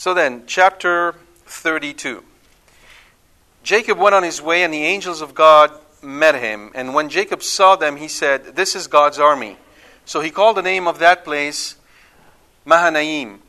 So 0.00 0.14
then, 0.14 0.44
chapter 0.46 1.14
32. 1.44 2.24
Jacob 3.62 3.98
went 3.98 4.14
on 4.14 4.22
his 4.22 4.40
way, 4.40 4.62
and 4.62 4.72
the 4.72 4.82
angels 4.82 5.20
of 5.20 5.34
God 5.34 5.70
met 6.00 6.34
him. 6.36 6.70
And 6.74 6.94
when 6.94 7.10
Jacob 7.10 7.42
saw 7.42 7.76
them, 7.76 7.98
he 7.98 8.08
said, 8.08 8.56
This 8.56 8.74
is 8.74 8.86
God's 8.86 9.18
army. 9.18 9.58
So 10.06 10.22
he 10.22 10.30
called 10.30 10.56
the 10.56 10.62
name 10.62 10.88
of 10.88 11.00
that 11.00 11.22
place 11.22 11.76
Mahanaim. 12.64 13.42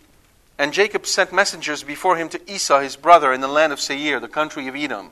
And 0.58 0.74
Jacob 0.74 1.06
sent 1.06 1.32
messengers 1.32 1.84
before 1.84 2.18
him 2.18 2.28
to 2.28 2.52
Esau 2.52 2.82
his 2.82 2.98
brother 2.98 3.32
in 3.32 3.40
the 3.40 3.48
land 3.48 3.72
of 3.72 3.80
Seir, 3.80 4.20
the 4.20 4.28
country 4.28 4.68
of 4.68 4.76
Edom, 4.76 5.12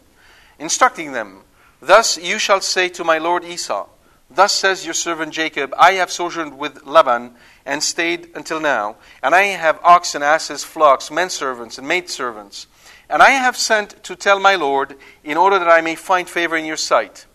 instructing 0.59 1.13
them, 1.13 1.43
Thus 1.81 2.17
you 2.17 2.37
shall 2.37 2.59
say 2.59 2.89
to 2.89 3.05
my 3.05 3.17
lord 3.17 3.45
Esau, 3.45 3.87
Thus 4.29 4.51
says 4.51 4.83
your 4.83 4.93
servant 4.93 5.31
Jacob, 5.31 5.73
I 5.77 5.93
have 5.93 6.11
sojourned 6.11 6.59
with 6.59 6.85
Laban 6.85 7.35
and 7.69 7.83
stayed 7.83 8.31
until 8.33 8.59
now, 8.59 8.95
and 9.21 9.35
I 9.35 9.43
have 9.43 9.79
oxen, 9.83 10.23
asses, 10.23 10.63
flocks, 10.63 11.11
men 11.11 11.29
servants, 11.29 11.77
and 11.77 11.87
maid 11.87 12.09
servants. 12.09 12.65
And 13.07 13.21
I 13.21 13.29
have 13.29 13.55
sent 13.55 14.03
to 14.05 14.15
tell 14.15 14.39
my 14.39 14.55
Lord, 14.55 14.95
in 15.23 15.37
order 15.37 15.59
that 15.59 15.69
I 15.69 15.81
may 15.81 15.93
find 15.93 16.27
favor 16.27 16.57
in 16.57 16.65
your 16.65 16.77
sight. 16.77 17.27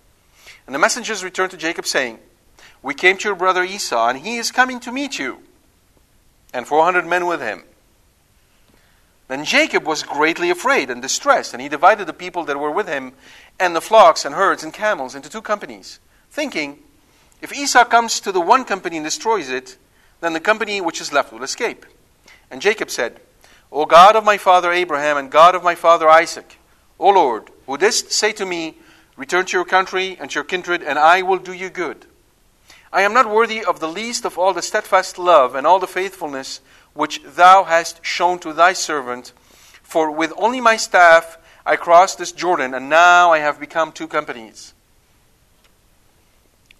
And 0.67 0.75
the 0.75 0.81
messengers 0.81 1.23
returned 1.23 1.53
to 1.53 1.57
Jacob, 1.57 1.87
saying, 1.87 2.19
We 2.83 2.95
came 2.95 3.17
to 3.19 3.29
your 3.29 3.37
brother 3.37 3.63
Esau, 3.63 4.09
and 4.09 4.19
he 4.19 4.37
is 4.37 4.51
coming 4.51 4.81
to 4.81 4.91
meet 4.91 5.21
you, 5.21 5.39
and 6.53 6.67
four 6.67 6.83
hundred 6.83 7.07
men 7.07 7.27
with 7.27 7.41
him. 7.41 7.63
Then 9.29 9.45
Jacob 9.45 9.87
was 9.87 10.03
greatly 10.03 10.51
afraid 10.51 10.91
and 10.91 11.01
distressed, 11.01 11.55
and 11.55 11.63
he 11.63 11.69
divided 11.69 12.09
the 12.09 12.13
people 12.13 12.43
that 12.47 12.59
were 12.59 12.73
with 12.73 12.89
him, 12.89 13.13
and 13.61 13.77
the 13.77 13.81
flocks 13.81 14.25
and 14.25 14.35
herds 14.35 14.65
and 14.65 14.75
camels, 14.75 15.15
into 15.15 15.31
two 15.31 15.43
companies 15.43 16.01
thinking, 16.29 16.81
if 17.41 17.53
Esau 17.55 17.85
comes 17.85 18.19
to 18.19 18.33
the 18.33 18.41
one 18.41 18.65
company 18.65 18.97
and 18.97 19.05
destroys 19.05 19.49
it, 19.49 19.77
then 20.25 20.33
the 20.33 20.41
company 20.41 20.81
which 20.81 21.01
is 21.01 21.13
left 21.13 21.33
will 21.33 21.43
escape. 21.43 21.85
And 22.51 22.63
Jacob 22.63 22.91
said, 22.91 23.21
O 23.71 23.85
God 23.85 24.17
of 24.17 24.25
my 24.25 24.39
father 24.39 24.73
Abraham 24.73 25.17
and 25.17 25.31
God 25.31 25.55
of 25.55 25.63
my 25.63 25.75
father 25.75 26.09
Isaac, 26.09 26.59
O 26.99 27.11
Lord, 27.11 27.51
who 27.67 27.77
didst 27.77 28.13
say 28.13 28.33
to 28.33 28.47
me, 28.47 28.77
Return 29.17 29.47
to 29.47 29.57
your 29.57 29.65
country 29.65 30.17
and 30.19 30.31
to 30.31 30.37
your 30.37 30.45
kindred, 30.45 30.83
and 30.83 30.99
I 30.99 31.23
will 31.23 31.39
do 31.39 31.53
you 31.53 31.71
good. 31.71 32.07
I 32.93 33.03
am 33.03 33.13
not 33.13 33.29
worthy 33.31 33.65
of 33.65 33.81
the 33.81 33.89
least 33.89 34.25
of 34.25 34.39
all 34.39 34.53
the 34.53 34.63
steadfast 34.63 35.19
love 35.19 35.55
and 35.55 35.67
all 35.67 35.79
the 35.79 35.87
faithfulness 35.87 36.61
which 36.95 37.21
thou 37.25 37.65
hast 37.65 38.05
shown 38.05 38.39
to 38.41 38.53
thy 38.53 38.73
servant, 38.73 39.33
for 39.83 40.11
with 40.11 40.33
only 40.37 40.61
my 40.61 40.77
staff 40.77 41.39
I 41.67 41.77
crossed 41.77 42.19
this 42.19 42.33
Jordan, 42.33 42.75
and 42.75 42.89
now 42.89 43.33
I 43.33 43.39
have 43.39 43.59
become 43.59 43.93
two 43.93 44.09
companies. 44.09 44.75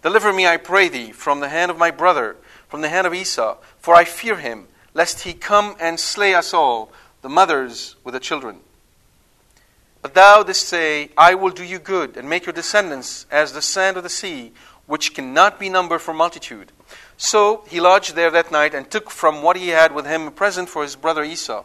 Deliver 0.03 0.33
me, 0.33 0.47
I 0.47 0.57
pray 0.57 0.89
thee, 0.89 1.13
from 1.13 1.41
the 1.41 1.49
hand 1.49 1.71
of 1.71 1.79
my 1.79 1.91
brother, 1.91 2.37
from 2.75 2.81
the 2.81 2.89
hand 2.89 3.07
of 3.07 3.15
Esau, 3.15 3.57
for 3.79 3.95
I 3.95 4.03
fear 4.03 4.35
him, 4.35 4.67
lest 4.95 5.21
he 5.21 5.33
come 5.33 5.77
and 5.79 6.01
slay 6.01 6.35
us 6.35 6.53
all, 6.53 6.91
the 7.23 7.29
mothers 7.29 7.95
with 8.03 8.15
the 8.15 8.19
children. 8.19 8.59
But 10.03 10.15
thou 10.15 10.43
didst 10.43 10.67
say, 10.67 11.11
I 11.17 11.37
will 11.37 11.51
do 11.51 11.63
you 11.63 11.79
good, 11.79 12.17
and 12.17 12.29
make 12.29 12.47
your 12.47 12.53
descendants 12.53 13.27
as 13.31 13.53
the 13.53 13.63
sand 13.63 13.97
of 13.97 14.03
the 14.03 14.09
sea, 14.09 14.51
which 14.87 15.15
cannot 15.15 15.61
be 15.61 15.69
numbered 15.69 16.01
for 16.01 16.13
multitude. 16.13 16.73
So 17.17 17.63
he 17.69 17.81
lodged 17.81 18.17
there 18.17 18.33
that 18.33 18.51
night, 18.51 18.75
and 18.75 18.91
took 18.91 19.09
from 19.09 19.41
what 19.41 19.57
he 19.57 19.69
had 19.69 19.95
with 19.95 20.07
him 20.07 20.27
a 20.27 20.33
present 20.33 20.69
for 20.69 20.83
his 20.83 20.97
brother 20.97 21.23
Esau 21.23 21.63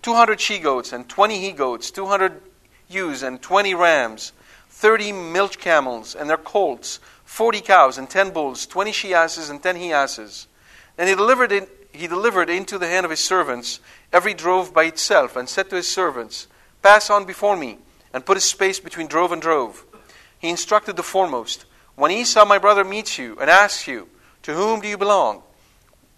two 0.00 0.14
hundred 0.14 0.40
she 0.40 0.58
goats, 0.58 0.94
and 0.94 1.06
twenty 1.10 1.40
he 1.40 1.52
goats, 1.52 1.90
two 1.90 2.06
hundred 2.06 2.40
ewes, 2.88 3.22
and 3.22 3.42
twenty 3.42 3.74
rams, 3.74 4.32
thirty 4.70 5.12
milch 5.12 5.58
camels, 5.58 6.14
and 6.14 6.30
their 6.30 6.38
colts 6.38 7.00
forty 7.28 7.60
cows 7.60 7.98
and 7.98 8.08
ten 8.08 8.30
bulls, 8.30 8.66
twenty 8.66 8.90
she 8.90 9.14
asses 9.14 9.50
and 9.50 9.62
ten 9.62 9.76
he 9.76 9.92
asses. 9.92 10.48
And 10.96 11.08
he 11.08 11.14
delivered, 11.14 11.52
in, 11.52 11.68
he 11.92 12.08
delivered 12.08 12.50
into 12.50 12.78
the 12.78 12.88
hand 12.88 13.04
of 13.04 13.10
his 13.10 13.20
servants 13.20 13.78
every 14.12 14.34
drove 14.34 14.74
by 14.74 14.84
itself, 14.84 15.36
and 15.36 15.48
said 15.48 15.70
to 15.70 15.76
his 15.76 15.86
servants, 15.86 16.48
Pass 16.82 17.10
on 17.10 17.26
before 17.26 17.56
me, 17.56 17.78
and 18.12 18.26
put 18.26 18.38
a 18.38 18.40
space 18.40 18.80
between 18.80 19.06
drove 19.06 19.30
and 19.30 19.40
drove. 19.40 19.84
He 20.38 20.48
instructed 20.48 20.96
the 20.96 21.02
foremost, 21.02 21.66
When 21.94 22.10
Esau 22.10 22.44
my 22.44 22.58
brother 22.58 22.82
meets 22.82 23.18
you 23.18 23.36
and 23.40 23.50
asks 23.50 23.86
you, 23.86 24.08
To 24.44 24.54
whom 24.54 24.80
do 24.80 24.88
you 24.88 24.98
belong? 24.98 25.42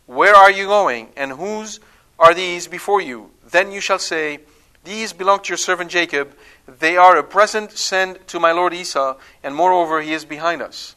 Where 0.07 0.35
are 0.35 0.51
you 0.51 0.67
going? 0.67 1.09
And 1.17 1.33
whose 1.33 1.81
are 2.19 2.35
these 2.35 2.67
before 2.67 3.01
you? 3.01 3.31
Then 3.51 3.73
you 3.73 3.81
shall 3.81 3.99
say, 3.99 4.41
These 4.85 5.13
belong 5.13 5.41
to 5.41 5.49
your 5.51 5.59
servant 5.59 5.91
Jacob. 5.91 6.35
They 6.67 6.97
are 6.97 7.17
a 7.17 7.25
present 7.25 7.73
sent 7.73 8.27
to 8.29 8.41
my 8.41 8.53
lord 8.53 8.73
Esau, 8.73 9.17
and 9.43 9.55
moreover, 9.55 10.01
he 10.01 10.13
is 10.13 10.25
behind 10.25 10.63
us. 10.63 10.95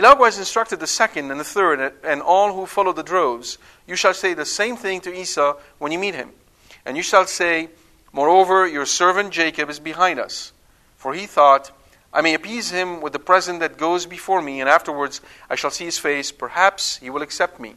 He 0.00 0.06
likewise 0.06 0.38
instructed 0.38 0.80
the 0.80 0.86
second 0.86 1.30
and 1.30 1.38
the 1.38 1.44
third, 1.44 1.92
and 2.02 2.22
all 2.22 2.54
who 2.54 2.64
follow 2.64 2.94
the 2.94 3.02
droves. 3.02 3.58
You 3.86 3.96
shall 3.96 4.14
say 4.14 4.32
the 4.32 4.46
same 4.46 4.78
thing 4.78 5.02
to 5.02 5.12
Esau 5.12 5.58
when 5.76 5.92
you 5.92 5.98
meet 5.98 6.14
him. 6.14 6.30
And 6.86 6.96
you 6.96 7.02
shall 7.02 7.26
say, 7.26 7.68
Moreover, 8.10 8.66
your 8.66 8.86
servant 8.86 9.30
Jacob 9.30 9.68
is 9.68 9.78
behind 9.78 10.18
us. 10.18 10.54
For 10.96 11.12
he 11.12 11.26
thought, 11.26 11.70
I 12.14 12.22
may 12.22 12.32
appease 12.32 12.70
him 12.70 13.02
with 13.02 13.12
the 13.12 13.18
present 13.18 13.60
that 13.60 13.76
goes 13.76 14.06
before 14.06 14.40
me, 14.40 14.62
and 14.62 14.70
afterwards 14.70 15.20
I 15.50 15.54
shall 15.54 15.70
see 15.70 15.84
his 15.84 15.98
face. 15.98 16.32
Perhaps 16.32 16.96
he 16.96 17.10
will 17.10 17.20
accept 17.20 17.60
me. 17.60 17.74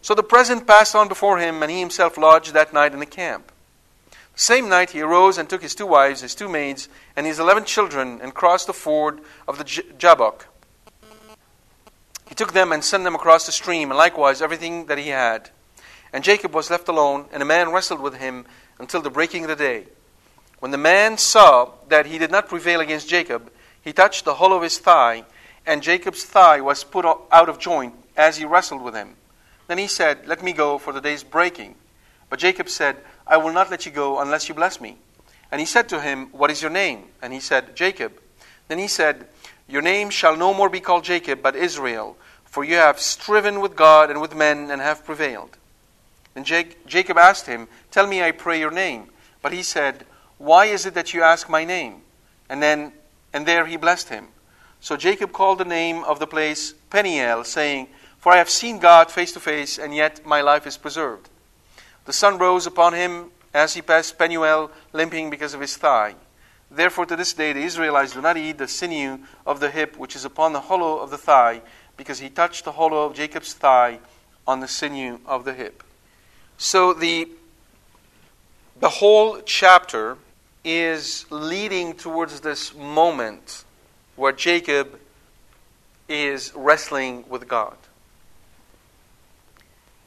So 0.00 0.16
the 0.16 0.24
present 0.24 0.66
passed 0.66 0.96
on 0.96 1.06
before 1.06 1.38
him, 1.38 1.62
and 1.62 1.70
he 1.70 1.78
himself 1.78 2.18
lodged 2.18 2.52
that 2.54 2.72
night 2.72 2.94
in 2.94 2.98
the 2.98 3.06
camp. 3.06 3.52
The 4.10 4.40
same 4.40 4.68
night 4.68 4.90
he 4.90 5.02
arose 5.02 5.38
and 5.38 5.48
took 5.48 5.62
his 5.62 5.76
two 5.76 5.86
wives, 5.86 6.22
his 6.22 6.34
two 6.34 6.48
maids, 6.48 6.88
and 7.14 7.28
his 7.28 7.38
eleven 7.38 7.64
children, 7.64 8.18
and 8.20 8.34
crossed 8.34 8.66
the 8.66 8.72
ford 8.72 9.20
of 9.46 9.58
the 9.58 9.64
Jabbok. 9.64 10.48
He 12.32 12.34
took 12.34 12.54
them 12.54 12.72
and 12.72 12.82
sent 12.82 13.04
them 13.04 13.14
across 13.14 13.44
the 13.44 13.52
stream, 13.52 13.90
and 13.90 13.98
likewise 13.98 14.40
everything 14.40 14.86
that 14.86 14.96
he 14.96 15.08
had. 15.08 15.50
And 16.14 16.24
Jacob 16.24 16.54
was 16.54 16.70
left 16.70 16.88
alone, 16.88 17.26
and 17.30 17.42
a 17.42 17.44
man 17.44 17.72
wrestled 17.72 18.00
with 18.00 18.16
him 18.16 18.46
until 18.78 19.02
the 19.02 19.10
breaking 19.10 19.44
of 19.44 19.50
the 19.50 19.54
day. 19.54 19.84
When 20.58 20.70
the 20.70 20.78
man 20.78 21.18
saw 21.18 21.72
that 21.90 22.06
he 22.06 22.16
did 22.16 22.30
not 22.30 22.48
prevail 22.48 22.80
against 22.80 23.06
Jacob, 23.06 23.52
he 23.82 23.92
touched 23.92 24.24
the 24.24 24.36
hollow 24.36 24.56
of 24.56 24.62
his 24.62 24.78
thigh, 24.78 25.24
and 25.66 25.82
Jacob's 25.82 26.24
thigh 26.24 26.62
was 26.62 26.84
put 26.84 27.04
out 27.04 27.50
of 27.50 27.58
joint 27.58 27.96
as 28.16 28.38
he 28.38 28.46
wrestled 28.46 28.80
with 28.80 28.94
him. 28.94 29.16
Then 29.66 29.76
he 29.76 29.86
said, 29.86 30.26
Let 30.26 30.42
me 30.42 30.54
go, 30.54 30.78
for 30.78 30.94
the 30.94 31.02
day 31.02 31.12
is 31.12 31.24
breaking. 31.24 31.74
But 32.30 32.38
Jacob 32.38 32.70
said, 32.70 32.96
I 33.26 33.36
will 33.36 33.52
not 33.52 33.70
let 33.70 33.84
you 33.84 33.92
go 33.92 34.20
unless 34.20 34.48
you 34.48 34.54
bless 34.54 34.80
me. 34.80 34.96
And 35.50 35.60
he 35.60 35.66
said 35.66 35.86
to 35.90 36.00
him, 36.00 36.28
What 36.32 36.50
is 36.50 36.62
your 36.62 36.70
name? 36.70 37.08
And 37.20 37.34
he 37.34 37.40
said, 37.40 37.76
Jacob. 37.76 38.14
Then 38.68 38.78
he 38.78 38.88
said, 38.88 39.26
Your 39.68 39.82
name 39.82 40.08
shall 40.08 40.34
no 40.34 40.54
more 40.54 40.70
be 40.70 40.80
called 40.80 41.04
Jacob, 41.04 41.42
but 41.42 41.54
Israel, 41.54 42.16
for 42.52 42.64
you 42.64 42.74
have 42.74 43.00
striven 43.00 43.60
with 43.60 43.74
God 43.74 44.10
and 44.10 44.20
with 44.20 44.36
men 44.36 44.70
and 44.70 44.82
have 44.82 45.06
prevailed. 45.06 45.56
Then 46.34 46.44
Jacob 46.44 47.16
asked 47.16 47.46
him, 47.46 47.66
Tell 47.90 48.06
me, 48.06 48.22
I 48.22 48.30
pray, 48.30 48.60
your 48.60 48.70
name. 48.70 49.08
But 49.40 49.54
he 49.54 49.62
said, 49.62 50.04
Why 50.36 50.66
is 50.66 50.84
it 50.84 50.92
that 50.92 51.14
you 51.14 51.22
ask 51.22 51.48
my 51.48 51.64
name? 51.64 52.02
And 52.50 52.62
then, 52.62 52.92
and 53.32 53.46
there 53.46 53.64
he 53.64 53.78
blessed 53.78 54.10
him. 54.10 54.28
So 54.82 54.98
Jacob 54.98 55.32
called 55.32 55.58
the 55.58 55.64
name 55.64 56.04
of 56.04 56.18
the 56.18 56.26
place 56.26 56.74
Peniel, 56.90 57.44
saying, 57.44 57.88
For 58.18 58.32
I 58.32 58.36
have 58.36 58.50
seen 58.50 58.78
God 58.78 59.10
face 59.10 59.32
to 59.32 59.40
face, 59.40 59.78
and 59.78 59.94
yet 59.94 60.26
my 60.26 60.42
life 60.42 60.66
is 60.66 60.76
preserved. 60.76 61.30
The 62.04 62.12
sun 62.12 62.36
rose 62.36 62.66
upon 62.66 62.92
him 62.92 63.30
as 63.54 63.72
he 63.72 63.80
passed 63.80 64.18
Penuel, 64.18 64.70
limping 64.92 65.30
because 65.30 65.54
of 65.54 65.62
his 65.62 65.78
thigh. 65.78 66.16
Therefore, 66.70 67.04
to 67.06 67.16
this 67.16 67.34
day, 67.34 67.52
the 67.52 67.60
Israelites 67.60 68.14
do 68.14 68.22
not 68.22 68.38
eat 68.38 68.56
the 68.56 68.68
sinew 68.68 69.20
of 69.46 69.60
the 69.60 69.70
hip 69.70 69.96
which 69.96 70.16
is 70.16 70.24
upon 70.24 70.52
the 70.52 70.60
hollow 70.60 70.98
of 70.98 71.10
the 71.10 71.18
thigh, 71.18 71.60
because 71.96 72.18
he 72.18 72.28
touched 72.28 72.64
the 72.64 72.72
hollow 72.72 73.06
of 73.06 73.14
Jacob's 73.14 73.54
thigh 73.54 73.98
on 74.46 74.60
the 74.60 74.68
sinew 74.68 75.18
of 75.26 75.44
the 75.44 75.54
hip. 75.54 75.82
So 76.58 76.92
the, 76.92 77.28
the 78.78 78.88
whole 78.88 79.40
chapter 79.42 80.16
is 80.64 81.26
leading 81.30 81.94
towards 81.94 82.40
this 82.40 82.74
moment 82.74 83.64
where 84.16 84.32
Jacob 84.32 84.98
is 86.08 86.52
wrestling 86.54 87.24
with 87.28 87.48
God. 87.48 87.76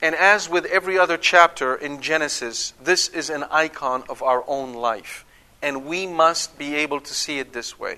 And 0.02 0.14
as 0.14 0.50
with 0.50 0.66
every 0.66 1.00
other 1.00 1.18
chapter 1.18 1.76
in 1.76 2.02
Genesis, 2.02 2.74
this 2.82 3.08
is 3.08 3.30
an 3.30 3.44
icon 3.50 4.04
of 4.10 4.22
our 4.22 4.44
own 4.48 4.74
life 4.74 5.26
and 5.66 5.86
we 5.86 6.06
must 6.06 6.60
be 6.60 6.76
able 6.76 7.02
to 7.02 7.14
see 7.14 7.40
it 7.40 7.52
this 7.52 7.80
way. 7.80 7.98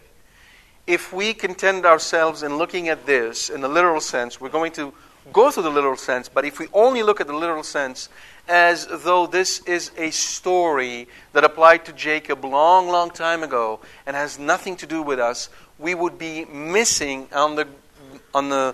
If 0.88 1.12
we 1.12 1.34
contend 1.34 1.86
ourselves 1.86 2.44
in 2.44 2.58
looking 2.58 2.88
at 2.88 3.06
this 3.06 3.50
in 3.50 3.62
the 3.62 3.68
literal 3.68 4.00
sense, 4.00 4.40
we're 4.40 4.50
going 4.50 4.72
to 4.74 4.94
go 5.34 5.52
through 5.52 5.64
the 5.64 5.70
literal 5.70 5.98
sense, 5.98 6.30
but 6.30 6.46
if 6.46 6.60
we 6.60 6.68
only 6.74 7.04
look 7.04 7.20
at 7.20 7.28
the 7.28 7.34
literal 7.34 7.64
sense 7.64 8.08
as 8.48 8.88
though 9.04 9.28
this 9.28 9.60
is 9.66 9.92
a 9.98 10.10
story 10.12 11.08
that 11.34 11.44
applied 11.44 11.84
to 11.86 11.92
Jacob 11.92 12.46
long, 12.46 12.88
long 12.88 13.10
time 13.10 13.44
ago 13.44 13.82
and 14.06 14.16
has 14.16 14.40
nothing 14.40 14.78
to 14.78 14.88
do 14.88 15.02
with 15.02 15.20
us, 15.20 15.50
we 15.78 15.94
would 15.94 16.18
be 16.18 16.46
missing 16.46 17.28
on 17.34 17.56
the, 17.56 17.68
on 18.34 18.48
the 18.48 18.74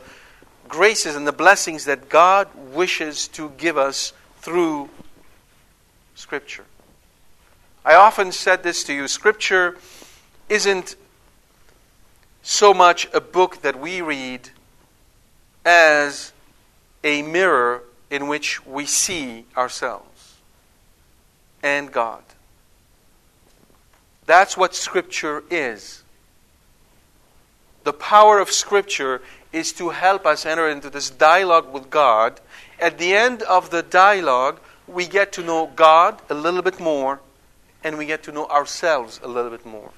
graces 0.67 1.15
and 1.15 1.27
the 1.27 1.31
blessings 1.31 1.85
that 1.85 2.09
God 2.09 2.47
wishes 2.55 3.27
to 3.29 3.49
give 3.57 3.77
us 3.77 4.13
through 4.37 4.89
Scripture. 6.15 6.65
I 7.83 7.95
often 7.95 8.31
said 8.31 8.63
this 8.63 8.83
to 8.85 8.93
you 8.93 9.07
Scripture 9.07 9.77
isn't 10.47 10.95
so 12.43 12.73
much 12.73 13.07
a 13.13 13.21
book 13.21 13.61
that 13.61 13.79
we 13.79 14.01
read 14.01 14.49
as 15.65 16.33
a 17.03 17.21
mirror 17.21 17.83
in 18.11 18.27
which 18.27 18.65
we 18.65 18.85
see 18.85 19.45
ourselves 19.57 20.35
and 21.63 21.91
God. 21.91 22.21
That's 24.25 24.57
what 24.57 24.75
Scripture 24.75 25.43
is. 25.49 26.03
The 27.85 27.93
power 27.93 28.39
of 28.39 28.51
Scripture 28.51 29.21
is 29.53 29.71
to 29.73 29.89
help 29.89 30.25
us 30.25 30.45
enter 30.45 30.67
into 30.69 30.89
this 30.89 31.09
dialogue 31.09 31.71
with 31.73 31.89
God. 31.89 32.41
At 32.79 32.97
the 32.97 33.15
end 33.15 33.41
of 33.43 33.69
the 33.69 33.83
dialogue, 33.83 34.59
we 34.87 35.07
get 35.07 35.31
to 35.33 35.43
know 35.43 35.71
God 35.75 36.21
a 36.29 36.33
little 36.33 36.61
bit 36.61 36.79
more 36.79 37.21
and 37.83 37.97
we 37.97 38.05
get 38.05 38.23
to 38.23 38.31
know 38.31 38.47
ourselves 38.47 39.19
a 39.23 39.27
little 39.27 39.51
bit 39.51 39.65
more. 39.65 39.91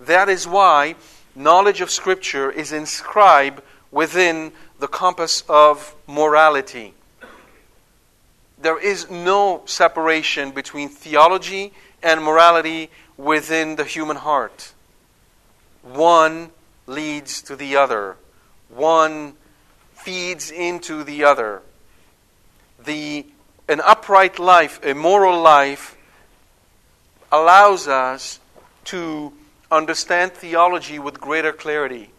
That 0.00 0.28
is 0.28 0.46
why 0.46 0.94
knowledge 1.34 1.80
of 1.80 1.90
Scripture 1.90 2.50
is 2.50 2.72
inscribed 2.72 3.62
within 3.90 4.52
the 4.78 4.88
compass 4.88 5.42
of 5.48 5.94
morality. 6.06 6.94
There 8.58 8.78
is 8.78 9.10
no 9.10 9.62
separation 9.66 10.50
between 10.50 10.88
theology 10.88 11.72
and 12.02 12.22
morality 12.22 12.90
within 13.16 13.76
the 13.76 13.84
human 13.84 14.16
heart. 14.16 14.72
One 15.82 16.50
leads 16.86 17.42
to 17.42 17.56
the 17.56 17.76
other, 17.76 18.16
one 18.68 19.34
feeds 19.92 20.50
into 20.50 21.04
the 21.04 21.24
other. 21.24 21.62
The, 22.84 23.26
an 23.68 23.80
upright 23.80 24.38
life, 24.38 24.84
a 24.84 24.94
moral 24.94 25.40
life, 25.40 25.96
allows 27.32 27.88
us 27.88 28.40
to 28.84 29.32
understand 29.70 30.32
theology 30.32 30.98
with 30.98 31.20
greater 31.20 31.52
clarity. 31.52 32.10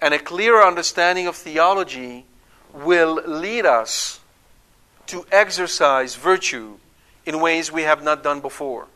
And 0.00 0.14
a 0.14 0.18
clearer 0.18 0.62
understanding 0.62 1.26
of 1.26 1.36
theology 1.36 2.24
will 2.72 3.22
lead 3.26 3.66
us 3.66 4.20
to 5.06 5.26
exercise 5.30 6.14
virtue 6.14 6.78
in 7.26 7.40
ways 7.40 7.70
we 7.70 7.82
have 7.82 8.02
not 8.02 8.22
done 8.22 8.40
before. 8.40 8.86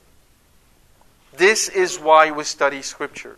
This 1.37 1.69
is 1.69 1.99
why 1.99 2.31
we 2.31 2.44
study 2.44 2.82
Scripture. 2.82 3.37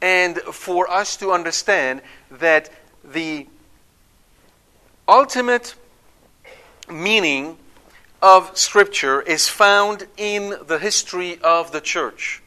And 0.00 0.36
for 0.38 0.90
us 0.90 1.16
to 1.16 1.32
understand 1.32 2.02
that 2.30 2.70
the 3.02 3.46
ultimate 5.08 5.74
meaning 6.88 7.56
of 8.26 8.58
Scripture 8.58 9.22
is 9.22 9.46
found 9.46 10.04
in 10.16 10.56
the 10.66 10.80
history 10.80 11.38
of 11.44 11.70
the 11.70 11.80
church. 11.80 12.42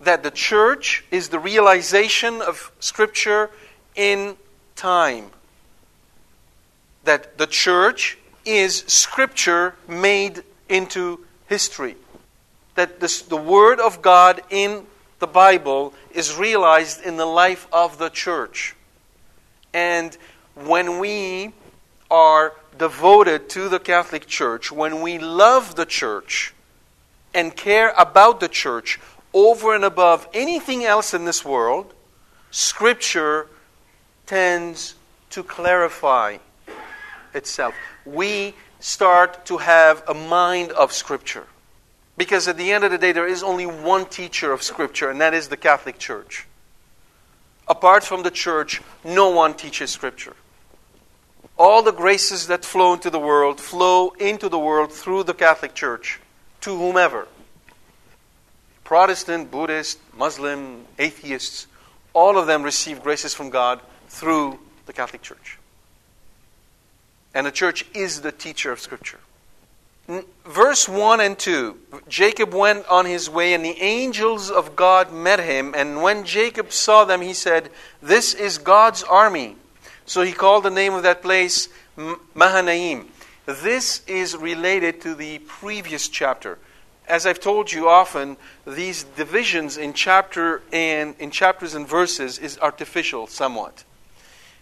That 0.00 0.22
the 0.22 0.30
church 0.30 1.04
is 1.10 1.30
the 1.30 1.40
realization 1.40 2.40
of 2.40 2.70
Scripture 2.78 3.50
in 3.96 4.36
time. 4.76 5.32
That 7.02 7.36
the 7.36 7.48
church 7.48 8.16
is 8.44 8.84
Scripture 8.86 9.74
made 9.88 10.44
into 10.68 11.26
history. 11.48 11.96
That 12.76 13.00
this, 13.00 13.22
the 13.22 13.36
Word 13.36 13.80
of 13.80 14.02
God 14.02 14.40
in 14.50 14.86
the 15.18 15.26
Bible 15.26 15.94
is 16.14 16.36
realized 16.36 17.02
in 17.02 17.16
the 17.16 17.26
life 17.26 17.66
of 17.72 17.98
the 17.98 18.08
church. 18.08 18.76
And 19.74 20.16
when 20.54 21.00
we 21.00 21.54
are 22.08 22.52
devoted 22.82 23.48
to 23.48 23.68
the 23.68 23.78
Catholic 23.78 24.26
Church, 24.26 24.72
when 24.72 25.02
we 25.02 25.16
love 25.16 25.76
the 25.76 25.86
church 25.86 26.52
and 27.32 27.54
care 27.54 27.94
about 27.96 28.40
the 28.40 28.48
church 28.48 28.98
over 29.32 29.72
and 29.72 29.84
above 29.84 30.26
anything 30.34 30.84
else 30.84 31.14
in 31.14 31.24
this 31.24 31.44
world, 31.44 31.94
Scripture 32.50 33.46
tends 34.26 34.96
to 35.30 35.44
clarify 35.44 36.38
itself. 37.32 37.72
We 38.04 38.52
start 38.80 39.46
to 39.46 39.58
have 39.58 40.02
a 40.08 40.14
mind 40.14 40.72
of 40.72 40.90
Scripture. 40.90 41.46
Because 42.16 42.48
at 42.48 42.56
the 42.56 42.72
end 42.72 42.82
of 42.82 42.90
the 42.90 42.98
day, 42.98 43.12
there 43.12 43.28
is 43.28 43.44
only 43.44 43.64
one 43.64 44.06
teacher 44.06 44.50
of 44.50 44.60
Scripture, 44.60 45.08
and 45.08 45.20
that 45.20 45.34
is 45.34 45.46
the 45.46 45.56
Catholic 45.56 46.00
Church. 46.00 46.48
Apart 47.68 48.02
from 48.02 48.24
the 48.24 48.32
church, 48.32 48.82
no 49.04 49.28
one 49.30 49.54
teaches 49.54 49.90
Scripture 49.92 50.34
all 51.62 51.80
the 51.80 51.92
graces 51.92 52.48
that 52.48 52.64
flow 52.64 52.92
into 52.92 53.08
the 53.08 53.20
world 53.20 53.60
flow 53.60 54.10
into 54.18 54.48
the 54.48 54.58
world 54.58 54.92
through 54.92 55.22
the 55.22 55.32
Catholic 55.32 55.74
Church 55.74 56.18
to 56.60 56.76
whomever. 56.76 57.28
Protestant, 58.82 59.52
Buddhist, 59.52 60.00
Muslim, 60.12 60.84
atheists, 60.98 61.68
all 62.14 62.36
of 62.36 62.48
them 62.48 62.64
receive 62.64 63.00
graces 63.04 63.32
from 63.32 63.48
God 63.48 63.80
through 64.08 64.58
the 64.86 64.92
Catholic 64.92 65.22
Church. 65.22 65.56
And 67.32 67.46
the 67.46 67.52
church 67.52 67.86
is 67.94 68.22
the 68.22 68.32
teacher 68.32 68.72
of 68.72 68.80
Scripture. 68.80 69.20
Verse 70.44 70.88
1 70.88 71.20
and 71.20 71.38
2 71.38 71.78
Jacob 72.08 72.52
went 72.52 72.84
on 72.88 73.06
his 73.06 73.30
way, 73.30 73.54
and 73.54 73.64
the 73.64 73.80
angels 73.80 74.50
of 74.50 74.74
God 74.74 75.12
met 75.12 75.38
him. 75.38 75.74
And 75.76 76.02
when 76.02 76.24
Jacob 76.24 76.72
saw 76.72 77.04
them, 77.04 77.20
he 77.20 77.32
said, 77.32 77.70
This 78.02 78.34
is 78.34 78.58
God's 78.58 79.04
army 79.04 79.58
so 80.06 80.22
he 80.22 80.32
called 80.32 80.64
the 80.64 80.70
name 80.70 80.94
of 80.94 81.02
that 81.02 81.22
place 81.22 81.68
Mahanaim. 82.34 83.08
This 83.46 84.02
is 84.06 84.36
related 84.36 85.00
to 85.02 85.14
the 85.14 85.38
previous 85.40 86.08
chapter. 86.08 86.58
As 87.08 87.26
I've 87.26 87.40
told 87.40 87.72
you 87.72 87.88
often, 87.88 88.36
these 88.66 89.04
divisions 89.04 89.76
in 89.76 89.92
chapter 89.92 90.62
and 90.72 91.16
in 91.18 91.30
chapters 91.30 91.74
and 91.74 91.86
verses 91.86 92.38
is 92.38 92.58
artificial 92.60 93.26
somewhat. 93.26 93.84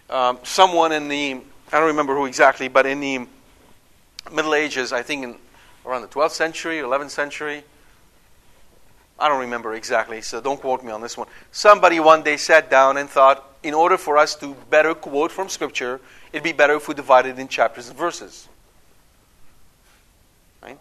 Um, 0.09 0.38
someone 0.42 0.92
in 0.92 1.09
the 1.09 1.40
I 1.73 1.78
don't 1.78 1.87
remember 1.87 2.16
who 2.16 2.26
exactly, 2.26 2.66
but 2.66 2.85
in 2.85 2.99
the 2.99 3.26
Middle 4.32 4.54
Ages, 4.54 4.92
I 4.92 5.02
think 5.02 5.23
in 5.23 5.37
around 5.87 6.02
the 6.02 6.09
12th 6.09 6.32
century, 6.32 6.78
11th 6.78 7.11
century, 7.11 7.62
I 9.20 9.28
don't 9.28 9.40
remember 9.40 9.74
exactly, 9.74 10.22
so 10.22 10.40
don't 10.40 10.60
quote 10.60 10.82
me 10.82 10.90
on 10.90 11.02
this 11.02 11.16
one. 11.16 11.28
Somebody 11.52 12.00
one 12.00 12.22
day 12.22 12.38
sat 12.38 12.70
down 12.70 12.96
and 12.96 13.08
thought, 13.08 13.46
in 13.62 13.74
order 13.74 13.98
for 13.98 14.16
us 14.16 14.34
to 14.36 14.56
better 14.70 14.94
quote 14.94 15.30
from 15.30 15.50
Scripture, 15.50 16.00
it'd 16.32 16.42
be 16.42 16.52
better 16.52 16.74
if 16.74 16.88
we 16.88 16.94
divided 16.94 17.38
in 17.38 17.46
chapters 17.46 17.88
and 17.90 17.98
verses. 17.98 18.48
Right? 20.62 20.78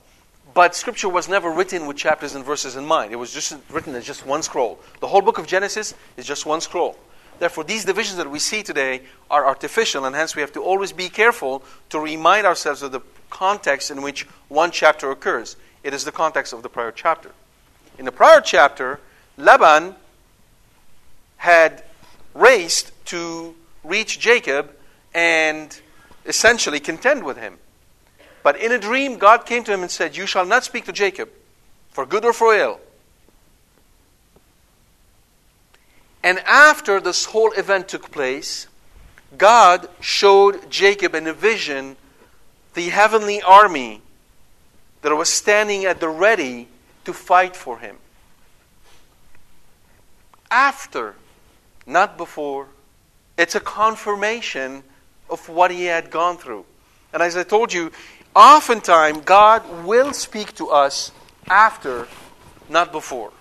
But 0.54 0.74
Scripture 0.74 1.10
was 1.10 1.28
never 1.28 1.52
written 1.52 1.86
with 1.86 1.98
chapters 1.98 2.36
and 2.36 2.46
verses 2.46 2.78
in 2.78 2.86
mind. 2.86 3.12
It 3.12 3.18
was 3.18 3.34
just 3.34 3.58
written 3.70 3.94
as 3.96 4.06
just 4.06 4.26
one 4.26 4.42
scroll. 4.42 4.80
The 5.02 5.08
whole 5.08 5.22
book 5.22 5.38
of 5.38 5.46
Genesis 5.46 5.94
is 6.16 6.26
just 6.26 6.46
one 6.46 6.62
scroll. 6.62 6.98
Therefore, 7.40 7.66
these 7.66 7.84
divisions 7.84 8.18
that 8.18 8.30
we 8.30 8.40
see 8.40 8.64
today 8.64 9.02
are 9.30 9.46
artificial, 9.46 10.06
and 10.06 10.16
hence 10.16 10.36
we 10.36 10.42
have 10.42 10.54
to 10.54 10.64
always 10.64 10.94
be 10.94 11.10
careful 11.10 11.64
to 11.90 12.00
remind 12.00 12.48
ourselves 12.48 12.82
of 12.82 12.94
the 12.94 13.02
context 13.30 13.92
in 13.92 14.02
which 14.02 14.24
one 14.48 14.72
chapter 14.72 15.12
occurs. 15.12 15.58
It 15.84 15.94
is 15.94 16.06
the 16.06 16.12
context 16.12 16.54
of 16.54 16.64
the 16.64 16.70
prior 16.70 16.92
chapter. 16.92 17.32
In 18.00 18.06
the 18.06 18.14
prior 18.14 18.40
chapter, 18.40 19.02
Laban 19.36 19.94
had 21.36 21.84
raced 22.34 22.94
to 23.08 23.54
reach 23.84 24.20
Jacob 24.20 24.74
and 25.14 25.78
essentially 26.26 26.80
contend 26.80 27.26
with 27.26 27.36
him. 27.36 27.58
But 28.42 28.56
in 28.56 28.72
a 28.72 28.80
dream, 28.80 29.18
God 29.18 29.46
came 29.46 29.66
to 29.66 29.74
him 29.74 29.82
and 29.82 29.92
said, 29.92 30.16
You 30.16 30.26
shall 30.26 30.46
not 30.46 30.64
speak 30.64 30.86
to 30.86 30.94
Jacob. 30.94 31.30
for 31.92 32.06
good 32.06 32.24
or 32.24 32.32
for 32.32 32.56
ill. 32.56 32.80
And 36.24 36.40
after 36.46 37.02
this 37.02 37.26
whole 37.26 37.52
event 37.52 37.90
took 37.90 38.12
place, 38.12 38.68
God 39.38 39.90
showed 40.00 40.70
Jacob 40.70 41.16
in 41.16 41.28
a 41.28 41.34
vision 41.34 41.98
the 42.76 42.90
heavenly 42.90 43.42
army 43.42 44.02
that 45.02 45.14
was 45.14 45.28
standing 45.28 45.84
at 45.84 46.00
the 46.00 46.08
ready 46.08 46.70
to 47.06 47.14
fight 47.14 47.56
for 47.56 47.80
him. 47.80 47.98
After, 50.52 51.16
not 51.86 52.18
before, 52.18 52.68
it's 53.38 53.56
a 53.56 53.60
confirmation 53.60 54.84
of 55.30 55.48
what 55.48 55.72
he 55.72 55.86
had 55.86 56.12
gone 56.12 56.38
through. 56.38 56.66
And 57.14 57.22
as 57.22 57.38
I 57.38 57.44
told 57.44 57.72
you, 57.72 57.92
oftentimes 58.36 59.22
God 59.26 59.86
will 59.86 60.14
speak 60.14 60.56
to 60.56 60.70
us 60.70 61.12
after, 61.48 62.08
not 62.68 62.92
before. 62.92 63.32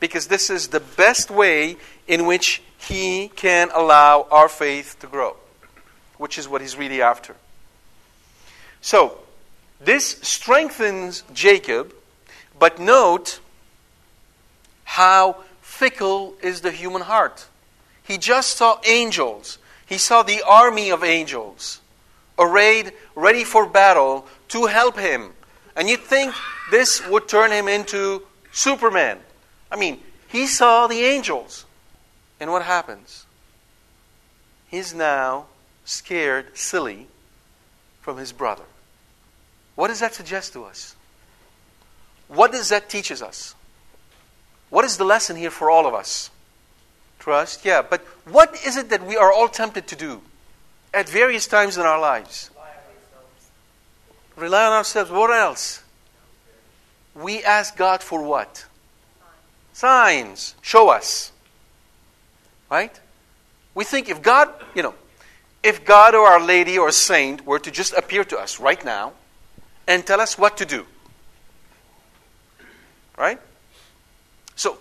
Because 0.00 0.26
this 0.26 0.50
is 0.50 0.68
the 0.68 0.80
best 0.80 1.30
way 1.30 1.76
in 2.06 2.26
which 2.26 2.62
he 2.78 3.28
can 3.28 3.70
allow 3.72 4.26
our 4.30 4.48
faith 4.48 4.96
to 5.00 5.06
grow, 5.06 5.36
which 6.18 6.38
is 6.38 6.48
what 6.48 6.60
he's 6.60 6.76
really 6.76 7.00
after. 7.00 7.36
So, 8.80 9.18
this 9.80 10.18
strengthens 10.22 11.22
Jacob, 11.32 11.94
but 12.58 12.78
note 12.78 13.40
how 14.84 15.36
fickle 15.60 16.34
is 16.42 16.60
the 16.60 16.70
human 16.70 17.02
heart. 17.02 17.46
He 18.02 18.18
just 18.18 18.56
saw 18.56 18.80
angels, 18.84 19.58
he 19.86 19.98
saw 19.98 20.22
the 20.22 20.42
army 20.42 20.90
of 20.90 21.02
angels 21.02 21.80
arrayed, 22.38 22.92
ready 23.14 23.44
for 23.44 23.66
battle 23.66 24.26
to 24.48 24.66
help 24.66 24.98
him. 24.98 25.32
And 25.76 25.88
you'd 25.88 26.00
think 26.00 26.34
this 26.70 27.06
would 27.08 27.28
turn 27.28 27.50
him 27.50 27.68
into 27.68 28.22
Superman. 28.52 29.18
I 29.70 29.76
mean, 29.76 30.00
he 30.28 30.46
saw 30.46 30.86
the 30.86 31.00
angels. 31.00 31.64
And 32.40 32.50
what 32.50 32.62
happens? 32.62 33.26
He's 34.68 34.94
now 34.94 35.46
scared, 35.84 36.56
silly, 36.56 37.06
from 38.00 38.18
his 38.18 38.32
brother. 38.32 38.64
What 39.74 39.88
does 39.88 40.00
that 40.00 40.14
suggest 40.14 40.52
to 40.52 40.64
us? 40.64 40.94
What 42.28 42.52
does 42.52 42.68
that 42.70 42.88
teaches 42.88 43.22
us? 43.22 43.54
What 44.70 44.84
is 44.84 44.96
the 44.96 45.04
lesson 45.04 45.36
here 45.36 45.50
for 45.50 45.70
all 45.70 45.86
of 45.86 45.94
us? 45.94 46.30
Trust, 47.18 47.64
yeah, 47.64 47.82
but 47.82 48.00
what 48.26 48.54
is 48.66 48.76
it 48.76 48.90
that 48.90 49.06
we 49.06 49.16
are 49.16 49.32
all 49.32 49.48
tempted 49.48 49.86
to 49.88 49.96
do 49.96 50.20
at 50.92 51.08
various 51.08 51.46
times 51.46 51.78
in 51.78 51.84
our 51.84 52.00
lives? 52.00 52.50
Rely 54.36 54.66
on 54.66 54.72
ourselves. 54.72 55.10
What 55.10 55.30
else? 55.30 55.82
We 57.14 57.42
ask 57.44 57.76
God 57.76 58.02
for 58.02 58.22
what? 58.22 58.66
Signs. 59.72 60.54
Show 60.60 60.88
us. 60.88 61.32
Right? 62.70 62.98
We 63.74 63.84
think 63.84 64.08
if 64.08 64.22
God, 64.22 64.52
you 64.74 64.82
know, 64.82 64.94
if 65.62 65.84
God 65.84 66.14
or 66.14 66.26
Our 66.26 66.40
Lady 66.40 66.78
or 66.78 66.88
a 66.88 66.92
saint 66.92 67.46
were 67.46 67.58
to 67.58 67.70
just 67.70 67.92
appear 67.94 68.24
to 68.24 68.38
us 68.38 68.58
right 68.58 68.84
now 68.84 69.12
and 69.86 70.04
tell 70.04 70.20
us 70.20 70.36
what 70.36 70.56
to 70.58 70.64
do. 70.66 70.86
Right? 73.16 73.40
So, 74.56 74.78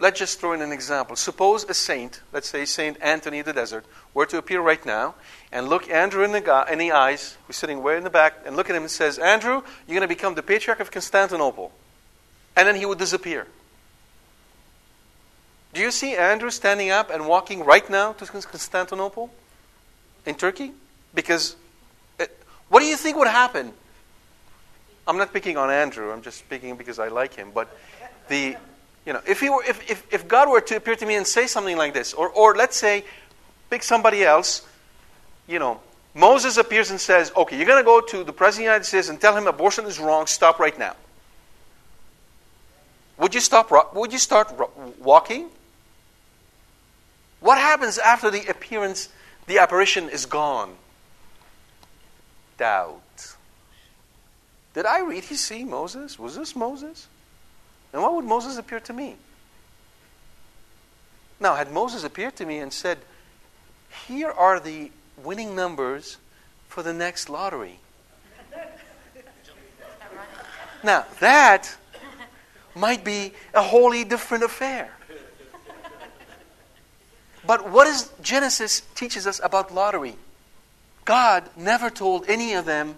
let's 0.00 0.18
just 0.18 0.40
throw 0.40 0.52
in 0.52 0.62
an 0.62 0.72
example. 0.72 1.16
Suppose 1.16 1.64
a 1.64 1.74
saint, 1.74 2.20
let's 2.32 2.48
say 2.48 2.64
Saint 2.64 2.96
Anthony 3.00 3.40
of 3.40 3.46
the 3.46 3.52
Desert, 3.52 3.84
were 4.12 4.26
to 4.26 4.38
appear 4.38 4.60
right 4.60 4.84
now 4.84 5.14
and 5.52 5.68
look 5.68 5.88
Andrew 5.90 6.24
in 6.24 6.32
the, 6.32 6.40
guy, 6.40 6.68
in 6.70 6.78
the 6.78 6.92
eyes, 6.92 7.36
who's 7.46 7.56
sitting 7.56 7.82
way 7.82 7.96
in 7.96 8.04
the 8.04 8.10
back, 8.10 8.34
and 8.44 8.56
look 8.56 8.68
at 8.68 8.76
him 8.76 8.82
and 8.82 8.90
says, 8.90 9.18
Andrew, 9.18 9.62
you're 9.86 9.94
going 9.94 10.00
to 10.00 10.08
become 10.08 10.34
the 10.34 10.42
Patriarch 10.42 10.80
of 10.80 10.90
Constantinople. 10.90 11.72
And 12.56 12.68
then 12.68 12.76
he 12.76 12.86
would 12.86 12.98
disappear. 12.98 13.46
Do 15.72 15.80
you 15.80 15.90
see 15.90 16.14
Andrew 16.14 16.50
standing 16.50 16.90
up 16.90 17.10
and 17.10 17.26
walking 17.26 17.64
right 17.64 17.88
now 17.90 18.12
to 18.12 18.26
Constantinople 18.26 19.30
in 20.24 20.36
Turkey? 20.36 20.72
Because 21.14 21.56
it, 22.18 22.30
what 22.68 22.80
do 22.80 22.86
you 22.86 22.96
think 22.96 23.16
would 23.16 23.28
happen? 23.28 23.72
I'm 25.06 25.18
not 25.18 25.32
picking 25.32 25.56
on 25.56 25.70
Andrew. 25.70 26.10
I'm 26.10 26.22
just 26.22 26.38
speaking 26.38 26.76
because 26.76 26.98
I 26.98 27.08
like 27.08 27.34
him. 27.34 27.50
But 27.54 27.76
the, 28.28 28.56
you 29.04 29.12
know, 29.12 29.20
if 29.26 29.40
he 29.40 29.50
were, 29.50 29.62
if, 29.64 29.90
if, 29.90 30.06
if 30.12 30.26
God 30.26 30.48
were 30.48 30.60
to 30.62 30.76
appear 30.76 30.96
to 30.96 31.06
me 31.06 31.14
and 31.16 31.26
say 31.26 31.46
something 31.46 31.76
like 31.76 31.92
this, 31.92 32.14
or, 32.14 32.28
or 32.30 32.54
let's 32.54 32.76
say, 32.76 33.04
pick 33.70 33.82
somebody 33.82 34.24
else, 34.24 34.66
you 35.46 35.58
know, 35.58 35.80
Moses 36.14 36.56
appears 36.56 36.90
and 36.90 37.00
says, 37.00 37.32
okay, 37.36 37.56
you're 37.56 37.66
going 37.66 37.82
to 37.82 37.84
go 37.84 38.00
to 38.00 38.24
the 38.24 38.32
President 38.32 38.48
of 38.48 38.56
the 38.56 38.62
United 38.62 38.84
States 38.84 39.08
and 39.08 39.20
tell 39.20 39.36
him 39.36 39.46
abortion 39.46 39.84
is 39.84 39.98
wrong. 39.98 40.26
Stop 40.26 40.58
right 40.58 40.78
now. 40.78 40.94
Would 43.18 43.34
you 43.34 43.40
stop? 43.40 43.70
Would 43.94 44.12
you 44.12 44.18
start 44.18 44.52
walking? 45.00 45.48
What 47.40 47.58
happens 47.58 47.98
after 47.98 48.30
the 48.30 48.46
appearance, 48.46 49.08
the 49.46 49.58
apparition 49.58 50.08
is 50.08 50.24
gone? 50.24 50.74
Doubt. 52.56 53.00
Did 54.74 54.86
I 54.86 54.98
really 54.98 55.20
see 55.22 55.64
Moses? 55.64 56.18
Was 56.18 56.36
this 56.36 56.54
Moses? 56.54 57.06
And 57.92 58.02
what 58.02 58.14
would 58.14 58.24
Moses 58.24 58.58
appear 58.58 58.80
to 58.80 58.92
me? 58.92 59.16
Now, 61.40 61.54
had 61.54 61.72
Moses 61.72 62.04
appeared 62.04 62.36
to 62.36 62.46
me 62.46 62.58
and 62.58 62.72
said, 62.72 62.98
Here 64.08 64.30
are 64.30 64.58
the 64.58 64.90
winning 65.22 65.54
numbers 65.54 66.16
for 66.68 66.82
the 66.82 66.92
next 66.92 67.28
lottery. 67.28 67.78
now, 70.82 71.06
that 71.20 71.76
might 72.74 73.04
be 73.04 73.32
a 73.52 73.62
wholly 73.62 74.04
different 74.04 74.42
affair. 74.42 74.90
But 77.46 77.70
what 77.70 77.84
does 77.84 78.10
Genesis 78.22 78.82
teaches 78.94 79.26
us 79.26 79.40
about 79.42 79.72
lottery? 79.72 80.16
God 81.04 81.48
never 81.56 81.90
told 81.90 82.24
any 82.26 82.54
of 82.54 82.64
them, 82.64 82.96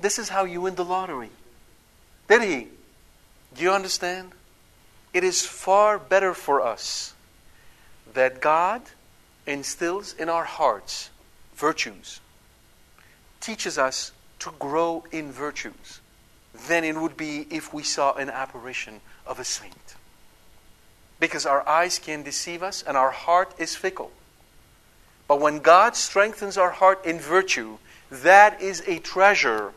this 0.00 0.18
is 0.18 0.28
how 0.28 0.44
you 0.44 0.62
win 0.62 0.74
the 0.74 0.84
lottery. 0.84 1.30
Did 2.28 2.42
he? 2.42 2.68
Do 3.54 3.62
you 3.62 3.72
understand? 3.72 4.32
It 5.14 5.24
is 5.24 5.44
far 5.44 5.98
better 5.98 6.34
for 6.34 6.60
us 6.60 7.14
that 8.14 8.40
God 8.40 8.82
instills 9.46 10.14
in 10.14 10.28
our 10.28 10.44
hearts 10.44 11.10
virtues, 11.56 12.20
teaches 13.40 13.78
us 13.78 14.12
to 14.40 14.52
grow 14.58 15.04
in 15.10 15.32
virtues, 15.32 16.00
than 16.68 16.84
it 16.84 16.96
would 16.96 17.16
be 17.16 17.46
if 17.50 17.72
we 17.72 17.82
saw 17.82 18.12
an 18.14 18.30
apparition 18.30 19.00
of 19.26 19.38
a 19.38 19.44
saint 19.44 19.96
because 21.20 21.46
our 21.46 21.66
eyes 21.68 21.98
can 21.98 22.22
deceive 22.22 22.62
us 22.62 22.82
and 22.82 22.96
our 22.96 23.10
heart 23.10 23.54
is 23.58 23.74
fickle. 23.74 24.12
But 25.26 25.40
when 25.40 25.58
God 25.58 25.96
strengthens 25.96 26.56
our 26.56 26.70
heart 26.70 27.04
in 27.04 27.18
virtue, 27.18 27.78
that 28.10 28.62
is 28.62 28.82
a 28.86 28.98
treasure 28.98 29.72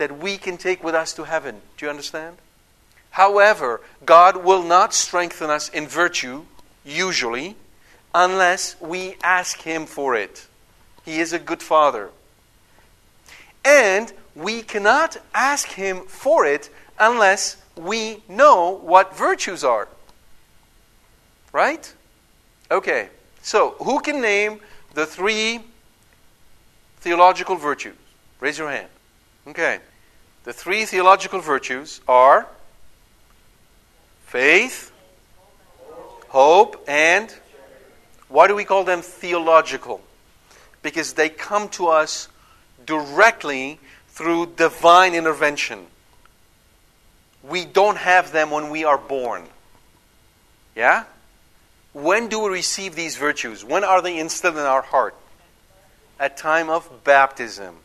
that 0.00 0.18
we 0.18 0.38
can 0.38 0.56
take 0.56 0.82
with 0.82 0.94
us 0.94 1.12
to 1.12 1.24
heaven. 1.24 1.60
Do 1.76 1.84
you 1.84 1.90
understand? 1.90 2.38
However, 3.10 3.82
God 4.06 4.42
will 4.42 4.62
not 4.62 4.94
strengthen 4.94 5.50
us 5.50 5.68
in 5.68 5.86
virtue, 5.86 6.46
usually, 6.86 7.54
unless 8.14 8.80
we 8.80 9.16
ask 9.22 9.60
Him 9.60 9.84
for 9.84 10.16
it. 10.16 10.46
He 11.04 11.20
is 11.20 11.34
a 11.34 11.38
good 11.38 11.62
Father. 11.62 12.08
And 13.62 14.10
we 14.34 14.62
cannot 14.62 15.18
ask 15.34 15.68
Him 15.68 16.06
for 16.06 16.46
it 16.46 16.70
unless 16.98 17.58
we 17.76 18.22
know 18.26 18.80
what 18.82 19.14
virtues 19.14 19.62
are. 19.62 19.86
Right? 21.52 21.92
Okay. 22.70 23.10
So, 23.42 23.74
who 23.82 24.00
can 24.00 24.22
name 24.22 24.60
the 24.94 25.04
three 25.04 25.60
theological 27.00 27.56
virtues? 27.56 27.96
Raise 28.40 28.56
your 28.56 28.70
hand. 28.70 28.88
Okay. 29.46 29.80
The 30.44 30.52
three 30.54 30.86
theological 30.86 31.40
virtues 31.40 32.00
are 32.08 32.46
faith, 34.26 34.90
hope, 36.28 36.82
and 36.88 37.34
why 38.28 38.46
do 38.46 38.54
we 38.54 38.64
call 38.64 38.84
them 38.84 39.02
theological? 39.02 40.00
Because 40.82 41.12
they 41.12 41.28
come 41.28 41.68
to 41.70 41.88
us 41.88 42.28
directly 42.86 43.80
through 44.08 44.54
divine 44.56 45.14
intervention. 45.14 45.86
We 47.42 47.64
don't 47.64 47.98
have 47.98 48.32
them 48.32 48.50
when 48.50 48.70
we 48.70 48.84
are 48.84 48.98
born. 48.98 49.44
Yeah? 50.74 51.04
When 51.92 52.28
do 52.28 52.40
we 52.40 52.50
receive 52.50 52.94
these 52.94 53.16
virtues? 53.16 53.64
When 53.64 53.84
are 53.84 54.00
they 54.00 54.18
instilled 54.18 54.56
in 54.56 54.62
our 54.62 54.82
heart? 54.82 55.14
At 56.18 56.36
time 56.36 56.70
of 56.70 57.02
baptism. 57.04 57.76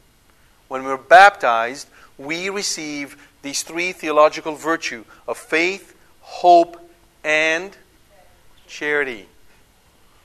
When 0.67 0.83
we're 0.83 0.97
baptized, 0.97 1.87
we 2.17 2.49
receive 2.49 3.17
these 3.41 3.63
three 3.63 3.91
theological 3.91 4.55
virtues 4.55 5.05
of 5.27 5.37
faith, 5.37 5.95
hope, 6.21 6.77
and 7.23 7.75
charity. 8.67 9.27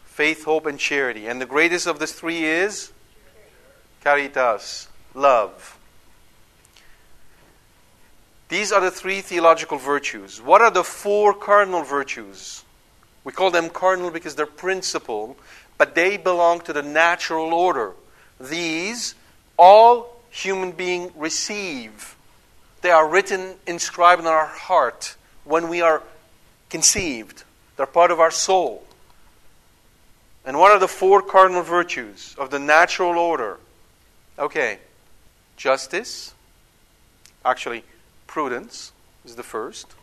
Faith, 0.05 0.45
hope, 0.45 0.67
and 0.67 0.79
charity. 0.79 1.27
And 1.27 1.41
the 1.41 1.47
greatest 1.47 1.87
of 1.87 1.99
the 1.99 2.07
three 2.07 2.45
is 2.45 2.93
caritas, 4.03 4.89
love. 5.15 5.79
These 8.49 8.73
are 8.73 8.81
the 8.81 8.91
three 8.91 9.21
theological 9.21 9.79
virtues. 9.79 10.41
What 10.43 10.61
are 10.61 10.71
the 10.71 10.83
four 10.83 11.33
cardinal 11.33 11.83
virtues? 11.83 12.65
We 13.23 13.33
call 13.33 13.51
them 13.51 13.69
cardinal 13.69 14.11
because 14.11 14.35
they're 14.35 14.47
principal, 14.47 15.37
but 15.79 15.95
they 15.95 16.17
belong 16.17 16.61
to 16.63 16.73
the 16.73 16.83
natural 16.83 17.55
order. 17.55 17.93
These 18.41 19.15
all 19.57 20.20
human 20.31 20.73
being 20.73 21.13
receive. 21.17 22.17
They 22.83 22.91
are 22.91 23.07
written, 23.07 23.57
inscribed 23.67 24.23
in 24.23 24.27
our 24.27 24.47
heart 24.47 25.17
when 25.45 25.69
we 25.69 25.83
are 25.83 26.03
conceived. 26.71 27.45
They're 27.77 27.87
part 27.87 28.11
of 28.11 28.21
our 28.21 28.31
soul. 28.31 28.87
And 30.45 30.59
what 30.59 30.73
are 30.73 30.79
the 30.79 30.89
four 30.89 31.21
cardinal 31.21 31.63
virtues 31.63 32.35
of 32.39 32.51
the 32.51 32.59
natural 32.59 33.19
order? 33.19 33.59
Okay, 34.39 34.79
justice, 35.57 36.33
actually, 37.45 37.85
prudence 38.27 38.93
is 39.25 39.37
the 39.37 39.43
first, 39.43 39.95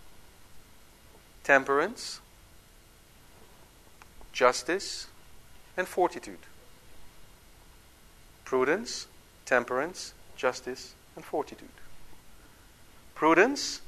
temperance, 1.43 2.19
justice, 4.31 5.07
and 5.75 5.88
fortitude. 5.88 6.38
Prudence, 8.46 9.07
temperance, 9.46 10.13
justice, 10.38 10.94
and 11.15 11.25
fortitude. 11.25 11.67
Prudence 13.15 13.82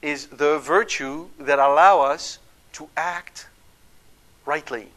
is 0.00 0.28
the 0.28 0.58
virtue 0.58 1.28
that 1.38 1.58
allow 1.58 2.00
us 2.00 2.38
to 2.72 2.88
act 2.96 3.48
rightly, 4.46 4.88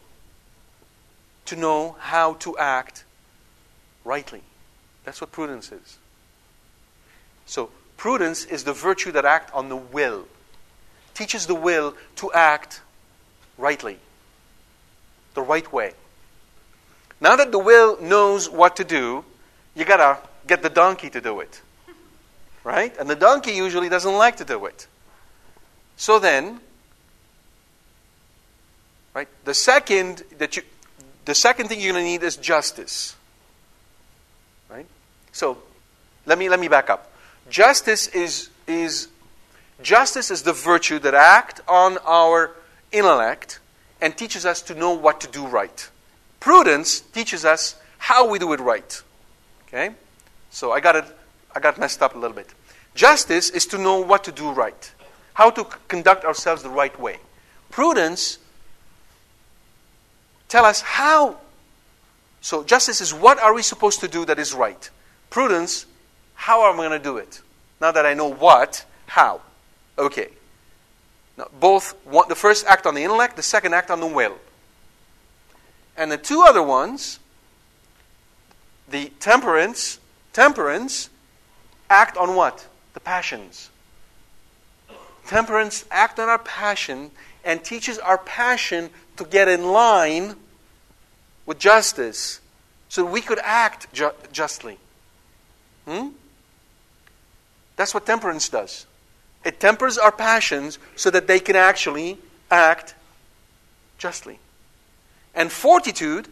to 1.45 1.55
know 1.55 1.95
how 1.99 2.35
to 2.35 2.57
act 2.57 3.03
rightly. 4.03 4.41
That's 5.03 5.19
what 5.19 5.31
prudence 5.31 5.71
is. 5.71 5.97
So, 7.45 7.69
prudence 7.97 8.45
is 8.45 8.63
the 8.63 8.73
virtue 8.73 9.11
that 9.11 9.25
act 9.25 9.53
on 9.53 9.69
the 9.69 9.75
will, 9.75 10.25
teaches 11.13 11.45
the 11.45 11.55
will 11.55 11.95
to 12.17 12.31
act 12.33 12.81
rightly, 13.57 13.99
the 15.33 15.41
right 15.41 15.71
way. 15.71 15.93
Now 17.21 17.35
that 17.35 17.51
the 17.51 17.59
will 17.59 18.01
knows 18.01 18.49
what 18.49 18.75
to 18.77 18.83
do, 18.83 19.23
you 19.75 19.85
gotta 19.85 20.19
get 20.47 20.61
the 20.61 20.69
donkey 20.69 21.09
to 21.09 21.21
do 21.21 21.39
it. 21.39 21.61
Right? 22.63 22.95
And 22.97 23.09
the 23.09 23.15
donkey 23.15 23.51
usually 23.51 23.89
doesn't 23.89 24.13
like 24.13 24.37
to 24.37 24.45
do 24.45 24.65
it. 24.65 24.87
So 25.97 26.19
then, 26.19 26.59
right, 29.13 29.27
the 29.45 29.53
second 29.53 30.23
that 30.37 30.57
you 30.57 30.63
the 31.25 31.35
second 31.35 31.67
thing 31.67 31.79
you're 31.79 31.93
going 31.93 32.05
to 32.05 32.09
need 32.09 32.23
is 32.23 32.37
justice. 32.37 33.15
Right? 34.69 34.85
So 35.31 35.57
let 36.25 36.37
me 36.37 36.49
let 36.49 36.59
me 36.59 36.67
back 36.67 36.89
up. 36.89 37.11
Justice 37.49 38.07
is 38.09 38.49
is 38.67 39.09
justice 39.81 40.31
is 40.31 40.43
the 40.43 40.53
virtue 40.53 40.99
that 40.99 41.13
act 41.13 41.61
on 41.67 41.97
our 42.05 42.51
intellect 42.91 43.59
and 44.01 44.17
teaches 44.17 44.45
us 44.45 44.61
to 44.63 44.75
know 44.75 44.93
what 44.93 45.21
to 45.21 45.27
do 45.27 45.45
right. 45.45 45.89
Prudence 46.39 46.99
teaches 46.99 47.45
us 47.45 47.75
how 47.97 48.29
we 48.29 48.39
do 48.39 48.53
it 48.53 48.59
right. 48.59 49.01
Okay? 49.67 49.95
So 50.55 50.71
I 50.71 50.79
got 50.79 50.95
it 50.95 51.05
I 51.53 51.59
got 51.59 51.77
messed 51.77 52.01
up 52.01 52.15
a 52.15 52.17
little 52.17 52.35
bit. 52.35 52.47
Justice 52.95 53.49
is 53.49 53.65
to 53.67 53.77
know 53.77 53.99
what 53.99 54.23
to 54.23 54.31
do 54.31 54.51
right, 54.51 54.93
how 55.33 55.49
to 55.49 55.65
conduct 55.89 56.23
ourselves 56.23 56.63
the 56.63 56.69
right 56.69 56.97
way. 56.97 57.17
Prudence 57.69 58.39
tell 60.47 60.63
us 60.63 60.79
how. 60.79 61.35
So 62.39 62.63
justice 62.63 63.01
is 63.01 63.13
what 63.13 63.37
are 63.37 63.53
we 63.53 63.63
supposed 63.63 63.99
to 63.99 64.07
do 64.07 64.23
that 64.25 64.39
is 64.39 64.53
right. 64.53 64.89
Prudence, 65.29 65.87
how 66.35 66.71
am 66.71 66.79
I 66.79 66.87
going 66.87 66.91
to 66.91 67.03
do 67.03 67.17
it? 67.17 67.41
Now 67.81 67.91
that 67.91 68.05
I 68.05 68.13
know 68.13 68.29
what, 68.29 68.85
how. 69.07 69.41
Okay. 69.97 70.29
Now, 71.37 71.49
both 71.59 71.97
one, 72.05 72.29
the 72.29 72.35
first 72.35 72.65
act 72.65 72.85
on 72.85 72.95
the 72.95 73.03
intellect, 73.03 73.35
the 73.35 73.43
second 73.43 73.73
act 73.73 73.91
on 73.91 73.99
the 73.99 74.07
will. 74.07 74.37
And 75.97 76.09
the 76.09 76.17
two 76.17 76.43
other 76.47 76.63
ones, 76.63 77.19
the 78.87 79.11
temperance, 79.19 79.99
temperance, 80.35 81.09
act 81.89 82.17
on 82.17 82.35
what? 82.35 82.67
The 82.93 82.99
passions. 82.99 83.69
Temperance 85.25 85.85
act 85.89 86.19
on 86.19 86.27
our 86.27 86.37
passion 86.37 87.11
and 87.45 87.63
teaches 87.63 87.97
our 87.97 88.17
passion 88.17 88.89
to 89.15 89.23
get 89.23 89.47
in 89.47 89.71
line 89.71 90.35
with 91.45 91.57
justice 91.57 92.41
so 92.89 93.05
we 93.05 93.21
could 93.21 93.39
act 93.43 93.91
ju- 93.93 94.11
justly. 94.33 94.77
Hmm? 95.87 96.09
That's 97.77 97.93
what 97.93 98.05
temperance 98.05 98.49
does. 98.49 98.85
It 99.45 99.61
tempers 99.61 99.97
our 99.97 100.11
passions 100.11 100.79
so 100.97 101.09
that 101.11 101.27
they 101.27 101.39
can 101.39 101.55
actually 101.55 102.17
act 102.51 102.93
justly. 103.97 104.39
And 105.33 105.49
fortitude 105.49 106.27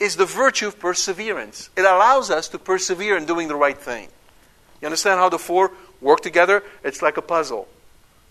is 0.00 0.16
the 0.16 0.24
virtue 0.24 0.66
of 0.66 0.80
perseverance. 0.80 1.68
It 1.76 1.82
allows 1.82 2.30
us 2.30 2.48
to 2.48 2.58
persevere 2.58 3.16
in 3.16 3.26
doing 3.26 3.48
the 3.48 3.54
right 3.54 3.76
thing. 3.76 4.08
You 4.80 4.86
understand 4.86 5.20
how 5.20 5.28
the 5.28 5.38
four 5.38 5.72
work 6.00 6.20
together? 6.20 6.64
It's 6.82 7.02
like 7.02 7.18
a 7.18 7.22
puzzle. 7.22 7.68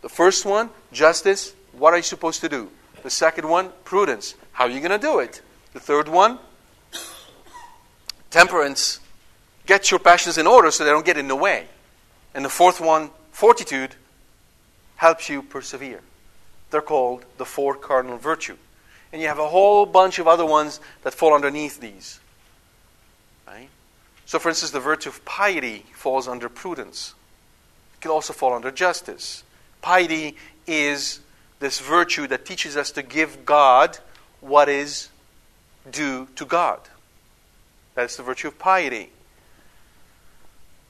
The 0.01 0.09
first 0.09 0.45
one, 0.45 0.71
justice, 0.91 1.53
what 1.73 1.93
are 1.93 1.97
you 1.97 2.03
supposed 2.03 2.41
to 2.41 2.49
do? 2.49 2.71
The 3.03 3.09
second 3.11 3.47
one, 3.47 3.71
prudence. 3.83 4.33
How 4.51 4.65
are 4.65 4.69
you 4.69 4.79
going 4.79 4.91
to 4.91 4.97
do 4.97 5.19
it? 5.19 5.41
The 5.73 5.79
third 5.79 6.09
one, 6.09 6.39
temperance. 8.31 8.99
Get 9.67 9.91
your 9.91 9.99
passions 9.99 10.39
in 10.39 10.47
order 10.47 10.71
so 10.71 10.83
they 10.83 10.89
don't 10.89 11.05
get 11.05 11.17
in 11.17 11.27
the 11.27 11.35
way. 11.35 11.67
And 12.33 12.43
the 12.43 12.49
fourth 12.49 12.81
one, 12.81 13.11
fortitude, 13.31 13.95
helps 14.95 15.29
you 15.29 15.43
persevere. 15.43 16.01
They're 16.71 16.81
called 16.81 17.25
the 17.37 17.45
four 17.45 17.75
cardinal 17.75 18.17
virtue. 18.17 18.57
And 19.11 19.21
you 19.21 19.27
have 19.27 19.39
a 19.39 19.47
whole 19.47 19.85
bunch 19.85 20.19
of 20.19 20.27
other 20.27 20.45
ones 20.45 20.79
that 21.03 21.13
fall 21.13 21.33
underneath 21.33 21.79
these. 21.79 22.19
Right? 23.47 23.69
So, 24.25 24.37
for 24.37 24.49
instance, 24.49 24.71
the 24.71 24.79
virtue 24.79 25.09
of 25.09 25.25
piety 25.25 25.85
falls 25.93 26.27
under 26.27 26.49
prudence. 26.49 27.15
It 27.95 28.01
can 28.01 28.11
also 28.11 28.33
fall 28.33 28.53
under 28.53 28.71
justice. 28.71 29.43
Piety 29.81 30.35
is 30.67 31.19
this 31.59 31.79
virtue 31.79 32.27
that 32.27 32.45
teaches 32.45 32.77
us 32.77 32.91
to 32.91 33.01
give 33.01 33.45
God 33.45 33.97
what 34.41 34.69
is 34.69 35.09
due 35.89 36.27
to 36.35 36.45
God. 36.45 36.79
That's 37.95 38.15
the 38.15 38.23
virtue 38.23 38.47
of 38.49 38.59
piety. 38.59 39.09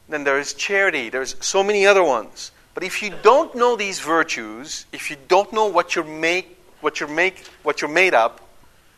Then 0.10 0.24
there 0.24 0.40
is 0.40 0.54
charity. 0.54 1.10
There's 1.10 1.36
so 1.40 1.64
many 1.64 1.86
other 1.86 2.04
ones. 2.04 2.52
But 2.74 2.84
if 2.84 3.02
you 3.02 3.12
don't 3.22 3.56
know 3.56 3.76
these 3.76 4.00
virtues, 4.00 4.86
if 4.92 5.10
you 5.10 5.18
don't 5.28 5.52
know 5.54 5.66
what 5.66 5.96
you're 5.96 6.04
make, 6.04 6.59
what 6.82 7.00
you're 7.00 7.10
make, 7.10 7.46
what 7.64 7.82
you're 7.82 7.90
made 7.90 8.14
up, 8.14 8.42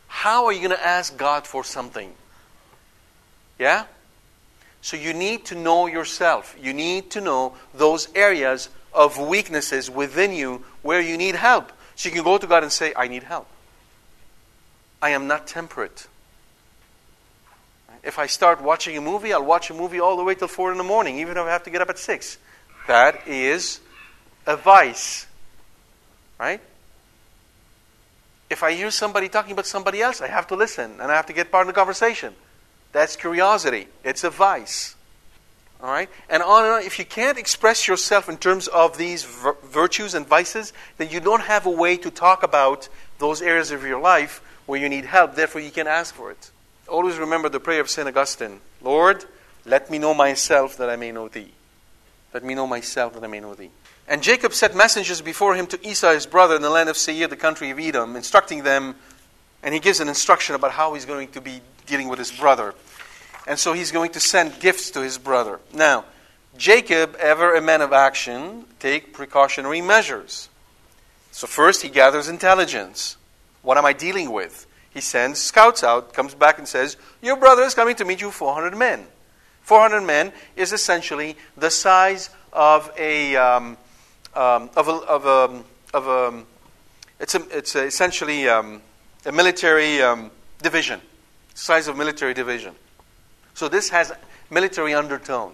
how 0.08 0.46
are 0.46 0.52
you 0.52 0.60
going 0.60 0.76
to 0.76 0.86
ask 0.86 1.16
God 1.16 1.46
for 1.46 1.64
something? 1.64 2.12
Yeah? 3.58 3.86
So 4.80 4.96
you 4.96 5.14
need 5.14 5.46
to 5.46 5.54
know 5.54 5.86
yourself. 5.86 6.56
You 6.60 6.72
need 6.74 7.10
to 7.12 7.20
know 7.20 7.54
those 7.72 8.08
areas 8.14 8.68
of 8.92 9.18
weaknesses 9.18 9.88
within 9.90 10.32
you 10.32 10.64
where 10.82 11.00
you 11.00 11.16
need 11.16 11.34
help. 11.34 11.72
So 11.94 12.08
you 12.08 12.14
can 12.14 12.24
go 12.24 12.36
to 12.36 12.46
God 12.46 12.62
and 12.62 12.72
say, 12.72 12.92
I 12.96 13.08
need 13.08 13.22
help. 13.22 13.46
I 15.00 15.10
am 15.10 15.26
not 15.26 15.46
temperate. 15.46 16.06
If 18.02 18.18
I 18.18 18.26
start 18.26 18.60
watching 18.60 18.96
a 18.96 19.00
movie, 19.00 19.32
I'll 19.32 19.44
watch 19.44 19.70
a 19.70 19.74
movie 19.74 20.00
all 20.00 20.16
the 20.16 20.24
way 20.24 20.34
till 20.34 20.48
4 20.48 20.72
in 20.72 20.78
the 20.78 20.84
morning, 20.84 21.18
even 21.20 21.36
if 21.36 21.44
I 21.44 21.50
have 21.50 21.62
to 21.64 21.70
get 21.70 21.80
up 21.80 21.88
at 21.88 21.98
6. 21.98 22.38
That 22.88 23.28
is 23.28 23.80
a 24.46 24.56
vice. 24.56 25.26
Right? 26.38 26.60
If 28.52 28.62
I 28.62 28.74
hear 28.74 28.90
somebody 28.90 29.30
talking 29.30 29.52
about 29.52 29.64
somebody 29.64 30.02
else, 30.02 30.20
I 30.20 30.28
have 30.28 30.46
to 30.48 30.56
listen 30.56 31.00
and 31.00 31.10
I 31.10 31.16
have 31.16 31.24
to 31.26 31.32
get 31.32 31.50
part 31.50 31.66
of 31.66 31.74
the 31.74 31.78
conversation. 31.78 32.34
That's 32.92 33.16
curiosity. 33.16 33.88
It's 34.04 34.24
a 34.24 34.30
vice. 34.30 34.94
All 35.82 35.90
right? 35.90 36.10
And 36.28 36.42
on 36.42 36.64
and 36.64 36.74
on. 36.74 36.82
If 36.82 36.98
you 36.98 37.06
can't 37.06 37.38
express 37.38 37.88
yourself 37.88 38.28
in 38.28 38.36
terms 38.36 38.68
of 38.68 38.98
these 38.98 39.24
vir- 39.24 39.56
virtues 39.64 40.12
and 40.12 40.26
vices, 40.26 40.74
then 40.98 41.08
you 41.08 41.18
don't 41.18 41.40
have 41.40 41.64
a 41.64 41.70
way 41.70 41.96
to 41.96 42.10
talk 42.10 42.42
about 42.42 42.90
those 43.18 43.40
areas 43.40 43.70
of 43.70 43.86
your 43.86 43.98
life 43.98 44.42
where 44.66 44.78
you 44.78 44.90
need 44.90 45.06
help. 45.06 45.34
Therefore, 45.34 45.62
you 45.62 45.70
can 45.70 45.86
ask 45.86 46.14
for 46.14 46.30
it. 46.30 46.50
Always 46.86 47.16
remember 47.16 47.48
the 47.48 47.58
prayer 47.58 47.80
of 47.80 47.88
St. 47.88 48.06
Augustine 48.06 48.60
Lord, 48.82 49.24
let 49.64 49.90
me 49.90 49.98
know 49.98 50.12
myself 50.12 50.76
that 50.76 50.90
I 50.90 50.96
may 50.96 51.10
know 51.10 51.28
thee. 51.28 51.52
Let 52.34 52.44
me 52.44 52.54
know 52.54 52.66
myself 52.66 53.14
that 53.14 53.24
I 53.24 53.28
may 53.28 53.40
know 53.40 53.54
thee. 53.54 53.70
And 54.08 54.22
Jacob 54.22 54.52
sent 54.52 54.74
messengers 54.74 55.20
before 55.20 55.54
him 55.54 55.66
to 55.68 55.86
Esau 55.86 56.12
his 56.12 56.26
brother 56.26 56.56
in 56.56 56.62
the 56.62 56.70
land 56.70 56.88
of 56.88 56.96
Seir, 56.96 57.28
the 57.28 57.36
country 57.36 57.70
of 57.70 57.78
Edom, 57.78 58.16
instructing 58.16 58.62
them, 58.62 58.96
and 59.62 59.72
he 59.72 59.80
gives 59.80 60.00
an 60.00 60.08
instruction 60.08 60.54
about 60.54 60.72
how 60.72 60.94
he's 60.94 61.04
going 61.04 61.28
to 61.28 61.40
be 61.40 61.60
dealing 61.86 62.08
with 62.08 62.18
his 62.18 62.32
brother. 62.32 62.74
And 63.46 63.58
so 63.58 63.72
he's 63.72 63.92
going 63.92 64.12
to 64.12 64.20
send 64.20 64.60
gifts 64.60 64.90
to 64.92 65.00
his 65.00 65.18
brother. 65.18 65.60
Now, 65.72 66.04
Jacob, 66.56 67.16
ever 67.18 67.54
a 67.54 67.62
man 67.62 67.80
of 67.80 67.92
action, 67.92 68.66
take 68.78 69.12
precautionary 69.12 69.80
measures. 69.80 70.48
So 71.30 71.46
first 71.46 71.82
he 71.82 71.88
gathers 71.88 72.28
intelligence. 72.28 73.16
What 73.62 73.78
am 73.78 73.86
I 73.86 73.92
dealing 73.92 74.30
with? 74.32 74.66
He 74.90 75.00
sends 75.00 75.40
scouts 75.40 75.82
out, 75.82 76.12
comes 76.12 76.34
back 76.34 76.58
and 76.58 76.68
says, 76.68 76.96
Your 77.22 77.36
brother 77.36 77.62
is 77.62 77.74
coming 77.74 77.96
to 77.96 78.04
meet 78.04 78.20
you 78.20 78.30
400 78.30 78.76
men. 78.76 79.06
400 79.62 80.02
men 80.02 80.32
is 80.56 80.72
essentially 80.72 81.36
the 81.56 81.70
size 81.70 82.28
of 82.52 82.92
a, 82.98 83.34
um, 83.36 83.78
um, 84.34 84.70
of 84.76 84.88
a, 84.88 84.92
of 84.92 85.26
a, 85.26 85.62
of 85.96 86.06
a 86.06 86.44
it's, 87.20 87.34
a, 87.34 87.56
it's 87.56 87.74
a 87.74 87.84
essentially 87.84 88.48
um, 88.48 88.82
a 89.24 89.32
military 89.32 90.02
um, 90.02 90.30
division, 90.62 91.00
size 91.54 91.88
of 91.88 91.96
military 91.96 92.34
division. 92.34 92.74
So 93.54 93.68
this 93.68 93.90
has 93.90 94.12
military 94.50 94.94
undertone. 94.94 95.52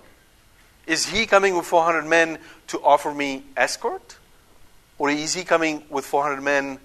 Is 0.86 1.06
he 1.06 1.26
coming 1.26 1.56
with 1.56 1.66
400 1.66 2.06
men 2.06 2.38
to 2.68 2.80
offer 2.82 3.12
me 3.12 3.44
escort? 3.56 4.16
Or 4.98 5.10
is 5.10 5.34
he 5.34 5.44
coming 5.44 5.84
with 5.90 6.06
400 6.06 6.42
men 6.42 6.78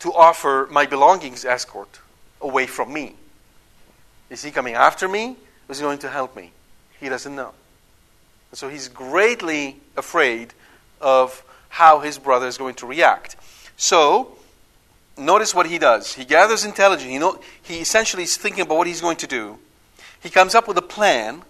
to 0.00 0.12
offer 0.12 0.68
my 0.70 0.86
belongings 0.86 1.44
escort 1.44 2.00
away 2.40 2.66
from 2.66 2.92
me? 2.92 3.14
Is 4.30 4.42
he 4.42 4.50
coming 4.50 4.74
after 4.74 5.06
me? 5.06 5.36
Or 5.68 5.72
is 5.72 5.78
he 5.78 5.82
going 5.82 5.98
to 5.98 6.08
help 6.08 6.34
me? 6.34 6.50
He 6.98 7.08
doesn't 7.08 7.34
know. 7.34 7.52
So 8.52 8.68
he's 8.68 8.88
greatly 8.88 9.76
afraid 9.96 10.54
of 11.04 11.44
how 11.68 12.00
his 12.00 12.18
brother 12.18 12.46
is 12.46 12.58
going 12.58 12.74
to 12.76 12.86
react. 12.86 13.36
So, 13.76 14.36
notice 15.16 15.54
what 15.54 15.66
he 15.66 15.78
does. 15.78 16.14
He 16.14 16.24
gathers 16.24 16.64
intelligence. 16.64 17.10
He, 17.10 17.18
know, 17.18 17.38
he 17.62 17.80
essentially 17.80 18.22
is 18.24 18.36
thinking 18.36 18.62
about 18.62 18.78
what 18.78 18.86
he's 18.86 19.02
going 19.02 19.18
to 19.18 19.26
do. 19.26 19.58
He 20.22 20.30
comes 20.30 20.54
up 20.54 20.66
with 20.66 20.78
a 20.78 20.82
plan. 20.82 21.42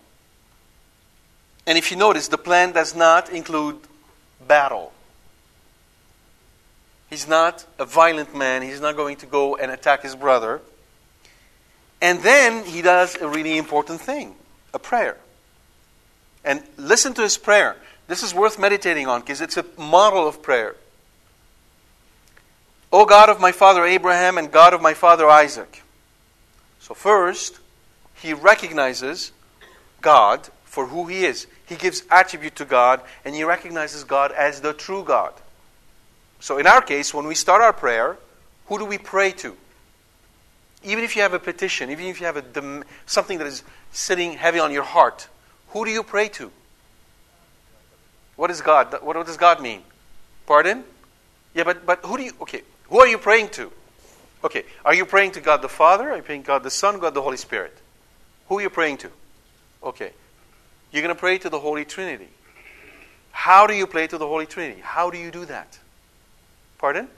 And 1.66 1.78
if 1.78 1.90
you 1.90 1.96
notice, 1.96 2.28
the 2.28 2.38
plan 2.38 2.72
does 2.72 2.94
not 2.94 3.30
include 3.30 3.76
battle. 4.46 4.92
He's 7.08 7.28
not 7.28 7.64
a 7.78 7.84
violent 7.84 8.34
man. 8.34 8.62
He's 8.62 8.80
not 8.80 8.96
going 8.96 9.16
to 9.18 9.26
go 9.26 9.56
and 9.56 9.70
attack 9.70 10.02
his 10.02 10.16
brother. 10.16 10.60
And 12.02 12.20
then 12.20 12.64
he 12.64 12.82
does 12.82 13.14
a 13.16 13.28
really 13.28 13.56
important 13.56 14.00
thing 14.00 14.34
a 14.72 14.78
prayer. 14.80 15.16
And 16.44 16.60
listen 16.76 17.14
to 17.14 17.22
his 17.22 17.38
prayer. 17.38 17.76
This 18.06 18.22
is 18.22 18.34
worth 18.34 18.58
meditating 18.58 19.06
on 19.06 19.20
because 19.20 19.40
it's 19.40 19.56
a 19.56 19.64
model 19.78 20.28
of 20.28 20.42
prayer. 20.42 20.76
O 22.92 23.06
God 23.06 23.28
of 23.28 23.40
my 23.40 23.50
father 23.50 23.84
Abraham 23.84 24.38
and 24.38 24.52
God 24.52 24.74
of 24.74 24.82
my 24.82 24.94
father 24.94 25.28
Isaac. 25.28 25.82
So, 26.80 26.94
first, 26.94 27.58
he 28.14 28.34
recognizes 28.34 29.32
God 30.00 30.48
for 30.64 30.86
who 30.86 31.06
he 31.06 31.24
is. 31.24 31.46
He 31.66 31.76
gives 31.76 32.02
attribute 32.10 32.56
to 32.56 32.64
God 32.64 33.00
and 33.24 33.34
he 33.34 33.42
recognizes 33.42 34.04
God 34.04 34.32
as 34.32 34.60
the 34.60 34.72
true 34.72 35.02
God. 35.02 35.32
So, 36.40 36.58
in 36.58 36.66
our 36.66 36.82
case, 36.82 37.14
when 37.14 37.26
we 37.26 37.34
start 37.34 37.62
our 37.62 37.72
prayer, 37.72 38.18
who 38.66 38.78
do 38.78 38.84
we 38.84 38.98
pray 38.98 39.32
to? 39.32 39.56
Even 40.82 41.02
if 41.02 41.16
you 41.16 41.22
have 41.22 41.32
a 41.32 41.38
petition, 41.38 41.90
even 41.90 42.04
if 42.04 42.20
you 42.20 42.26
have 42.26 42.36
a, 42.36 42.82
something 43.06 43.38
that 43.38 43.46
is 43.46 43.62
sitting 43.92 44.34
heavy 44.34 44.58
on 44.58 44.70
your 44.70 44.82
heart, 44.82 45.28
who 45.68 45.84
do 45.86 45.90
you 45.90 46.02
pray 46.02 46.28
to? 46.28 46.52
What 48.36 48.50
is 48.50 48.60
God? 48.60 48.94
What 49.02 49.24
does 49.26 49.36
God 49.36 49.60
mean? 49.60 49.82
Pardon? 50.46 50.84
Yeah, 51.54 51.64
but, 51.64 51.86
but 51.86 52.04
who 52.04 52.16
do 52.16 52.22
you, 52.24 52.32
okay, 52.42 52.62
who 52.88 52.98
are 53.00 53.06
you 53.06 53.18
praying 53.18 53.50
to? 53.50 53.70
Okay, 54.42 54.64
are 54.84 54.94
you 54.94 55.06
praying 55.06 55.32
to 55.32 55.40
God 55.40 55.62
the 55.62 55.68
Father? 55.68 56.10
Are 56.10 56.16
you 56.16 56.22
praying 56.22 56.42
to 56.42 56.46
God 56.48 56.62
the 56.62 56.70
Son, 56.70 56.98
God 56.98 57.14
the 57.14 57.22
Holy 57.22 57.36
Spirit? 57.36 57.76
Who 58.48 58.58
are 58.58 58.62
you 58.62 58.70
praying 58.70 58.98
to? 58.98 59.10
Okay. 59.82 60.12
You're 60.92 61.02
going 61.02 61.14
to 61.14 61.18
pray 61.18 61.38
to 61.38 61.48
the 61.48 61.58
Holy 61.58 61.84
Trinity. 61.84 62.28
How 63.32 63.66
do 63.66 63.74
you 63.74 63.86
pray 63.86 64.06
to 64.06 64.18
the 64.18 64.26
Holy 64.26 64.46
Trinity? 64.46 64.80
How 64.80 65.10
do 65.10 65.18
you 65.18 65.30
do 65.30 65.44
that? 65.46 65.78
Pardon? 66.78 67.08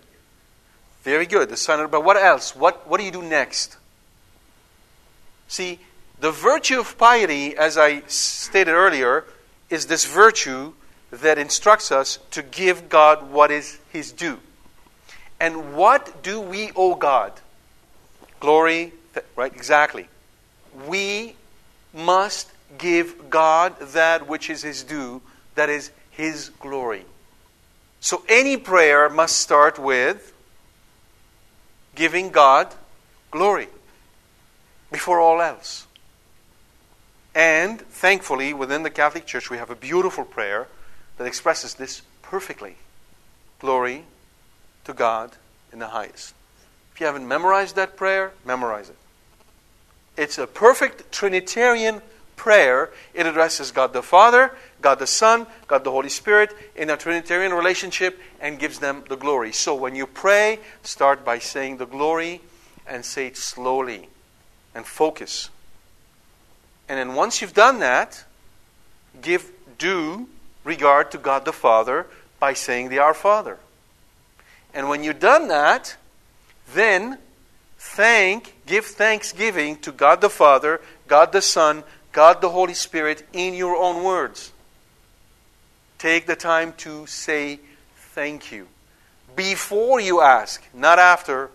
Very 1.02 1.26
good. 1.26 1.48
The 1.48 1.56
Son, 1.56 1.86
but 1.90 2.04
what 2.04 2.16
else? 2.16 2.56
What, 2.56 2.88
what 2.88 2.98
do 2.98 3.04
you 3.04 3.12
do 3.12 3.22
next? 3.22 3.76
See, 5.46 5.78
the 6.18 6.30
virtue 6.30 6.80
of 6.80 6.96
piety, 6.96 7.56
as 7.56 7.76
I 7.76 8.00
stated 8.06 8.72
earlier, 8.72 9.24
is 9.68 9.86
this 9.86 10.06
virtue 10.06 10.72
that 11.10 11.38
instructs 11.38 11.92
us 11.92 12.18
to 12.32 12.42
give 12.42 12.88
God 12.88 13.30
what 13.30 13.50
is 13.50 13.78
His 13.90 14.12
due. 14.12 14.40
And 15.38 15.74
what 15.74 16.22
do 16.22 16.40
we 16.40 16.70
owe 16.74 16.94
God? 16.94 17.32
Glory, 18.40 18.92
right? 19.34 19.52
Exactly. 19.54 20.08
We 20.86 21.36
must 21.94 22.50
give 22.78 23.30
God 23.30 23.78
that 23.92 24.28
which 24.28 24.50
is 24.50 24.62
His 24.62 24.82
due, 24.82 25.22
that 25.54 25.68
is 25.68 25.90
His 26.10 26.50
glory. 26.60 27.04
So 28.00 28.22
any 28.28 28.56
prayer 28.56 29.08
must 29.08 29.38
start 29.38 29.78
with 29.78 30.32
giving 31.94 32.30
God 32.30 32.74
glory 33.30 33.68
before 34.92 35.20
all 35.20 35.40
else. 35.40 35.86
And 37.34 37.80
thankfully, 37.80 38.54
within 38.54 38.82
the 38.82 38.90
Catholic 38.90 39.26
Church, 39.26 39.50
we 39.50 39.58
have 39.58 39.70
a 39.70 39.74
beautiful 39.74 40.24
prayer 40.24 40.68
that 41.18 41.26
expresses 41.26 41.74
this 41.74 42.02
perfectly. 42.22 42.76
Glory 43.58 44.04
to 44.84 44.92
God 44.92 45.32
in 45.72 45.78
the 45.78 45.88
highest. 45.88 46.34
If 46.94 47.00
you 47.00 47.06
haven't 47.06 47.26
memorized 47.26 47.76
that 47.76 47.96
prayer, 47.96 48.32
memorize 48.44 48.88
it. 48.88 48.96
It's 50.16 50.38
a 50.38 50.46
perfect 50.46 51.12
Trinitarian 51.12 52.00
prayer. 52.36 52.90
It 53.12 53.26
addresses 53.26 53.70
God 53.70 53.92
the 53.92 54.02
Father, 54.02 54.52
God 54.80 54.98
the 54.98 55.06
Son, 55.06 55.46
God 55.66 55.84
the 55.84 55.90
Holy 55.90 56.08
Spirit 56.08 56.54
in 56.74 56.90
a 56.90 56.96
Trinitarian 56.96 57.52
relationship 57.52 58.20
and 58.40 58.58
gives 58.58 58.78
them 58.78 59.04
the 59.08 59.16
glory. 59.16 59.52
So 59.52 59.74
when 59.74 59.94
you 59.94 60.06
pray, 60.06 60.60
start 60.82 61.24
by 61.24 61.38
saying 61.38 61.78
the 61.78 61.86
glory 61.86 62.40
and 62.86 63.04
say 63.04 63.26
it 63.26 63.36
slowly 63.36 64.08
and 64.74 64.86
focus. 64.86 65.50
And 66.88 66.98
then 66.98 67.14
once 67.14 67.40
you've 67.40 67.54
done 67.54 67.80
that, 67.80 68.24
give 69.20 69.50
due 69.78 70.28
regard 70.66 71.12
to 71.12 71.18
God 71.18 71.44
the 71.44 71.52
Father 71.52 72.06
by 72.38 72.52
saying 72.52 72.90
the 72.90 72.98
Our 72.98 73.14
Father. 73.14 73.58
And 74.74 74.88
when 74.90 75.02
you've 75.02 75.20
done 75.20 75.48
that, 75.48 75.96
then 76.74 77.18
thank, 77.78 78.54
give 78.66 78.84
thanksgiving 78.84 79.76
to 79.78 79.92
God 79.92 80.20
the 80.20 80.28
Father, 80.28 80.80
God 81.06 81.32
the 81.32 81.40
Son, 81.40 81.84
God 82.12 82.40
the 82.40 82.50
Holy 82.50 82.74
Spirit 82.74 83.26
in 83.32 83.54
your 83.54 83.76
own 83.76 84.02
words. 84.02 84.52
Take 85.98 86.26
the 86.26 86.36
time 86.36 86.74
to 86.78 87.06
say 87.06 87.60
thank 88.12 88.52
you. 88.52 88.66
Before 89.34 90.00
you 90.00 90.20
ask, 90.20 90.62
not 90.74 90.98
after, 90.98 91.50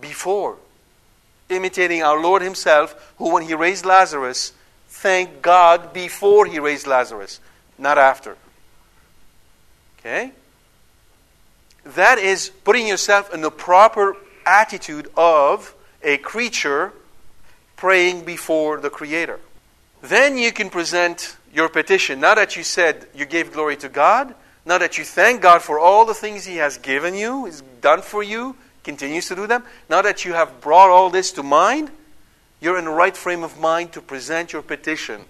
before. 0.00 0.56
Imitating 1.48 2.02
our 2.02 2.20
Lord 2.20 2.42
Himself, 2.42 3.14
who, 3.18 3.32
when 3.32 3.44
He 3.44 3.54
raised 3.54 3.86
Lazarus, 3.86 4.52
thanked 4.88 5.40
God 5.40 5.92
before 5.92 6.46
He 6.46 6.58
raised 6.58 6.86
Lazarus, 6.86 7.40
not 7.78 7.98
after. 7.98 8.36
Okay? 9.98 10.32
that 11.94 12.18
is 12.18 12.50
putting 12.64 12.86
yourself 12.86 13.32
in 13.32 13.40
the 13.40 13.50
proper 13.50 14.16
attitude 14.44 15.08
of 15.16 15.74
a 16.02 16.18
creature 16.18 16.92
praying 17.76 18.24
before 18.24 18.80
the 18.80 18.90
Creator. 18.90 19.38
Then 20.02 20.36
you 20.36 20.52
can 20.52 20.70
present 20.70 21.36
your 21.52 21.68
petition. 21.68 22.20
Now 22.20 22.34
that 22.34 22.56
you 22.56 22.62
said 22.62 23.06
you 23.14 23.24
gave 23.24 23.52
glory 23.52 23.76
to 23.78 23.88
God, 23.88 24.34
now 24.64 24.78
that 24.78 24.98
you 24.98 25.04
thank 25.04 25.40
God 25.40 25.62
for 25.62 25.78
all 25.78 26.04
the 26.04 26.14
things 26.14 26.44
He 26.44 26.56
has 26.56 26.78
given 26.78 27.14
you, 27.14 27.44
has 27.46 27.62
done 27.80 28.02
for 28.02 28.22
you, 28.22 28.56
continues 28.82 29.28
to 29.28 29.36
do 29.36 29.46
them, 29.46 29.62
now 29.88 30.02
that 30.02 30.24
you 30.24 30.32
have 30.32 30.60
brought 30.60 30.90
all 30.90 31.10
this 31.10 31.32
to 31.32 31.42
mind, 31.42 31.90
you're 32.60 32.78
in 32.78 32.84
the 32.86 32.90
right 32.90 33.16
frame 33.16 33.42
of 33.42 33.58
mind 33.60 33.92
to 33.92 34.00
present 34.00 34.52
your 34.52 34.62
petition. 34.62 35.24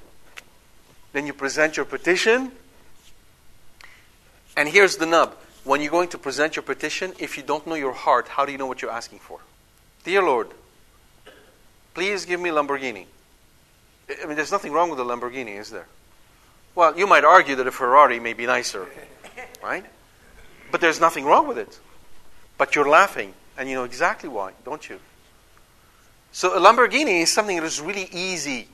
Then 1.16 1.26
you 1.26 1.32
present 1.32 1.78
your 1.78 1.86
petition, 1.86 2.52
and 4.54 4.68
here's 4.68 4.98
the 4.98 5.06
nub 5.06 5.34
when 5.64 5.80
you're 5.80 5.90
going 5.90 6.10
to 6.10 6.18
present 6.18 6.56
your 6.56 6.62
petition, 6.62 7.14
if 7.18 7.38
you 7.38 7.42
don't 7.42 7.66
know 7.66 7.74
your 7.74 7.94
heart, 7.94 8.28
how 8.28 8.44
do 8.44 8.52
you 8.52 8.58
know 8.58 8.66
what 8.66 8.82
you're 8.82 8.90
asking 8.90 9.20
for? 9.20 9.40
Dear 10.04 10.22
Lord, 10.22 10.50
please 11.94 12.26
give 12.26 12.38
me 12.38 12.50
Lamborghini. 12.50 13.06
I 14.22 14.26
mean, 14.26 14.36
there's 14.36 14.52
nothing 14.52 14.72
wrong 14.72 14.90
with 14.90 15.00
a 15.00 15.04
Lamborghini, 15.04 15.58
is 15.58 15.70
there? 15.70 15.86
Well, 16.74 16.98
you 16.98 17.06
might 17.06 17.24
argue 17.24 17.56
that 17.56 17.66
a 17.66 17.72
Ferrari 17.72 18.20
may 18.20 18.34
be 18.34 18.44
nicer, 18.44 18.86
right? 19.62 19.86
But 20.70 20.82
there's 20.82 21.00
nothing 21.00 21.24
wrong 21.24 21.48
with 21.48 21.56
it. 21.56 21.80
But 22.58 22.74
you're 22.74 22.90
laughing, 22.90 23.32
and 23.56 23.70
you 23.70 23.74
know 23.74 23.84
exactly 23.84 24.28
why, 24.28 24.52
don't 24.66 24.86
you? 24.86 25.00
So 26.32 26.54
a 26.54 26.60
Lamborghini 26.60 27.22
is 27.22 27.32
something 27.32 27.56
that 27.56 27.64
is 27.64 27.80
really 27.80 28.10
easy 28.12 28.68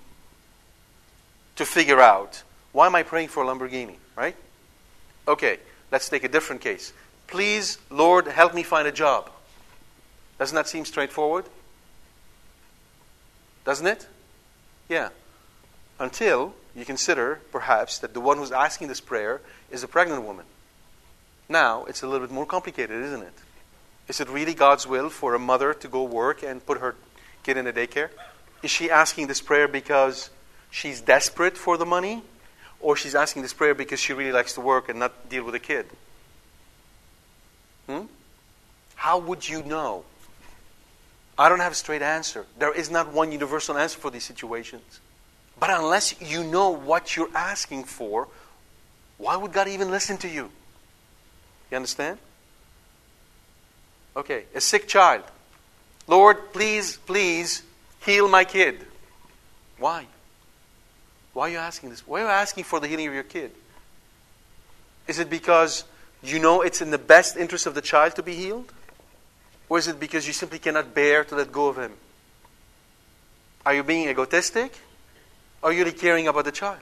to 1.56 1.64
figure 1.64 2.00
out. 2.00 2.42
Why 2.72 2.86
am 2.86 2.94
I 2.94 3.02
praying 3.02 3.28
for 3.28 3.42
a 3.42 3.46
Lamborghini, 3.46 3.96
right? 4.16 4.36
Okay. 5.28 5.58
Let's 5.92 6.08
take 6.08 6.24
a 6.24 6.28
different 6.28 6.62
case. 6.62 6.94
Please, 7.26 7.76
Lord, 7.90 8.26
help 8.26 8.54
me 8.54 8.62
find 8.62 8.88
a 8.88 8.92
job. 8.92 9.30
Doesn't 10.38 10.56
that 10.56 10.66
seem 10.66 10.86
straightforward? 10.86 11.44
Doesn't 13.66 13.86
it? 13.86 14.08
Yeah. 14.88 15.10
Until 16.00 16.54
you 16.74 16.86
consider, 16.86 17.40
perhaps, 17.52 17.98
that 17.98 18.14
the 18.14 18.20
one 18.20 18.38
who's 18.38 18.52
asking 18.52 18.88
this 18.88 19.02
prayer 19.02 19.42
is 19.70 19.84
a 19.84 19.88
pregnant 19.88 20.24
woman. 20.24 20.46
Now, 21.46 21.84
it's 21.84 22.02
a 22.02 22.08
little 22.08 22.26
bit 22.26 22.34
more 22.34 22.46
complicated, 22.46 23.02
isn't 23.04 23.22
it? 23.22 23.34
Is 24.08 24.20
it 24.20 24.28
really 24.30 24.54
God's 24.54 24.86
will 24.86 25.10
for 25.10 25.34
a 25.34 25.38
mother 25.38 25.74
to 25.74 25.88
go 25.88 26.02
work 26.04 26.42
and 26.42 26.64
put 26.64 26.78
her 26.78 26.96
kid 27.42 27.58
in 27.58 27.66
a 27.66 27.72
daycare? 27.72 28.08
Is 28.62 28.70
she 28.70 28.90
asking 28.90 29.26
this 29.26 29.42
prayer 29.42 29.68
because 29.68 30.30
she's 30.72 31.00
desperate 31.00 31.56
for 31.56 31.76
the 31.76 31.86
money? 31.86 32.24
or 32.82 32.96
she's 32.96 33.14
asking 33.14 33.42
this 33.42 33.54
prayer 33.54 33.74
because 33.74 34.00
she 34.00 34.12
really 34.12 34.32
likes 34.32 34.52
to 34.54 34.60
work 34.60 34.88
and 34.88 34.98
not 34.98 35.28
deal 35.30 35.44
with 35.44 35.54
a 35.54 35.60
kid? 35.60 35.86
Hmm? 37.86 38.02
How 38.96 39.18
would 39.18 39.48
you 39.48 39.62
know? 39.62 40.04
I 41.38 41.48
don't 41.48 41.60
have 41.60 41.72
a 41.72 41.76
straight 41.76 42.02
answer. 42.02 42.44
There 42.58 42.74
is 42.74 42.90
not 42.90 43.12
one 43.12 43.32
universal 43.32 43.78
answer 43.78 43.98
for 43.98 44.10
these 44.10 44.24
situations. 44.24 45.00
But 45.58 45.70
unless 45.70 46.20
you 46.20 46.44
know 46.44 46.70
what 46.70 47.16
you're 47.16 47.34
asking 47.34 47.84
for, 47.84 48.28
why 49.16 49.36
would 49.36 49.52
God 49.52 49.68
even 49.68 49.90
listen 49.90 50.18
to 50.18 50.28
you? 50.28 50.50
You 51.70 51.76
understand? 51.76 52.18
Okay, 54.16 54.44
a 54.54 54.60
sick 54.60 54.88
child. 54.88 55.22
Lord, 56.06 56.52
please, 56.52 56.96
please 56.96 57.62
heal 58.04 58.28
my 58.28 58.44
kid. 58.44 58.84
Why? 59.78 60.06
Why 61.32 61.48
are 61.48 61.50
you 61.50 61.58
asking 61.58 61.90
this? 61.90 62.06
Why 62.06 62.20
are 62.20 62.24
you 62.24 62.30
asking 62.30 62.64
for 62.64 62.80
the 62.80 62.88
healing 62.88 63.06
of 63.06 63.14
your 63.14 63.22
kid? 63.22 63.52
Is 65.06 65.18
it 65.18 65.30
because 65.30 65.84
you 66.22 66.38
know 66.38 66.62
it's 66.62 66.80
in 66.80 66.90
the 66.90 66.98
best 66.98 67.36
interest 67.36 67.66
of 67.66 67.74
the 67.74 67.80
child 67.80 68.16
to 68.16 68.22
be 68.22 68.34
healed? 68.34 68.72
Or 69.68 69.78
is 69.78 69.88
it 69.88 69.98
because 69.98 70.26
you 70.26 70.32
simply 70.32 70.58
cannot 70.58 70.94
bear 70.94 71.24
to 71.24 71.34
let 71.34 71.50
go 71.50 71.68
of 71.68 71.78
him? 71.78 71.92
Are 73.64 73.74
you 73.74 73.82
being 73.82 74.08
egotistic? 74.08 74.78
Are 75.62 75.72
you 75.72 75.78
really 75.84 75.96
caring 75.96 76.28
about 76.28 76.44
the 76.44 76.52
child? 76.52 76.80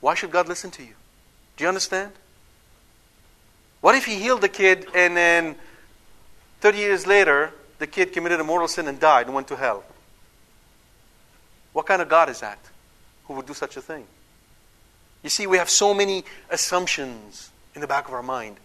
Why 0.00 0.14
should 0.14 0.30
God 0.30 0.48
listen 0.48 0.70
to 0.72 0.82
you? 0.82 0.94
Do 1.56 1.64
you 1.64 1.68
understand? 1.68 2.12
What 3.80 3.94
if 3.94 4.06
he 4.06 4.16
healed 4.16 4.40
the 4.40 4.48
kid 4.48 4.86
and 4.94 5.16
then 5.16 5.56
30 6.60 6.78
years 6.78 7.06
later, 7.06 7.52
the 7.78 7.86
kid 7.86 8.12
committed 8.12 8.40
a 8.40 8.44
mortal 8.44 8.68
sin 8.68 8.88
and 8.88 8.98
died 8.98 9.26
and 9.26 9.34
went 9.34 9.48
to 9.48 9.56
hell? 9.56 9.84
What 11.72 11.86
kind 11.86 12.02
of 12.02 12.08
God 12.08 12.28
is 12.28 12.40
that 12.40 12.58
who 13.30 13.36
would 13.36 13.46
do 13.46 13.54
such 13.54 13.76
a 13.76 13.80
thing? 13.80 14.04
You 15.22 15.30
see, 15.30 15.46
we 15.46 15.58
have 15.58 15.70
so 15.70 15.94
many 15.94 16.24
assumptions 16.50 17.50
in 17.76 17.80
the 17.80 17.86
back 17.86 18.08
of 18.08 18.14
our 18.14 18.24
mind. 18.24 18.56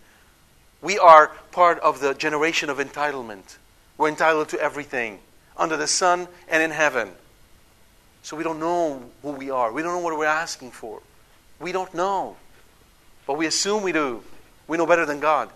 We 0.82 0.98
are 0.98 1.28
part 1.52 1.78
of 1.82 2.00
the 2.00 2.16
generation 2.16 2.72
of 2.72 2.80
entitlement. 2.80 3.58
We're 4.00 4.10
entitled 4.10 4.50
to 4.50 4.60
everything 4.60 5.20
under 5.56 5.78
the 5.78 5.86
sun 5.86 6.28
and 6.48 6.64
in 6.64 6.72
heaven. 6.72 7.12
So 8.24 8.36
we 8.36 8.44
don't 8.44 8.60
know 8.60 9.04
who 9.22 9.34
we 9.34 9.52
are. 9.52 9.72
We 9.72 9.84
don't 9.84 9.94
know 9.94 10.00
what 10.00 10.18
we're 10.18 10.26
asking 10.26 10.72
for. 10.72 11.00
We 11.60 11.72
don't 11.72 11.94
know. 11.94 12.36
But 13.28 13.38
we 13.38 13.46
assume 13.46 13.84
we 13.84 13.92
do. 13.92 14.24
We 14.68 14.78
know 14.78 14.88
better 14.88 15.06
than 15.06 15.20
God. 15.20 15.52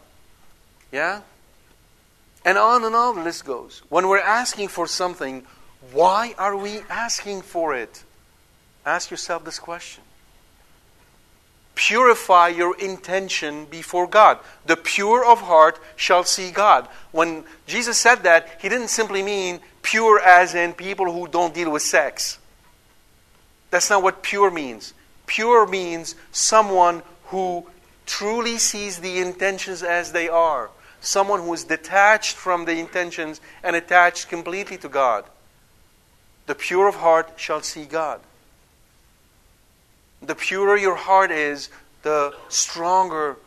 Yeah? 0.91 1.21
And 2.45 2.59
on 2.59 2.83
and 2.83 2.93
on 2.93 3.15
the 3.15 3.23
list 3.23 3.43
goes. 3.43 3.81
When 3.89 4.07
we're 4.07 4.19
asking 4.19 4.67
for 4.67 4.85
something, 4.85 5.47
why 5.93 6.35
are 6.37 6.55
we 6.55 6.81
asking 6.91 7.41
for 7.41 7.75
it? 7.75 8.03
Ask 8.85 9.11
yourself 9.11 9.45
this 9.45 9.59
question. 9.59 10.03
Purify 11.75 12.49
your 12.49 12.77
intention 12.77 13.65
before 13.65 14.05
God. 14.05 14.39
The 14.65 14.75
pure 14.75 15.23
of 15.23 15.41
heart 15.41 15.79
shall 15.95 16.23
see 16.23 16.51
God. 16.51 16.87
When 17.11 17.45
Jesus 17.67 17.97
said 17.97 18.23
that, 18.23 18.49
he 18.61 18.67
didn't 18.67 18.89
simply 18.89 19.23
mean 19.23 19.61
pure 19.81 20.19
as 20.19 20.55
in 20.55 20.73
people 20.73 21.11
who 21.11 21.27
don't 21.27 21.53
deal 21.53 21.71
with 21.71 21.81
sex. 21.81 22.37
That's 23.71 23.89
not 23.89 24.03
what 24.03 24.23
pure 24.23 24.51
means. 24.51 24.93
Pure 25.25 25.67
means 25.67 26.15
someone 26.31 27.01
who 27.27 27.65
truly 28.05 28.57
sees 28.57 28.99
the 28.99 29.19
intentions 29.19 29.83
as 29.83 30.11
they 30.11 30.27
are. 30.27 30.71
Someone 30.99 31.41
who 31.41 31.53
is 31.53 31.63
detached 31.63 32.35
from 32.35 32.65
the 32.65 32.77
intentions 32.77 33.39
and 33.63 33.75
attached 33.75 34.27
completely 34.27 34.77
to 34.77 34.89
God. 34.89 35.23
The 36.47 36.55
pure 36.55 36.87
of 36.89 36.95
heart 36.95 37.33
shall 37.37 37.61
see 37.61 37.85
God. 37.85 38.19
The 40.21 40.35
purer 40.35 40.77
your 40.77 40.95
heart 40.95 41.31
is, 41.31 41.69
the 42.03 42.33
stronger 42.49 43.37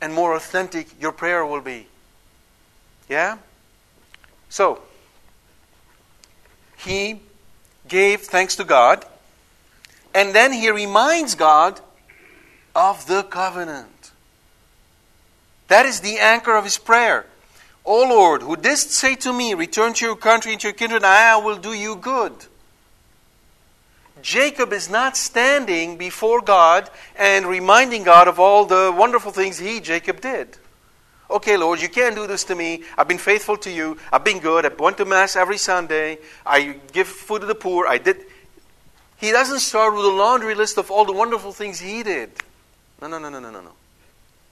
and 0.00 0.12
more 0.12 0.34
authentic 0.34 0.88
your 1.00 1.12
prayer 1.12 1.44
will 1.44 1.60
be. 1.60 1.86
Yeah? 3.08 3.38
So, 4.48 4.82
he 6.78 7.20
gave 7.88 8.22
thanks 8.22 8.56
to 8.56 8.64
God, 8.64 9.04
and 10.14 10.34
then 10.34 10.52
he 10.52 10.70
reminds 10.70 11.34
God 11.34 11.80
of 12.74 13.06
the 13.06 13.22
covenant. 13.22 14.10
That 15.68 15.86
is 15.86 16.00
the 16.00 16.18
anchor 16.18 16.56
of 16.56 16.64
his 16.64 16.78
prayer. 16.78 17.26
O 17.84 18.02
Lord, 18.08 18.42
who 18.42 18.56
didst 18.56 18.90
say 18.90 19.14
to 19.16 19.32
me, 19.32 19.54
Return 19.54 19.94
to 19.94 20.04
your 20.04 20.16
country 20.16 20.52
and 20.52 20.60
to 20.60 20.68
your 20.68 20.74
kindred, 20.74 21.04
I 21.04 21.36
will 21.36 21.56
do 21.56 21.72
you 21.72 21.96
good. 21.96 22.32
Jacob 24.26 24.72
is 24.72 24.90
not 24.90 25.16
standing 25.16 25.96
before 25.96 26.40
God 26.40 26.90
and 27.14 27.46
reminding 27.46 28.02
God 28.02 28.26
of 28.26 28.40
all 28.40 28.64
the 28.64 28.92
wonderful 28.96 29.30
things 29.30 29.58
he, 29.58 29.78
Jacob, 29.78 30.20
did. 30.20 30.58
Okay, 31.30 31.56
Lord, 31.56 31.80
you 31.80 31.88
can't 31.88 32.16
do 32.16 32.26
this 32.26 32.42
to 32.44 32.56
me. 32.56 32.82
I've 32.98 33.06
been 33.06 33.18
faithful 33.18 33.56
to 33.58 33.70
you. 33.70 33.98
I've 34.12 34.24
been 34.24 34.40
good. 34.40 34.66
I 34.66 34.70
went 34.74 34.96
to 34.96 35.04
Mass 35.04 35.36
every 35.36 35.58
Sunday. 35.58 36.18
I 36.44 36.74
give 36.92 37.06
food 37.06 37.42
to 37.42 37.46
the 37.46 37.54
poor. 37.54 37.86
I 37.86 37.98
did. 37.98 38.16
He 39.18 39.30
doesn't 39.30 39.60
start 39.60 39.94
with 39.94 40.04
a 40.04 40.08
laundry 40.08 40.56
list 40.56 40.76
of 40.76 40.90
all 40.90 41.04
the 41.04 41.12
wonderful 41.12 41.52
things 41.52 41.78
he 41.78 42.02
did. 42.02 42.30
No, 43.00 43.06
no, 43.06 43.18
no, 43.18 43.28
no, 43.28 43.38
no, 43.38 43.50
no, 43.50 43.60
no 43.60 43.72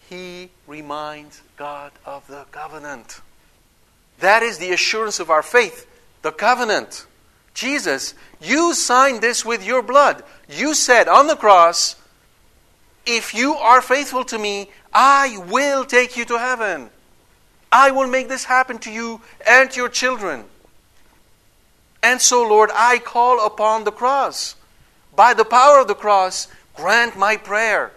he 0.09 0.51
reminds 0.67 1.43
God 1.57 1.93
of 2.05 2.27
the 2.27 2.45
covenant. 2.51 3.21
That 4.21 4.43
is 4.43 4.59
the 4.59 4.73
assurance 4.73 5.21
of 5.21 5.31
our 5.31 5.43
faith, 5.43 5.87
the 6.23 6.33
covenant. 6.33 7.07
Jesus, 7.55 8.14
you 8.40 8.75
signed 8.75 9.23
this 9.23 9.45
with 9.45 9.64
your 9.64 9.81
blood. 9.81 10.23
You 10.49 10.75
said 10.75 11.09
on 11.09 11.29
the 11.29 11.37
cross, 11.37 11.97
if 13.07 13.35
you 13.35 13.55
are 13.55 13.81
faithful 13.81 14.25
to 14.25 14.38
me, 14.38 14.71
I 14.93 15.38
will 15.49 15.85
take 15.85 16.17
you 16.17 16.25
to 16.27 16.38
heaven. 16.38 16.90
I 17.71 17.90
will 17.90 18.09
make 18.09 18.29
this 18.29 18.45
happen 18.45 18.79
to 18.79 18.90
you 18.90 19.21
and 19.47 19.71
to 19.71 19.81
your 19.81 19.88
children. 19.88 20.45
And 22.03 22.21
so, 22.21 22.47
Lord, 22.47 22.71
I 22.75 22.99
call 22.99 23.45
upon 23.45 23.85
the 23.85 23.93
cross. 23.93 24.57
By 25.17 25.33
the 25.33 25.45
power 25.45 25.81
of 25.81 25.88
the 25.88 25.95
cross, 25.95 26.49
grant 26.75 27.17
my 27.17 27.37
prayer. 27.37 27.93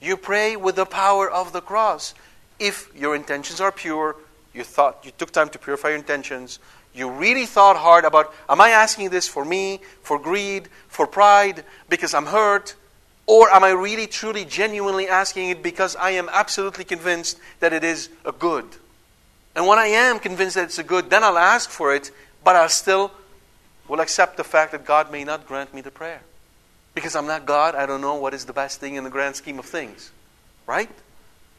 You 0.00 0.16
pray 0.16 0.56
with 0.56 0.76
the 0.76 0.86
power 0.86 1.30
of 1.30 1.52
the 1.52 1.60
cross. 1.60 2.14
If 2.58 2.90
your 2.94 3.16
intentions 3.16 3.60
are 3.60 3.72
pure, 3.72 4.16
you 4.52 4.64
thought 4.64 5.00
you 5.04 5.12
took 5.16 5.30
time 5.30 5.48
to 5.50 5.58
purify 5.58 5.88
your 5.88 5.98
intentions, 5.98 6.58
you 6.94 7.10
really 7.10 7.46
thought 7.46 7.76
hard 7.76 8.04
about 8.04 8.34
am 8.48 8.60
I 8.60 8.70
asking 8.70 9.10
this 9.10 9.28
for 9.28 9.44
me, 9.44 9.80
for 10.02 10.18
greed, 10.18 10.68
for 10.88 11.06
pride, 11.06 11.64
because 11.88 12.14
I'm 12.14 12.26
hurt? 12.26 12.74
Or 13.26 13.50
am 13.50 13.62
I 13.62 13.70
really, 13.70 14.06
truly, 14.06 14.46
genuinely 14.46 15.06
asking 15.06 15.50
it 15.50 15.62
because 15.62 15.94
I 15.96 16.12
am 16.12 16.30
absolutely 16.32 16.84
convinced 16.84 17.38
that 17.60 17.74
it 17.74 17.84
is 17.84 18.08
a 18.24 18.32
good? 18.32 18.64
And 19.54 19.66
when 19.66 19.78
I 19.78 19.86
am 19.86 20.18
convinced 20.18 20.54
that 20.54 20.64
it's 20.64 20.78
a 20.78 20.82
good, 20.82 21.10
then 21.10 21.22
I'll 21.22 21.36
ask 21.36 21.68
for 21.68 21.94
it, 21.94 22.10
but 22.42 22.56
I 22.56 22.66
still 22.68 23.10
will 23.86 24.00
accept 24.00 24.36
the 24.36 24.44
fact 24.44 24.72
that 24.72 24.86
God 24.86 25.12
may 25.12 25.24
not 25.24 25.46
grant 25.46 25.74
me 25.74 25.82
the 25.82 25.90
prayer. 25.90 26.20
Because 26.94 27.14
I'm 27.14 27.26
not 27.26 27.44
God, 27.44 27.74
I 27.74 27.84
don't 27.84 28.00
know 28.00 28.14
what 28.14 28.34
is 28.34 28.46
the 28.46 28.52
best 28.52 28.80
thing 28.80 28.94
in 28.94 29.04
the 29.04 29.10
grand 29.10 29.36
scheme 29.36 29.58
of 29.58 29.66
things. 29.66 30.10
Right? 30.66 30.90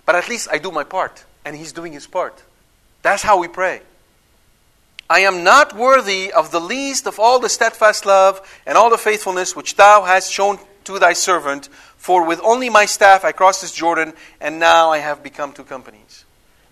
But 0.05 0.15
at 0.15 0.27
least 0.27 0.47
I 0.51 0.57
do 0.57 0.71
my 0.71 0.83
part, 0.83 1.23
and 1.45 1.55
He's 1.55 1.71
doing 1.71 1.93
His 1.93 2.07
part. 2.07 2.41
That's 3.01 3.21
how 3.21 3.37
we 3.39 3.47
pray. 3.47 3.81
I 5.09 5.21
am 5.21 5.43
not 5.43 5.75
worthy 5.75 6.31
of 6.31 6.51
the 6.51 6.59
least 6.59 7.07
of 7.07 7.19
all 7.19 7.39
the 7.39 7.49
steadfast 7.49 8.05
love 8.05 8.41
and 8.67 8.77
all 8.77 8.91
the 8.91 8.97
faithfulness 8.97 9.55
which 9.55 9.75
thou 9.75 10.03
hast 10.03 10.31
shown 10.31 10.59
to 10.83 10.99
thy 10.99 11.13
servant, 11.13 11.67
for 11.97 12.25
with 12.25 12.39
only 12.43 12.69
my 12.69 12.85
staff 12.85 13.25
I 13.25 13.31
crossed 13.31 13.61
this 13.61 13.71
Jordan, 13.71 14.13
and 14.39 14.59
now 14.59 14.91
I 14.91 14.99
have 14.99 15.23
become 15.23 15.51
two 15.51 15.63
companies. 15.63 16.25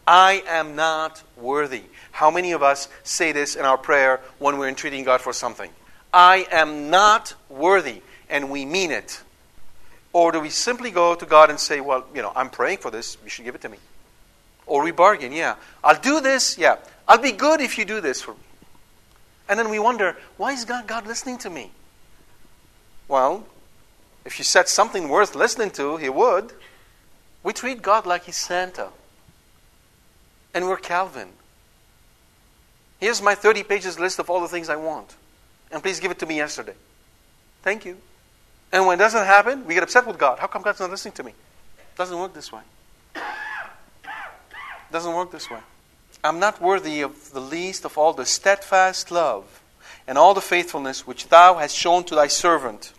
I 0.05 0.43
am 0.47 0.75
not 0.75 1.23
worthy. 1.35 1.83
How 2.11 2.29
many 2.31 2.51
of 2.51 2.63
us 2.63 2.87
say 3.03 3.31
this 3.31 3.55
in 3.55 3.65
our 3.65 3.77
prayer 3.77 4.21
when 4.39 4.57
we're 4.57 4.69
entreating 4.69 5.03
God 5.03 5.19
for 5.21 5.33
something? 5.33 5.71
I 6.13 6.47
am 6.51 6.89
not 6.89 7.33
worthy 7.49 8.01
and 8.29 8.49
we 8.49 8.65
mean 8.65 8.91
it? 8.91 9.21
Or 10.13 10.31
do 10.31 10.39
we 10.39 10.49
simply 10.49 10.91
go 10.91 11.15
to 11.15 11.25
God 11.25 11.49
and 11.49 11.59
say, 11.59 11.81
well, 11.81 12.05
you 12.13 12.21
know, 12.21 12.31
I'm 12.35 12.49
praying 12.49 12.77
for 12.79 12.89
this, 12.91 13.17
you 13.23 13.29
should 13.29 13.45
give 13.45 13.55
it 13.55 13.61
to 13.61 13.69
me? 13.69 13.77
Or 14.67 14.83
we 14.83 14.91
bargain, 14.91 15.31
yeah, 15.31 15.55
I'll 15.83 15.99
do 15.99 16.19
this, 16.19 16.57
yeah, 16.57 16.77
I'll 17.07 17.21
be 17.21 17.31
good 17.31 17.61
if 17.61 17.77
you 17.77 17.85
do 17.85 18.01
this 18.01 18.21
for 18.21 18.33
me. 18.33 18.39
And 19.49 19.57
then 19.57 19.69
we 19.69 19.79
wonder, 19.79 20.17
why 20.35 20.51
is 20.51 20.65
God, 20.65 20.87
God 20.87 21.07
listening 21.07 21.37
to 21.39 21.49
me? 21.49 21.71
Well, 23.07 23.45
if 24.25 24.37
you 24.37 24.43
said 24.43 24.67
something 24.67 25.07
worth 25.07 25.35
listening 25.35 25.71
to, 25.71 25.95
He 25.95 26.09
would. 26.09 26.51
We 27.43 27.53
treat 27.53 27.81
God 27.81 28.05
like 28.05 28.25
He's 28.25 28.35
Santa. 28.35 28.89
And 30.53 30.67
we're 30.67 30.77
Calvin. 30.77 31.29
Here's 32.99 33.21
my 33.21 33.35
30 33.35 33.63
pages 33.63 33.99
list 33.99 34.19
of 34.19 34.29
all 34.29 34.41
the 34.41 34.47
things 34.49 34.67
I 34.69 34.75
want. 34.75 35.15
And 35.71 35.81
please 35.81 35.99
give 35.99 36.11
it 36.11 36.19
to 36.19 36.25
me 36.25 36.35
yesterday. 36.35 36.73
Thank 37.61 37.85
you. 37.85 37.97
And 38.73 38.85
when 38.85 38.99
it 38.99 39.03
doesn't 39.03 39.25
happen, 39.25 39.65
we 39.65 39.75
get 39.75 39.83
upset 39.83 40.05
with 40.05 40.17
God. 40.17 40.39
How 40.39 40.47
come 40.47 40.61
God's 40.61 40.81
not 40.81 40.89
listening 40.89 41.13
to 41.13 41.23
me? 41.23 41.31
It 41.31 41.97
doesn't 41.97 42.17
work 42.17 42.33
this 42.33 42.51
way. 42.51 42.61
It 44.89 44.93
doesn't 44.93 45.13
work 45.13 45.31
this 45.31 45.49
way. 45.49 45.59
I'm 46.23 46.39
not 46.39 46.61
worthy 46.61 47.01
of 47.01 47.31
the 47.31 47.39
least 47.39 47.85
of 47.85 47.97
all 47.97 48.13
the 48.13 48.25
steadfast 48.25 49.11
love 49.11 49.61
and 50.07 50.17
all 50.17 50.33
the 50.33 50.41
faithfulness 50.41 51.05
which 51.05 51.27
thou 51.27 51.55
hast 51.55 51.75
shown 51.75 52.03
to 52.05 52.15
thy 52.15 52.27
servant. 52.27 52.93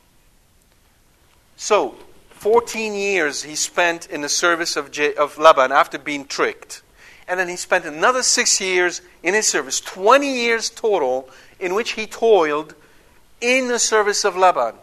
So, 1.56 1.96
14 2.30 2.94
years 2.94 3.42
he 3.42 3.56
spent 3.56 4.06
in 4.06 4.20
the 4.20 4.28
service 4.28 4.76
of, 4.76 4.90
J- 4.90 5.14
of 5.14 5.38
Laban 5.38 5.72
after 5.72 5.98
being 5.98 6.26
tricked. 6.26 6.82
And 7.26 7.40
then 7.40 7.48
he 7.48 7.56
spent 7.56 7.84
another 7.84 8.22
six 8.22 8.60
years 8.60 9.02
in 9.22 9.34
his 9.34 9.46
service, 9.46 9.80
20 9.80 10.32
years 10.32 10.70
total, 10.70 11.28
in 11.58 11.74
which 11.74 11.92
he 11.92 12.06
toiled 12.06 12.74
in 13.40 13.68
the 13.68 13.78
service 13.78 14.24
of 14.24 14.36
Laban. 14.36 14.74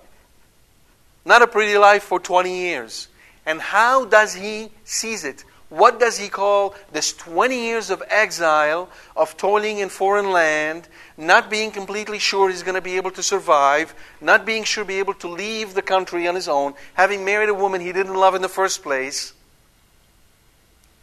Not 1.23 1.41
a 1.41 1.47
pretty 1.47 1.77
life 1.77 2.03
for 2.03 2.19
20 2.19 2.55
years. 2.55 3.07
And 3.45 3.61
how 3.61 4.05
does 4.05 4.33
he 4.35 4.69
seize 4.83 5.23
it? 5.23 5.43
What 5.75 5.99
does 5.99 6.17
he 6.17 6.29
call 6.29 6.73
this 6.93 7.11
20 7.11 7.59
years 7.59 7.89
of 7.89 8.01
exile, 8.07 8.87
of 9.13 9.35
toiling 9.35 9.79
in 9.79 9.89
foreign 9.89 10.31
land, 10.31 10.87
not 11.17 11.49
being 11.49 11.69
completely 11.69 12.17
sure 12.17 12.49
he's 12.49 12.63
going 12.63 12.75
to 12.75 12.81
be 12.81 12.95
able 12.95 13.11
to 13.11 13.21
survive, 13.21 13.93
not 14.21 14.45
being 14.45 14.63
sure 14.63 14.85
be 14.85 14.99
able 14.99 15.15
to 15.15 15.27
leave 15.27 15.73
the 15.73 15.81
country 15.81 16.29
on 16.29 16.35
his 16.35 16.47
own, 16.47 16.75
having 16.93 17.25
married 17.25 17.49
a 17.49 17.53
woman 17.53 17.81
he 17.81 17.91
didn't 17.91 18.15
love 18.15 18.35
in 18.35 18.41
the 18.41 18.47
first 18.47 18.83
place? 18.83 19.33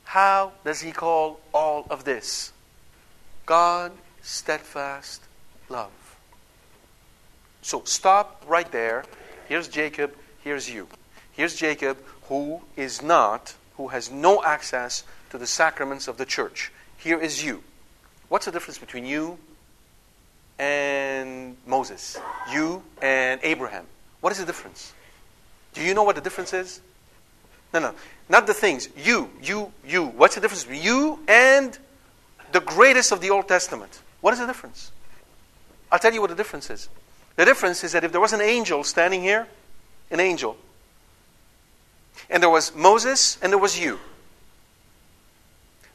How 0.04 0.52
does 0.64 0.80
he 0.80 0.90
call 0.90 1.40
all 1.52 1.86
of 1.90 2.04
this? 2.04 2.54
God 3.44 3.92
steadfast 4.22 5.20
love. 5.68 6.16
So 7.60 7.82
stop 7.84 8.42
right 8.48 8.72
there. 8.72 9.04
Here's 9.48 9.68
Jacob, 9.68 10.14
here's 10.42 10.70
you. 10.70 10.88
Here's 11.32 11.56
Jacob, 11.56 11.98
who 12.22 12.62
is 12.74 13.02
not, 13.02 13.54
who 13.76 13.88
has 13.88 14.10
no 14.10 14.42
access 14.42 15.04
to 15.30 15.38
the 15.38 15.46
sacraments 15.46 16.08
of 16.08 16.16
the 16.16 16.26
church. 16.26 16.72
Here 16.98 17.18
is 17.18 17.44
you. 17.44 17.62
What's 18.28 18.46
the 18.46 18.52
difference 18.52 18.78
between 18.78 19.04
you 19.04 19.38
and 20.58 21.56
Moses? 21.66 22.18
You 22.52 22.82
and 23.00 23.40
Abraham? 23.42 23.86
What 24.20 24.32
is 24.32 24.38
the 24.38 24.46
difference? 24.46 24.92
Do 25.74 25.82
you 25.82 25.94
know 25.94 26.02
what 26.02 26.16
the 26.16 26.20
difference 26.20 26.52
is? 26.52 26.80
No, 27.72 27.80
no. 27.80 27.94
Not 28.28 28.46
the 28.46 28.54
things. 28.54 28.88
You, 28.96 29.30
you, 29.42 29.72
you. 29.86 30.06
What's 30.06 30.34
the 30.34 30.40
difference 30.40 30.64
between 30.64 30.82
you 30.82 31.20
and 31.26 31.76
the 32.52 32.60
greatest 32.60 33.12
of 33.12 33.20
the 33.20 33.30
Old 33.30 33.48
Testament? 33.48 34.00
What 34.20 34.32
is 34.32 34.40
the 34.40 34.46
difference? 34.46 34.92
I'll 35.90 35.98
tell 35.98 36.12
you 36.12 36.20
what 36.20 36.30
the 36.30 36.36
difference 36.36 36.70
is. 36.70 36.88
The 37.36 37.44
difference 37.44 37.82
is 37.84 37.92
that 37.92 38.04
if 38.04 38.12
there 38.12 38.20
was 38.20 38.32
an 38.32 38.40
angel 38.40 38.84
standing 38.84 39.22
here, 39.22 39.46
an 40.10 40.20
angel, 40.20 40.56
and 42.30 42.42
there 42.42 42.50
was 42.50 42.74
Moses 42.74 43.38
and 43.42 43.52
there 43.52 43.58
was 43.58 43.78
you, 43.78 43.98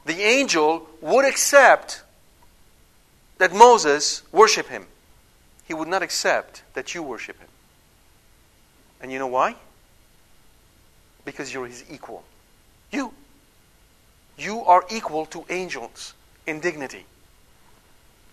the 0.04 0.22
angel 0.22 0.88
would 1.00 1.24
accept 1.24 2.02
that 3.38 3.52
Moses 3.54 4.22
worship 4.32 4.68
him. 4.68 4.86
He 5.66 5.74
would 5.74 5.88
not 5.88 6.02
accept 6.02 6.62
that 6.74 6.94
you 6.94 7.02
worship 7.02 7.38
him. 7.38 7.48
And 9.00 9.12
you 9.12 9.18
know 9.18 9.26
why? 9.26 9.54
because 11.28 11.52
you're 11.52 11.66
his 11.66 11.84
equal. 11.90 12.24
You. 12.90 13.12
You 14.38 14.64
are 14.64 14.82
equal 14.90 15.26
to 15.26 15.44
angels 15.50 16.14
in 16.46 16.60
dignity. 16.60 17.04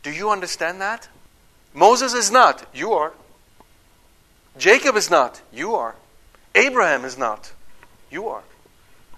Do 0.02 0.12
you 0.12 0.30
understand 0.30 0.80
that? 0.80 1.10
Moses 1.74 2.14
is 2.14 2.32
not. 2.32 2.66
You 2.74 2.94
are. 2.94 3.12
Jacob 4.58 4.96
is 4.96 5.12
not. 5.12 5.42
You 5.52 5.76
are. 5.76 5.96
Abraham 6.56 7.04
is 7.04 7.18
not. 7.18 7.52
You 8.16 8.30
are. 8.30 8.44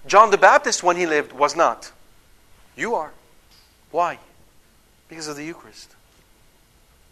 John 0.08 0.32
the 0.32 0.38
Baptist, 0.38 0.82
when 0.82 0.96
he 0.96 1.06
lived, 1.06 1.30
was 1.30 1.54
not. 1.54 1.92
You 2.76 2.96
are. 2.96 3.12
Why? 3.92 4.18
Because 5.08 5.28
of 5.28 5.36
the 5.36 5.44
Eucharist. 5.44 5.94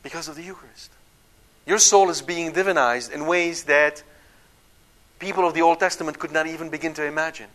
Because 0.03 0.27
of 0.27 0.35
the 0.35 0.43
Eucharist. 0.43 0.91
Your 1.65 1.79
soul 1.79 2.11
is 2.11 2.23
being 2.23 2.53
divinized 2.53 3.13
in 3.13 3.29
ways 3.29 3.63
that 3.65 4.03
people 5.21 5.47
of 5.47 5.55
the 5.55 5.63
Old 5.63 5.79
Testament 5.79 6.19
could 6.19 6.33
not 6.33 6.49
even 6.49 6.71
begin 6.71 6.93
to 6.95 7.05
imagine. 7.05 7.51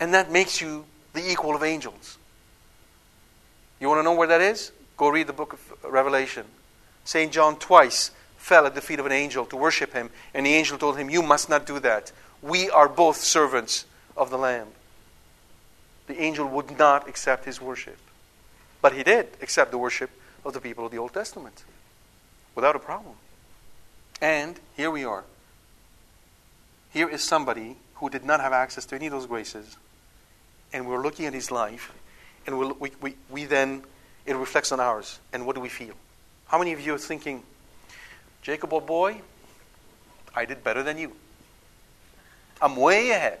And 0.00 0.12
that 0.12 0.32
makes 0.32 0.60
you 0.60 0.86
the 1.12 1.30
equal 1.30 1.54
of 1.54 1.62
angels. 1.62 2.18
You 3.78 3.86
want 3.86 4.00
to 4.00 4.02
know 4.02 4.14
where 4.14 4.26
that 4.26 4.40
is? 4.40 4.72
Go 4.96 5.08
read 5.08 5.28
the 5.28 5.32
book 5.32 5.52
of 5.52 5.60
Revelation. 5.84 6.44
St. 7.04 7.30
John 7.30 7.60
twice 7.60 8.10
fell 8.46 8.64
at 8.64 8.76
the 8.76 8.80
feet 8.80 9.00
of 9.00 9.06
an 9.06 9.10
angel 9.10 9.44
to 9.44 9.56
worship 9.56 9.92
him, 9.92 10.08
and 10.32 10.46
the 10.46 10.54
angel 10.54 10.78
told 10.78 10.96
him, 10.96 11.10
You 11.10 11.20
must 11.20 11.48
not 11.50 11.66
do 11.66 11.80
that. 11.80 12.12
We 12.40 12.70
are 12.70 12.88
both 12.88 13.16
servants 13.16 13.86
of 14.16 14.30
the 14.30 14.38
Lamb. 14.38 14.68
The 16.06 16.22
angel 16.22 16.46
would 16.46 16.78
not 16.78 17.08
accept 17.08 17.44
his 17.44 17.60
worship. 17.60 17.98
But 18.80 18.92
he 18.92 19.02
did 19.02 19.26
accept 19.42 19.72
the 19.72 19.78
worship 19.78 20.10
of 20.44 20.52
the 20.52 20.60
people 20.60 20.86
of 20.86 20.92
the 20.92 20.98
Old 20.98 21.12
Testament 21.12 21.64
without 22.54 22.76
a 22.76 22.78
problem. 22.78 23.16
And 24.22 24.60
here 24.76 24.92
we 24.92 25.04
are. 25.04 25.24
Here 26.92 27.08
is 27.08 27.24
somebody 27.24 27.76
who 27.96 28.08
did 28.10 28.24
not 28.24 28.38
have 28.38 28.52
access 28.52 28.86
to 28.86 28.94
any 28.94 29.06
of 29.06 29.12
those 29.12 29.26
graces, 29.26 29.76
and 30.72 30.86
we're 30.86 31.02
looking 31.02 31.26
at 31.26 31.34
his 31.34 31.50
life, 31.50 31.92
and 32.46 32.56
we, 32.60 32.92
we, 33.02 33.16
we, 33.28 33.44
then, 33.44 33.82
it 34.24 34.36
reflects 34.36 34.70
on 34.70 34.78
ours. 34.78 35.18
And 35.32 35.46
what 35.46 35.56
do 35.56 35.60
we 35.60 35.68
feel? 35.68 35.94
How 36.46 36.60
many 36.60 36.72
of 36.72 36.80
you 36.80 36.94
are 36.94 36.98
thinking, 36.98 37.42
Jacob, 38.46 38.72
old 38.72 38.86
boy, 38.86 39.16
I 40.32 40.44
did 40.44 40.62
better 40.62 40.84
than 40.84 40.98
you? 40.98 41.16
I'm 42.62 42.76
way 42.76 43.10
ahead. 43.10 43.40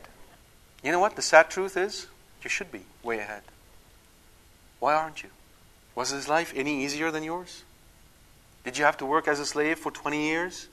You 0.82 0.90
know 0.90 0.98
what? 0.98 1.14
The 1.14 1.22
sad 1.22 1.48
truth 1.48 1.76
is, 1.76 2.08
you 2.42 2.50
should 2.50 2.72
be 2.72 2.80
way 3.04 3.20
ahead. 3.20 3.42
Why 4.80 4.94
aren't 4.94 5.22
you? 5.22 5.28
Was 5.94 6.10
his 6.10 6.28
life 6.28 6.52
any 6.56 6.84
easier 6.84 7.12
than 7.12 7.22
yours? 7.22 7.62
Did 8.64 8.78
you 8.78 8.84
have 8.84 8.96
to 8.96 9.06
work 9.06 9.28
as 9.28 9.38
a 9.38 9.46
slave 9.46 9.78
for 9.78 9.92
20 9.92 10.26
years 10.26 10.66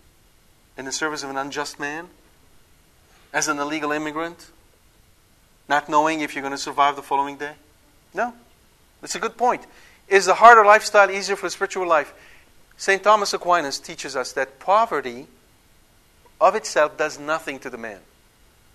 in 0.80 0.86
the 0.86 0.92
service 0.92 1.22
of 1.22 1.30
an 1.30 1.38
unjust 1.38 1.80
man? 1.80 2.08
as 3.34 3.48
an 3.48 3.60
illegal 3.60 3.92
immigrant, 3.92 4.48
not 5.68 5.90
knowing 5.90 6.22
if 6.22 6.34
you're 6.34 6.44
going 6.44 6.54
to 6.54 6.58
survive 6.58 6.96
the 6.96 7.02
following 7.02 7.38
day? 7.38 7.54
No. 8.16 8.34
That's 9.02 9.16
a 9.16 9.20
good 9.20 9.38
point. 9.38 9.66
Is 10.08 10.26
the 10.26 10.36
harder 10.36 10.66
lifestyle 10.66 11.10
easier 11.10 11.36
for 11.36 11.48
the 11.48 11.52
spiritual 11.52 11.88
life? 11.88 12.14
St. 12.84 13.02
Thomas 13.02 13.34
Aquinas 13.34 13.80
teaches 13.80 14.14
us 14.18 14.34
that 14.34 14.60
poverty 14.60 15.28
of 16.42 16.54
itself 16.54 16.98
does 16.98 17.18
nothing 17.18 17.58
to 17.60 17.70
the 17.70 17.78
man. 17.78 18.02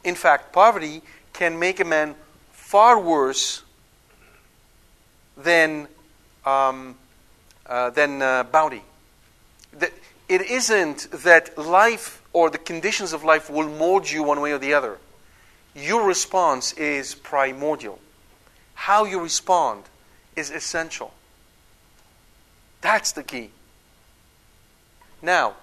In 0.02 0.14
fact, 0.14 0.50
poverty 0.50 1.02
can 1.34 1.58
make 1.58 1.78
a 1.78 1.84
man 1.84 2.14
far 2.50 2.98
worse 2.98 3.64
than, 5.36 5.88
um, 6.46 6.96
uh, 7.66 7.90
than 7.90 8.22
uh, 8.22 8.44
bounty. 8.44 8.80
It 9.78 10.40
isn't 10.40 11.10
that 11.10 11.58
life 11.58 12.22
or 12.32 12.48
the 12.48 12.56
conditions 12.56 13.12
of 13.12 13.24
life 13.24 13.50
will 13.50 13.68
mold 13.68 14.10
you 14.10 14.22
one 14.22 14.40
way 14.40 14.52
or 14.52 14.58
the 14.58 14.72
other. 14.72 14.96
Your 15.74 16.08
response 16.08 16.72
is 16.72 17.14
primordial. 17.14 17.98
How 18.72 19.04
you 19.04 19.20
respond 19.20 19.82
is 20.34 20.50
essential. 20.50 21.12
That's 22.80 23.12
the 23.12 23.22
key. 23.22 23.50
Now, 25.22 25.54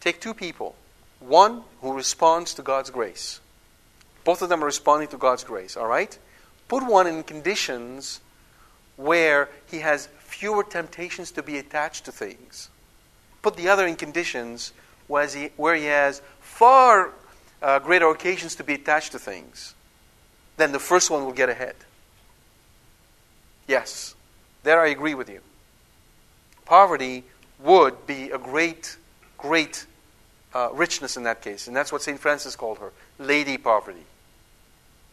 take 0.00 0.20
two 0.20 0.34
people. 0.34 0.74
One 1.20 1.62
who 1.80 1.92
responds 1.92 2.54
to 2.54 2.62
God's 2.62 2.90
grace. 2.90 3.40
Both 4.24 4.42
of 4.42 4.48
them 4.48 4.62
are 4.62 4.66
responding 4.66 5.08
to 5.08 5.16
God's 5.16 5.44
grace, 5.44 5.76
all 5.76 5.86
right? 5.86 6.18
Put 6.68 6.86
one 6.86 7.06
in 7.06 7.22
conditions 7.22 8.20
where 8.96 9.48
he 9.70 9.78
has 9.78 10.08
fewer 10.18 10.62
temptations 10.62 11.30
to 11.32 11.42
be 11.42 11.58
attached 11.58 12.04
to 12.04 12.12
things. 12.12 12.68
Put 13.42 13.56
the 13.56 13.68
other 13.68 13.86
in 13.86 13.96
conditions 13.96 14.72
where 15.06 15.26
he 15.26 15.50
where 15.56 15.74
he 15.74 15.86
has 15.86 16.22
far 16.40 17.10
uh, 17.62 17.78
greater 17.78 18.08
occasions 18.08 18.54
to 18.56 18.64
be 18.64 18.74
attached 18.74 19.12
to 19.12 19.18
things, 19.18 19.74
then 20.56 20.72
the 20.72 20.78
first 20.78 21.10
one 21.10 21.24
will 21.24 21.32
get 21.32 21.48
ahead. 21.48 21.74
Yes, 23.66 24.14
there 24.62 24.80
I 24.80 24.88
agree 24.88 25.14
with 25.14 25.28
you. 25.28 25.40
Poverty 26.64 27.24
would 27.62 28.06
be 28.06 28.30
a 28.30 28.38
great, 28.38 28.96
great 29.38 29.86
uh, 30.54 30.70
richness 30.72 31.16
in 31.16 31.24
that 31.24 31.42
case. 31.42 31.66
And 31.66 31.76
that's 31.76 31.92
what 31.92 32.02
St. 32.02 32.18
Francis 32.18 32.56
called 32.56 32.78
her 32.78 32.92
Lady 33.18 33.56
Poverty. 33.56 34.04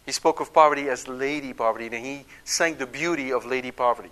He 0.06 0.12
spoke 0.12 0.40
of 0.40 0.54
poverty 0.54 0.90
as 0.90 1.08
Lady 1.08 1.54
Poverty, 1.54 1.88
and 1.88 2.06
he 2.06 2.26
sang 2.46 2.76
the 2.76 2.88
beauty 2.88 3.32
of 3.32 3.46
Lady 3.46 3.72
Poverty. 3.72 4.12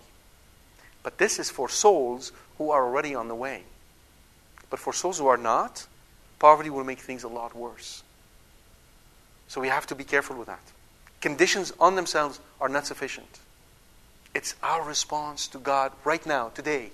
But 1.04 1.18
this 1.18 1.40
is 1.40 1.50
for 1.50 1.70
souls 1.70 2.32
who 2.58 2.72
are 2.72 2.84
already 2.84 3.16
on 3.16 3.28
the 3.28 3.36
way. 3.36 3.64
But 4.70 4.80
for 4.80 4.92
souls 4.92 5.20
who 5.20 5.28
are 5.28 5.38
not, 5.38 5.88
poverty 6.40 6.70
will 6.70 6.84
make 6.84 7.00
things 7.00 7.24
a 7.24 7.30
lot 7.30 7.56
worse. 7.56 8.04
So 9.48 9.62
we 9.62 9.70
have 9.70 9.88
to 9.88 9.96
be 9.96 10.04
careful 10.04 10.36
with 10.36 10.48
that. 10.48 10.60
Conditions 11.22 11.72
on 11.80 11.96
themselves 11.96 12.40
are 12.60 12.68
not 12.68 12.86
sufficient. 12.86 13.40
It's 14.34 14.56
our 14.62 14.84
response 14.84 15.48
to 15.50 15.60
God 15.60 15.94
right 16.04 16.26
now, 16.26 16.50
today. 16.50 16.92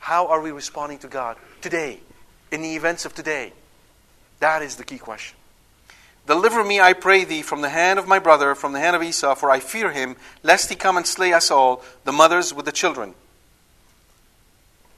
How 0.00 0.26
are 0.26 0.40
we 0.40 0.50
responding 0.50 0.98
to 0.98 1.08
God 1.08 1.36
today, 1.60 2.00
in 2.50 2.62
the 2.62 2.74
events 2.74 3.04
of 3.04 3.14
today? 3.14 3.52
That 4.40 4.62
is 4.62 4.76
the 4.76 4.84
key 4.84 4.98
question. 4.98 5.36
Deliver 6.26 6.64
me, 6.64 6.80
I 6.80 6.92
pray 6.92 7.24
thee, 7.24 7.42
from 7.42 7.60
the 7.60 7.68
hand 7.68 7.98
of 7.98 8.08
my 8.08 8.18
brother, 8.18 8.54
from 8.54 8.72
the 8.72 8.80
hand 8.80 8.96
of 8.96 9.02
Esau, 9.02 9.34
for 9.34 9.50
I 9.50 9.60
fear 9.60 9.90
him, 9.92 10.16
lest 10.42 10.68
he 10.68 10.76
come 10.76 10.96
and 10.96 11.06
slay 11.06 11.32
us 11.32 11.50
all, 11.50 11.82
the 12.04 12.12
mothers 12.12 12.52
with 12.52 12.66
the 12.66 12.72
children. 12.72 13.14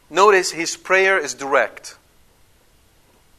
Notice 0.09 0.53
his 0.53 0.77
prayer 0.77 1.19
is 1.19 1.35
direct. 1.35 1.97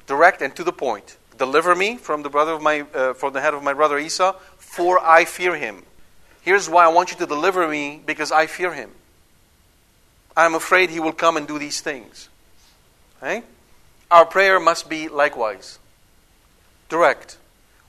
direct 0.07 0.41
and 0.41 0.55
to 0.55 0.63
the 0.63 0.73
point. 0.73 1.17
Deliver 1.37 1.75
me 1.75 1.97
from 1.97 2.23
the 2.23 2.29
brother 2.29 2.53
of 2.53 2.61
my, 2.61 2.81
uh, 2.93 3.13
from 3.13 3.33
the 3.33 3.41
head 3.41 3.53
of 3.53 3.63
my 3.63 3.73
brother 3.73 3.97
Esau, 3.97 4.33
for 4.57 4.99
I 4.99 5.25
fear 5.25 5.55
him. 5.55 5.83
Here's 6.41 6.69
why 6.69 6.85
I 6.85 6.89
want 6.89 7.11
you 7.11 7.17
to 7.17 7.25
deliver 7.25 7.67
me 7.67 8.01
because 8.05 8.31
I 8.31 8.47
fear 8.47 8.73
him. 8.73 8.91
I'm 10.35 10.55
afraid 10.55 10.89
he 10.89 10.99
will 10.99 11.13
come 11.13 11.37
and 11.37 11.47
do 11.47 11.59
these 11.59 11.81
things. 11.81 12.29
Okay? 13.17 13.43
Our 14.09 14.25
prayer 14.25 14.59
must 14.59 14.89
be 14.89 15.07
likewise 15.07 15.79
direct. 16.89 17.37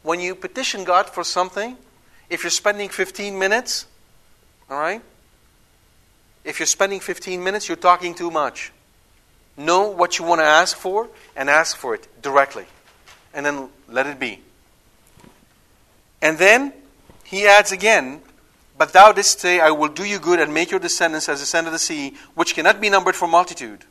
When 0.02 0.20
you 0.20 0.34
petition 0.34 0.84
God 0.84 1.10
for 1.10 1.24
something, 1.24 1.76
if 2.30 2.42
you're 2.42 2.50
spending 2.50 2.88
15 2.88 3.38
minutes, 3.38 3.86
all 4.70 4.78
right? 4.78 5.02
If 6.42 6.58
you're 6.58 6.66
spending 6.66 7.00
15 7.00 7.42
minutes, 7.42 7.68
you're 7.68 7.76
talking 7.76 8.14
too 8.14 8.30
much. 8.30 8.72
Know 9.56 9.88
what 9.88 10.18
you 10.18 10.24
want 10.24 10.40
to 10.40 10.44
ask 10.46 10.76
for 10.76 11.08
and 11.36 11.50
ask 11.50 11.76
for 11.76 11.94
it 11.94 12.08
directly. 12.22 12.66
And 13.32 13.44
then 13.44 13.68
let 13.88 14.06
it 14.06 14.18
be. 14.18 14.40
And 16.22 16.38
then 16.38 16.72
he 17.24 17.46
adds 17.46 17.72
again, 17.72 18.22
But 18.76 18.92
thou 18.92 19.12
didst 19.12 19.40
say, 19.40 19.60
I 19.60 19.70
will 19.70 19.88
do 19.88 20.04
you 20.04 20.18
good 20.18 20.40
and 20.40 20.52
make 20.52 20.70
your 20.70 20.80
descendants 20.80 21.28
as 21.28 21.40
the 21.40 21.46
sand 21.46 21.66
of 21.66 21.72
the 21.72 21.78
sea, 21.78 22.14
which 22.34 22.54
cannot 22.54 22.80
be 22.80 22.90
numbered 22.90 23.14
for 23.14 23.28
multitude. 23.28 23.84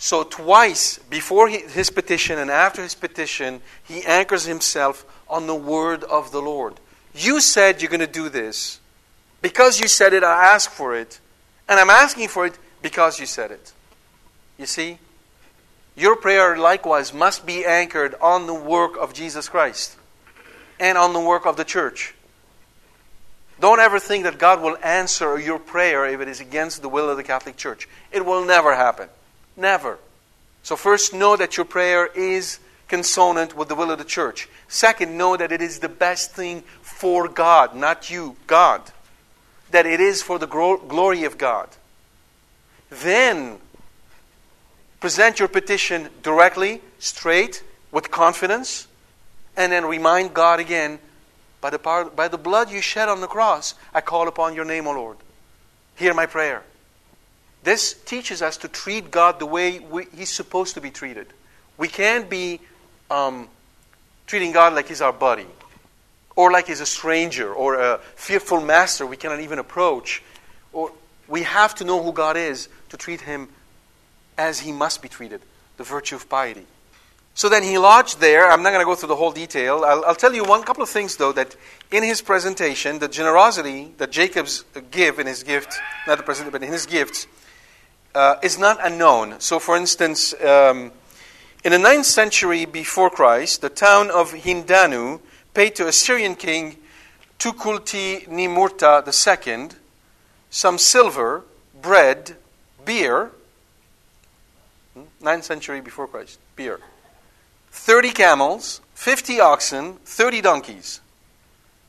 So, 0.00 0.22
twice 0.22 0.98
before 0.98 1.48
his 1.48 1.90
petition 1.90 2.38
and 2.38 2.50
after 2.50 2.82
his 2.82 2.94
petition, 2.94 3.60
he 3.82 4.04
anchors 4.04 4.44
himself 4.44 5.04
on 5.28 5.48
the 5.48 5.54
word 5.54 6.04
of 6.04 6.30
the 6.30 6.40
Lord. 6.40 6.74
You 7.12 7.40
said 7.40 7.82
you're 7.82 7.90
going 7.90 8.00
to 8.00 8.06
do 8.06 8.28
this. 8.28 8.78
Because 9.42 9.80
you 9.80 9.88
said 9.88 10.12
it, 10.12 10.22
I 10.22 10.54
ask 10.54 10.70
for 10.70 10.96
it. 10.96 11.18
And 11.68 11.80
I'm 11.80 11.90
asking 11.90 12.28
for 12.28 12.46
it 12.46 12.56
because 12.80 13.18
you 13.18 13.26
said 13.26 13.50
it. 13.50 13.72
You 14.56 14.66
see? 14.66 14.98
Your 15.96 16.14
prayer 16.14 16.56
likewise 16.56 17.12
must 17.12 17.44
be 17.44 17.64
anchored 17.64 18.14
on 18.20 18.46
the 18.46 18.54
work 18.54 18.96
of 18.96 19.12
Jesus 19.12 19.48
Christ 19.48 19.96
and 20.78 20.96
on 20.96 21.12
the 21.12 21.20
work 21.20 21.44
of 21.44 21.56
the 21.56 21.64
church. 21.64 22.14
Don't 23.60 23.80
ever 23.80 23.98
think 23.98 24.24
that 24.24 24.38
God 24.38 24.62
will 24.62 24.76
answer 24.82 25.38
your 25.38 25.58
prayer 25.58 26.06
if 26.06 26.20
it 26.20 26.28
is 26.28 26.40
against 26.40 26.80
the 26.80 26.88
will 26.88 27.10
of 27.10 27.16
the 27.16 27.24
Catholic 27.24 27.56
Church. 27.56 27.88
It 28.12 28.24
will 28.24 28.44
never 28.44 28.74
happen. 28.74 29.08
Never. 29.56 29.98
So, 30.62 30.76
first, 30.76 31.12
know 31.12 31.36
that 31.36 31.56
your 31.56 31.66
prayer 31.66 32.06
is 32.06 32.60
consonant 32.88 33.56
with 33.56 33.68
the 33.68 33.74
will 33.74 33.90
of 33.90 33.98
the 33.98 34.04
church. 34.04 34.48
Second, 34.68 35.18
know 35.18 35.36
that 35.36 35.52
it 35.52 35.60
is 35.60 35.80
the 35.80 35.88
best 35.88 36.32
thing 36.32 36.62
for 36.82 37.28
God, 37.28 37.74
not 37.74 38.10
you, 38.10 38.36
God. 38.46 38.82
That 39.70 39.86
it 39.86 40.00
is 40.00 40.22
for 40.22 40.38
the 40.38 40.46
glory 40.46 41.24
of 41.24 41.36
God. 41.36 41.68
Then, 42.90 43.58
present 45.00 45.38
your 45.38 45.48
petition 45.48 46.08
directly, 46.22 46.80
straight, 46.98 47.62
with 47.90 48.10
confidence, 48.10 48.86
and 49.56 49.72
then 49.72 49.84
remind 49.84 50.32
God 50.32 50.60
again 50.60 50.98
by 51.60 51.70
the, 51.70 51.78
power, 51.78 52.04
by 52.04 52.28
the 52.28 52.38
blood 52.38 52.70
you 52.70 52.80
shed 52.80 53.08
on 53.08 53.20
the 53.20 53.26
cross, 53.26 53.74
I 53.92 54.00
call 54.00 54.28
upon 54.28 54.54
your 54.54 54.64
name, 54.64 54.86
O 54.86 54.92
Lord. 54.92 55.16
Hear 55.96 56.14
my 56.14 56.26
prayer. 56.26 56.62
This 57.64 57.92
teaches 57.92 58.40
us 58.40 58.56
to 58.58 58.68
treat 58.68 59.10
God 59.10 59.38
the 59.38 59.46
way 59.46 59.80
we, 59.80 60.06
He's 60.14 60.30
supposed 60.30 60.74
to 60.74 60.80
be 60.80 60.90
treated. 60.90 61.26
We 61.76 61.88
can't 61.88 62.30
be 62.30 62.60
um, 63.10 63.48
treating 64.26 64.52
God 64.52 64.74
like 64.74 64.88
He's 64.88 65.00
our 65.00 65.12
buddy, 65.12 65.46
or 66.36 66.52
like 66.52 66.68
He's 66.68 66.80
a 66.80 66.86
stranger, 66.86 67.52
or 67.52 67.74
a 67.74 67.98
fearful 68.14 68.60
master 68.60 69.04
we 69.06 69.16
cannot 69.16 69.40
even 69.40 69.58
approach. 69.58 70.22
Or 70.72 70.92
we 71.26 71.42
have 71.42 71.74
to 71.76 71.84
know 71.84 72.02
who 72.02 72.12
God 72.12 72.36
is 72.36 72.68
to 72.90 72.96
treat 72.96 73.22
Him 73.22 73.48
as 74.36 74.60
He 74.60 74.70
must 74.70 75.02
be 75.02 75.08
treated 75.08 75.42
the 75.76 75.84
virtue 75.84 76.16
of 76.16 76.28
piety. 76.28 76.66
So 77.38 77.48
then 77.48 77.62
he 77.62 77.78
lodged 77.78 78.18
there. 78.18 78.50
I'm 78.50 78.64
not 78.64 78.70
going 78.70 78.80
to 78.80 78.84
go 78.84 78.96
through 78.96 79.10
the 79.10 79.14
whole 79.14 79.30
detail. 79.30 79.84
I'll, 79.86 80.04
I'll, 80.06 80.16
tell 80.16 80.34
you 80.34 80.42
one 80.42 80.64
couple 80.64 80.82
of 80.82 80.88
things, 80.88 81.14
though, 81.14 81.30
that 81.30 81.54
in 81.92 82.02
his 82.02 82.20
presentation, 82.20 82.98
the 82.98 83.06
generosity 83.06 83.94
that 83.98 84.10
Jacob's 84.10 84.64
give 84.90 85.20
in 85.20 85.28
his 85.28 85.44
gift, 85.44 85.78
not 86.08 86.18
the 86.18 86.24
present, 86.24 86.50
but 86.50 86.64
in 86.64 86.68
his 86.68 86.84
gifts, 86.84 87.28
uh, 88.12 88.38
is 88.42 88.58
not 88.58 88.78
unknown. 88.82 89.38
So, 89.38 89.60
for 89.60 89.76
instance, 89.76 90.34
um, 90.42 90.90
in 91.62 91.70
the 91.70 91.78
ninth 91.78 92.06
century 92.06 92.64
before 92.64 93.08
Christ, 93.08 93.60
the 93.60 93.68
town 93.68 94.10
of 94.10 94.32
Hindanu 94.32 95.20
paid 95.54 95.76
to 95.76 95.86
Assyrian 95.86 96.34
king 96.34 96.76
Tukulti 97.38 98.26
Ninurta 98.26 99.06
II 99.06 99.68
some 100.50 100.76
silver, 100.76 101.44
bread, 101.80 102.34
beer. 102.84 103.30
Hmm? 104.94 105.02
Ninth 105.20 105.44
century 105.44 105.80
before 105.80 106.08
Christ, 106.08 106.40
beer. 106.56 106.80
30 107.70 108.10
camels, 108.10 108.80
50 108.94 109.40
oxen, 109.40 109.94
30 110.04 110.40
donkeys. 110.40 111.00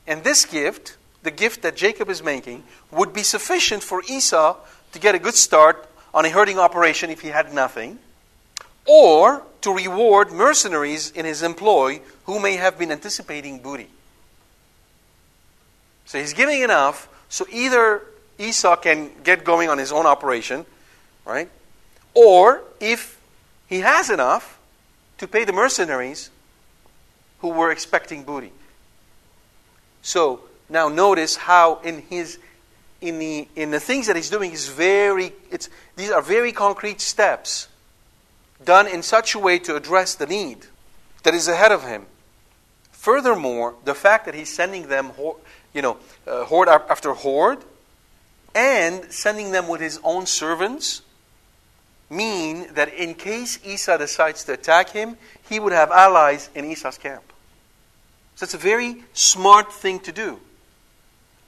And 0.06 0.24
this 0.24 0.44
gift, 0.44 0.96
the 1.22 1.30
gift 1.30 1.62
that 1.62 1.76
Jacob 1.76 2.08
is 2.08 2.22
making, 2.22 2.64
would 2.90 3.12
be 3.12 3.22
sufficient 3.22 3.82
for 3.82 4.02
Esau 4.08 4.56
to 4.92 4.98
get 4.98 5.14
a 5.14 5.18
good 5.18 5.34
start 5.34 5.88
on 6.12 6.24
a 6.24 6.30
herding 6.30 6.58
operation 6.58 7.10
if 7.10 7.20
he 7.20 7.28
had 7.28 7.52
nothing, 7.54 7.98
or 8.86 9.42
to 9.60 9.72
reward 9.72 10.32
mercenaries 10.32 11.10
in 11.10 11.24
his 11.24 11.42
employ 11.42 12.00
who 12.24 12.40
may 12.40 12.56
have 12.56 12.78
been 12.78 12.90
anticipating 12.90 13.58
booty. 13.58 13.88
So 16.06 16.18
he's 16.18 16.32
giving 16.32 16.62
enough 16.62 17.08
so 17.28 17.46
either 17.52 18.02
Esau 18.38 18.76
can 18.76 19.10
get 19.22 19.44
going 19.44 19.68
on 19.68 19.78
his 19.78 19.92
own 19.92 20.06
operation, 20.06 20.66
right? 21.24 21.48
Or 22.14 22.62
if 22.80 23.20
he 23.68 23.80
has 23.80 24.10
enough 24.10 24.58
to 25.20 25.28
pay 25.28 25.44
the 25.44 25.52
mercenaries 25.52 26.30
who 27.40 27.48
were 27.48 27.70
expecting 27.70 28.24
booty. 28.24 28.52
So 30.00 30.40
now 30.70 30.88
notice 30.88 31.36
how 31.36 31.80
in 31.80 32.00
his 32.08 32.38
in 33.02 33.18
the 33.18 33.46
in 33.54 33.70
the 33.70 33.80
things 33.80 34.06
that 34.06 34.16
he's 34.16 34.30
doing 34.30 34.50
is 34.52 34.68
very 34.68 35.32
it's 35.50 35.68
these 35.96 36.10
are 36.10 36.22
very 36.22 36.52
concrete 36.52 37.02
steps 37.02 37.68
done 38.64 38.86
in 38.86 39.02
such 39.02 39.34
a 39.34 39.38
way 39.38 39.58
to 39.58 39.76
address 39.76 40.14
the 40.14 40.26
need 40.26 40.66
that 41.22 41.34
is 41.34 41.48
ahead 41.48 41.70
of 41.70 41.84
him. 41.84 42.06
Furthermore, 42.90 43.74
the 43.84 43.94
fact 43.94 44.24
that 44.24 44.34
he's 44.34 44.52
sending 44.52 44.88
them, 44.88 45.12
you 45.74 45.82
know, 45.82 45.98
uh, 46.26 46.44
horde 46.44 46.68
after 46.68 47.12
horde, 47.12 47.58
and 48.54 49.04
sending 49.12 49.52
them 49.52 49.68
with 49.68 49.82
his 49.82 50.00
own 50.02 50.24
servants, 50.24 51.02
mean 52.10 52.74
that 52.74 52.92
in 52.92 53.14
case 53.14 53.58
Esau 53.64 53.96
decides 53.96 54.44
to 54.44 54.52
attack 54.52 54.90
him, 54.90 55.16
he 55.48 55.60
would 55.60 55.72
have 55.72 55.90
allies 55.90 56.50
in 56.54 56.64
Esau's 56.64 56.98
camp. 56.98 57.22
So 58.34 58.44
it's 58.44 58.54
a 58.54 58.58
very 58.58 59.04
smart 59.12 59.72
thing 59.72 60.00
to 60.00 60.12
do. 60.12 60.40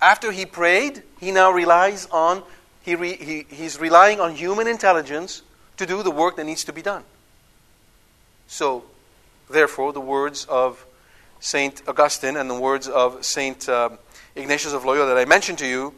After 0.00 0.32
he 0.32 0.46
prayed, 0.46 1.02
he 1.20 1.32
now 1.32 1.50
relies 1.50 2.06
on 2.06 2.42
he, 2.82 2.96
re, 2.96 3.16
he 3.16 3.46
he's 3.48 3.78
relying 3.78 4.20
on 4.20 4.34
human 4.34 4.66
intelligence 4.66 5.42
to 5.76 5.86
do 5.86 6.02
the 6.02 6.10
work 6.10 6.36
that 6.36 6.44
needs 6.44 6.64
to 6.64 6.72
be 6.72 6.82
done. 6.82 7.04
So, 8.48 8.84
therefore, 9.48 9.92
the 9.92 10.00
words 10.00 10.44
of 10.46 10.84
Saint 11.40 11.82
Augustine 11.88 12.36
and 12.36 12.50
the 12.50 12.58
words 12.58 12.88
of 12.88 13.24
Saint 13.24 13.68
uh, 13.68 13.90
Ignatius 14.34 14.72
of 14.72 14.84
Loyola 14.84 15.14
that 15.14 15.18
I 15.18 15.24
mentioned 15.24 15.58
to 15.58 15.66
you, 15.66 15.94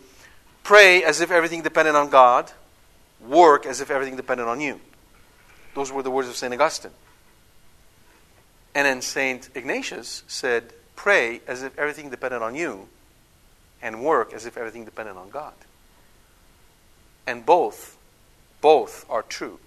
pray 0.63 1.03
as 1.03 1.21
if 1.21 1.31
everything 1.31 1.63
depended 1.63 1.95
on 1.95 2.11
God, 2.11 2.53
work 3.29 3.67
as 3.67 3.81
if 3.81 3.91
everything 3.91 4.17
depended 4.17 4.47
on 4.47 4.61
you. 4.61 4.81
Those 5.75 5.91
were 5.91 6.03
the 6.03 6.11
words 6.11 6.29
of 6.29 6.37
Saint 6.37 6.53
Augustine. 6.55 6.93
And 8.75 8.87
then 8.87 9.03
Saint 9.03 9.51
Ignatius 9.55 10.25
said, 10.27 10.73
pray 10.97 11.41
as 11.47 11.63
if 11.63 11.79
everything 11.79 12.11
depended 12.11 12.43
on 12.43 12.55
you, 12.55 12.89
and 13.83 14.03
work 14.03 14.33
as 14.33 14.47
if 14.47 14.57
everything 14.57 14.85
depended 14.85 15.17
on 15.17 15.31
God. 15.31 15.53
And 17.27 17.45
both, 17.45 17.97
both 18.61 19.05
are 19.11 19.23
true. 19.23 19.59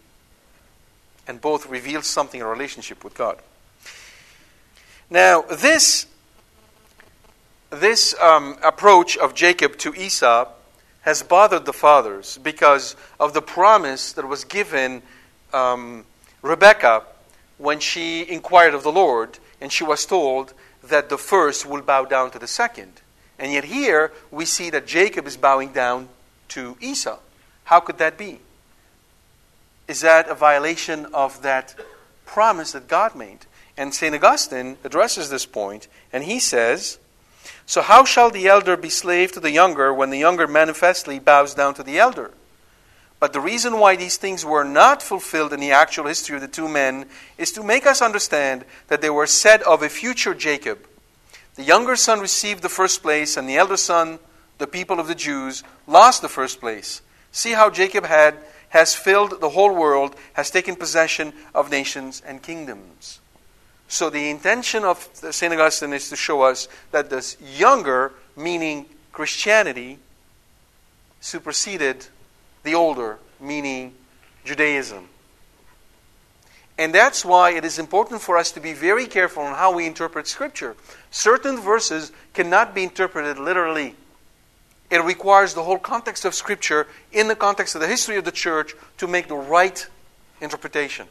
And 1.27 1.39
both 1.39 1.67
reveal 1.67 2.01
something 2.01 2.39
in 2.39 2.47
relationship 2.47 3.03
with 3.03 3.13
God. 3.13 3.39
Now, 5.09 5.41
this, 5.41 6.05
this 7.69 8.13
um, 8.19 8.57
approach 8.63 9.17
of 9.17 9.33
Jacob 9.33 9.77
to 9.79 9.93
Esau 9.93 10.47
has 11.07 11.23
bothered 11.23 11.63
the 11.63 11.71
fathers 11.71 12.37
because 12.43 12.93
of 13.17 13.33
the 13.33 13.41
promise 13.41 14.11
that 14.11 14.27
was 14.27 14.43
given 14.43 15.01
um, 15.53 16.03
Rebecca 16.41 17.01
when 17.57 17.79
she 17.79 18.29
inquired 18.29 18.73
of 18.73 18.83
the 18.83 18.91
Lord, 18.91 19.39
and 19.61 19.71
she 19.71 19.85
was 19.85 20.05
told 20.05 20.53
that 20.83 21.07
the 21.07 21.17
first 21.17 21.65
will 21.65 21.81
bow 21.81 22.03
down 22.03 22.31
to 22.31 22.39
the 22.39 22.45
second. 22.45 22.91
And 23.39 23.53
yet 23.53 23.63
here 23.63 24.11
we 24.31 24.43
see 24.43 24.69
that 24.71 24.85
Jacob 24.85 25.25
is 25.27 25.37
bowing 25.37 25.71
down 25.71 26.09
to 26.49 26.75
Esau. 26.81 27.19
How 27.63 27.79
could 27.79 27.99
that 27.99 28.17
be? 28.17 28.39
Is 29.87 30.01
that 30.01 30.27
a 30.27 30.35
violation 30.35 31.05
of 31.13 31.41
that 31.41 31.73
promise 32.25 32.73
that 32.73 32.89
God 32.89 33.15
made? 33.15 33.45
And 33.77 33.93
St. 33.93 34.13
Augustine 34.13 34.75
addresses 34.83 35.29
this 35.29 35.45
point, 35.45 35.87
and 36.11 36.25
he 36.25 36.41
says, 36.41 36.99
So 37.65 37.81
how 37.81 38.05
shall 38.05 38.29
the 38.29 38.47
elder 38.47 38.77
be 38.77 38.89
slave 38.89 39.31
to 39.33 39.39
the 39.39 39.51
younger 39.51 39.93
when 39.93 40.09
the 40.09 40.17
younger 40.17 40.47
manifestly 40.47 41.19
bows 41.19 41.53
down 41.53 41.73
to 41.75 41.83
the 41.83 41.99
elder? 41.99 42.31
But 43.19 43.33
the 43.33 43.39
reason 43.39 43.79
why 43.79 43.95
these 43.95 44.17
things 44.17 44.45
were 44.45 44.63
not 44.63 45.01
fulfilled 45.01 45.51
in 45.51 45.59
the 45.59 45.71
actual 45.71 46.05
history 46.05 46.35
of 46.35 46.41
the 46.41 46.47
two 46.47 46.67
men 46.67 47.07
is 47.37 47.51
to 47.53 47.63
make 47.63 47.87
us 47.87 48.01
understand 48.01 48.63
that 48.87 49.01
they 49.01 49.09
were 49.09 49.25
said 49.25 49.63
of 49.63 49.81
a 49.81 49.89
future 49.89 50.35
Jacob. 50.35 50.79
The 51.55 51.63
younger 51.63 51.95
son 51.95 52.19
received 52.19 52.61
the 52.61 52.69
first 52.69 53.01
place, 53.01 53.35
and 53.35 53.49
the 53.49 53.57
elder 53.57 53.77
son, 53.77 54.19
the 54.59 54.67
people 54.67 54.99
of 54.99 55.07
the 55.07 55.15
Jews, 55.15 55.63
lost 55.87 56.21
the 56.21 56.29
first 56.29 56.59
place. 56.59 57.01
See 57.31 57.53
how 57.53 57.71
Jacob 57.71 58.05
had 58.05 58.37
has 58.69 58.93
filled 58.93 59.39
the 59.39 59.49
whole 59.49 59.73
world, 59.73 60.15
has 60.33 60.51
taken 60.51 60.75
possession 60.75 61.33
of 61.55 61.71
nations 61.71 62.21
and 62.25 62.43
kingdoms. 62.43 63.19
So 63.87 64.09
the 64.09 64.29
intention 64.29 64.83
of 64.83 65.09
St. 65.13 65.53
Augustine 65.53 65.93
is 65.93 66.09
to 66.09 66.15
show 66.15 66.41
us 66.41 66.67
that 66.91 67.09
this 67.09 67.37
younger, 67.41 68.11
meaning 68.35 68.85
Christianity, 69.11 69.99
superseded 71.21 72.07
the 72.63 72.75
older, 72.75 73.17
meaning 73.39 73.93
Judaism. 74.43 75.07
And 76.77 76.93
that's 76.93 77.25
why 77.25 77.51
it 77.51 77.65
is 77.65 77.79
important 77.79 78.21
for 78.21 78.37
us 78.37 78.51
to 78.51 78.59
be 78.59 78.73
very 78.73 79.07
careful 79.07 79.43
on 79.43 79.55
how 79.55 79.73
we 79.73 79.87
interpret 79.87 80.27
Scripture. 80.27 80.75
Certain 81.09 81.57
verses 81.57 82.11
cannot 82.33 82.75
be 82.75 82.83
interpreted 82.83 83.39
literally. 83.39 83.95
It 84.89 85.03
requires 85.03 85.53
the 85.53 85.63
whole 85.63 85.79
context 85.79 86.23
of 86.23 86.35
Scripture 86.35 86.87
in 87.11 87.27
the 87.27 87.35
context 87.35 87.73
of 87.75 87.81
the 87.81 87.87
history 87.87 88.17
of 88.17 88.25
the 88.25 88.31
church 88.31 88.75
to 88.97 89.07
make 89.07 89.27
the 89.27 89.35
right 89.35 89.87
interpretation. 90.39 91.07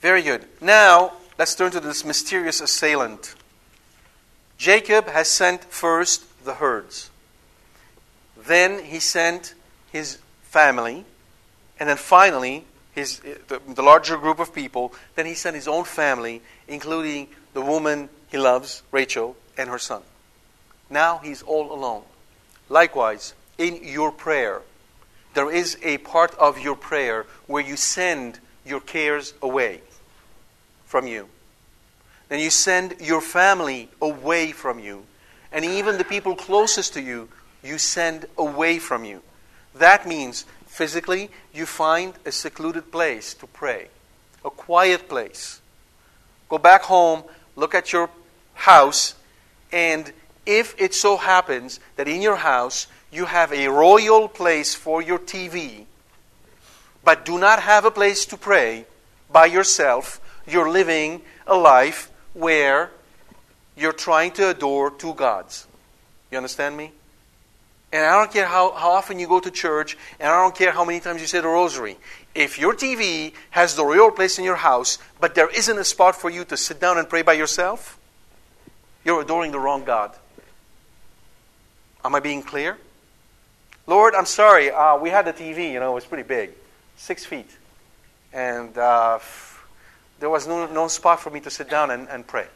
Very 0.00 0.22
good. 0.22 0.44
Now, 0.60 1.12
let's 1.38 1.54
turn 1.54 1.70
to 1.72 1.80
this 1.80 2.04
mysterious 2.04 2.60
assailant. 2.60 3.34
Jacob 4.58 5.08
has 5.08 5.28
sent 5.28 5.64
first 5.64 6.44
the 6.44 6.54
herds. 6.54 7.10
Then 8.36 8.84
he 8.84 9.00
sent 9.00 9.54
his 9.92 10.18
family. 10.42 11.04
And 11.80 11.88
then 11.88 11.96
finally, 11.96 12.64
his, 12.94 13.20
the, 13.48 13.60
the 13.66 13.82
larger 13.82 14.16
group 14.16 14.38
of 14.38 14.54
people. 14.54 14.94
Then 15.16 15.26
he 15.26 15.34
sent 15.34 15.56
his 15.56 15.66
own 15.66 15.84
family, 15.84 16.42
including 16.68 17.28
the 17.54 17.60
woman 17.60 18.08
he 18.30 18.38
loves, 18.38 18.82
Rachel, 18.92 19.36
and 19.58 19.68
her 19.68 19.78
son. 19.78 20.02
Now 20.88 21.18
he's 21.18 21.42
all 21.42 21.72
alone. 21.72 22.02
Likewise, 22.68 23.34
in 23.58 23.82
your 23.82 24.12
prayer, 24.12 24.62
there 25.34 25.50
is 25.50 25.78
a 25.82 25.98
part 25.98 26.34
of 26.36 26.58
your 26.58 26.76
prayer 26.76 27.26
where 27.46 27.62
you 27.62 27.76
send 27.76 28.38
your 28.64 28.80
cares 28.80 29.34
away 29.42 29.80
from 30.92 31.06
you. 31.06 31.26
Then 32.28 32.38
you 32.38 32.50
send 32.50 32.96
your 33.00 33.22
family 33.22 33.88
away 34.02 34.52
from 34.52 34.78
you. 34.78 35.06
And 35.50 35.64
even 35.64 35.96
the 35.96 36.04
people 36.04 36.36
closest 36.36 36.92
to 36.92 37.00
you, 37.00 37.30
you 37.64 37.78
send 37.78 38.26
away 38.36 38.78
from 38.78 39.06
you. 39.06 39.22
That 39.74 40.06
means 40.06 40.44
physically, 40.66 41.30
you 41.54 41.64
find 41.64 42.12
a 42.26 42.30
secluded 42.30 42.92
place 42.92 43.32
to 43.40 43.46
pray, 43.46 43.88
a 44.44 44.50
quiet 44.50 45.08
place. 45.08 45.62
Go 46.50 46.58
back 46.58 46.82
home, 46.82 47.24
look 47.56 47.74
at 47.74 47.90
your 47.94 48.10
house, 48.52 49.14
and 49.72 50.12
if 50.44 50.74
it 50.76 50.92
so 50.92 51.16
happens 51.16 51.80
that 51.96 52.06
in 52.06 52.20
your 52.20 52.36
house 52.36 52.86
you 53.10 53.24
have 53.24 53.50
a 53.50 53.68
royal 53.68 54.28
place 54.28 54.74
for 54.74 55.00
your 55.00 55.18
TV, 55.18 55.86
but 57.02 57.24
do 57.24 57.38
not 57.38 57.60
have 57.60 57.86
a 57.86 57.90
place 57.90 58.26
to 58.26 58.36
pray 58.36 58.84
by 59.32 59.46
yourself, 59.46 60.20
you're 60.46 60.70
living 60.70 61.22
a 61.46 61.56
life 61.56 62.10
where 62.34 62.90
you're 63.76 63.92
trying 63.92 64.32
to 64.32 64.50
adore 64.50 64.90
two 64.90 65.14
gods. 65.14 65.66
You 66.30 66.38
understand 66.38 66.76
me? 66.76 66.92
And 67.92 68.06
I 68.06 68.16
don't 68.18 68.32
care 68.32 68.46
how, 68.46 68.72
how 68.72 68.92
often 68.92 69.18
you 69.18 69.28
go 69.28 69.38
to 69.38 69.50
church, 69.50 69.98
and 70.18 70.28
I 70.28 70.42
don't 70.42 70.54
care 70.54 70.72
how 70.72 70.84
many 70.84 70.98
times 70.98 71.20
you 71.20 71.26
say 71.26 71.40
the 71.40 71.48
rosary. 71.48 71.98
If 72.34 72.58
your 72.58 72.74
TV 72.74 73.34
has 73.50 73.76
the 73.76 73.84
royal 73.84 74.10
place 74.10 74.38
in 74.38 74.44
your 74.44 74.56
house, 74.56 74.98
but 75.20 75.34
there 75.34 75.50
isn't 75.50 75.78
a 75.78 75.84
spot 75.84 76.16
for 76.16 76.30
you 76.30 76.44
to 76.46 76.56
sit 76.56 76.80
down 76.80 76.96
and 76.96 77.06
pray 77.06 77.20
by 77.20 77.34
yourself, 77.34 77.98
you're 79.04 79.20
adoring 79.20 79.52
the 79.52 79.58
wrong 79.58 79.84
God. 79.84 80.16
Am 82.02 82.14
I 82.14 82.20
being 82.20 82.42
clear? 82.42 82.78
Lord, 83.86 84.14
I'm 84.14 84.26
sorry. 84.26 84.70
Uh, 84.70 84.96
we 84.96 85.10
had 85.10 85.26
the 85.26 85.32
TV, 85.32 85.72
you 85.72 85.80
know, 85.80 85.92
it 85.92 85.94
was 85.94 86.06
pretty 86.06 86.26
big, 86.26 86.50
six 86.96 87.26
feet. 87.26 87.50
And 88.32 88.76
uh, 88.78 89.18
there 90.22 90.30
was 90.30 90.46
no, 90.46 90.66
no 90.68 90.86
spot 90.86 91.18
for 91.18 91.30
me 91.30 91.40
to 91.40 91.50
sit 91.50 91.68
down 91.68 91.90
and, 91.90 92.08
and 92.08 92.24
pray. 92.24 92.46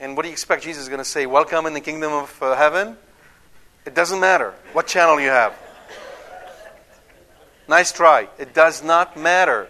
And 0.00 0.16
what 0.16 0.24
do 0.24 0.28
you 0.30 0.32
expect 0.32 0.64
Jesus 0.64 0.82
is 0.82 0.88
going 0.88 0.98
to 0.98 1.04
say? 1.04 1.26
Welcome 1.26 1.64
in 1.66 1.74
the 1.74 1.80
kingdom 1.80 2.12
of 2.12 2.42
uh, 2.42 2.56
heaven? 2.56 2.96
It 3.86 3.94
doesn't 3.94 4.18
matter 4.18 4.52
what 4.72 4.88
channel 4.88 5.20
you 5.20 5.28
have. 5.28 5.54
Nice 7.68 7.92
try. 7.92 8.26
It 8.36 8.52
does 8.52 8.82
not 8.82 9.16
matter. 9.16 9.68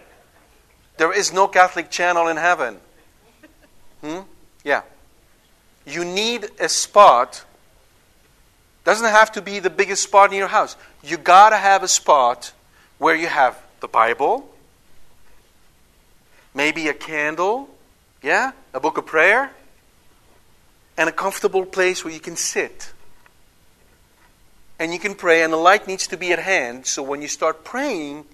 There 0.97 1.13
is 1.13 1.31
no 1.31 1.47
Catholic 1.47 1.91
channel 1.91 2.29
in 2.29 2.37
heaven. 2.37 2.77
Hmm? 4.01 4.21
Yeah. 4.63 4.81
You 5.85 6.05
need 6.05 6.49
a 6.59 6.67
spot 6.67 7.45
doesn't 8.85 9.11
have 9.11 9.31
to 9.33 9.41
be 9.43 9.59
the 9.59 9.69
biggest 9.69 10.01
spot 10.01 10.31
in 10.31 10.39
your 10.39 10.47
house. 10.47 10.75
You 11.03 11.17
got 11.17 11.51
to 11.51 11.57
have 11.57 11.83
a 11.83 11.87
spot 11.87 12.53
where 12.97 13.15
you 13.15 13.27
have 13.27 13.55
the 13.81 13.87
Bible, 13.87 14.49
maybe 16.53 16.87
a 16.87 16.93
candle, 16.93 17.69
yeah, 18.21 18.51
a 18.73 18.79
book 18.79 18.97
of 18.97 19.05
prayer, 19.05 19.51
and 20.97 21.09
a 21.09 21.11
comfortable 21.11 21.65
place 21.65 22.03
where 22.05 22.13
you 22.13 22.19
can 22.19 22.35
sit. 22.35 22.93
And 24.79 24.93
you 24.93 24.99
can 24.99 25.15
pray, 25.15 25.43
and 25.43 25.53
the 25.53 25.57
light 25.57 25.87
needs 25.87 26.07
to 26.07 26.17
be 26.17 26.31
at 26.31 26.39
hand. 26.39 26.85
So 26.85 27.03
when 27.03 27.21
you 27.21 27.27
start 27.27 27.63
praying, 27.63 28.25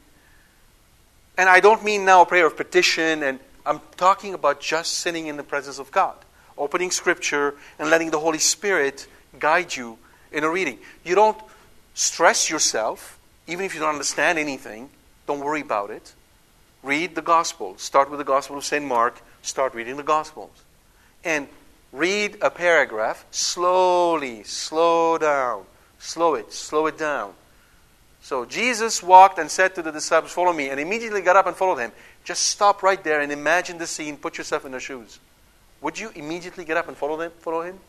and 1.38 1.48
I 1.48 1.60
don't 1.60 1.84
mean 1.84 2.06
now 2.06 2.22
a 2.22 2.26
prayer 2.26 2.48
of 2.48 2.58
petition, 2.58 3.24
and 3.24 3.40
I'm 3.66 3.82
talking 3.98 4.34
about 4.34 4.60
just 4.60 4.94
sitting 4.94 5.28
in 5.28 5.38
the 5.38 5.44
presence 5.44 5.80
of 5.80 5.92
God, 5.92 6.16
opening 6.58 6.92
Scripture 6.92 7.56
and 7.78 7.90
letting 7.90 8.12
the 8.12 8.20
Holy 8.20 8.40
Spirit 8.40 9.08
guide 9.38 9.76
you 9.76 9.98
in 10.32 10.44
a 10.44 10.50
reading. 10.50 10.80
You 11.04 11.16
don't 11.16 11.38
stress 11.94 12.50
yourself, 12.50 13.20
even 13.48 13.66
if 13.66 13.74
you 13.74 13.80
don't 13.80 13.90
understand 13.90 14.40
anything, 14.40 14.90
don't 15.28 15.40
worry 15.40 15.62
about 15.62 15.92
it. 15.92 16.14
Read 16.84 17.16
the 17.16 17.22
Gospel. 17.22 17.78
Start 17.78 18.10
with 18.10 18.20
the 18.20 18.26
Gospel 18.26 18.58
of 18.58 18.66
St. 18.66 18.84
Mark, 18.84 19.22
start 19.42 19.74
reading 19.74 19.98
the 19.98 20.04
Gospels. 20.04 20.64
And 21.24 21.48
read 21.92 22.38
a 22.42 22.50
paragraph 22.50 23.26
slowly, 23.32 24.44
slow 24.44 25.18
down, 25.18 25.66
slow 25.98 26.36
it, 26.36 26.54
slow 26.54 26.88
it 26.88 26.98
down. 26.98 27.34
So 28.22 28.46
Jesus 28.46 29.02
walked 29.02 29.40
and 29.40 29.50
said 29.50 29.76
to 29.76 29.82
the 29.82 29.92
disciples, 29.92 30.32
Follow 30.32 30.54
me, 30.54 30.70
and 30.70 30.80
immediately 30.80 31.22
got 31.22 31.36
up 31.36 31.48
and 31.48 31.56
followed 31.56 31.78
him. 31.78 31.92
Just 32.24 32.48
stop 32.48 32.84
right 32.84 33.04
there 33.04 33.22
and 33.22 33.32
imagine 33.32 33.78
the 33.78 33.88
scene. 33.88 34.18
Put 34.18 34.38
yourself 34.38 34.66
in 34.66 34.72
their 34.72 34.80
shoes. 34.80 35.20
Would 35.82 35.98
you 35.98 36.12
immediately 36.16 36.66
get 36.66 36.78
up 36.78 36.88
and 36.88 36.98
follow 36.98 37.18
them? 37.18 37.32
Follow 37.40 37.62
him? 37.62 37.80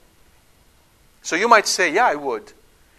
So 1.23 1.37
you 1.37 1.49
might 1.49 1.67
say, 1.67 1.93
Yeah, 1.93 2.07
I 2.07 2.15
would. 2.15 2.53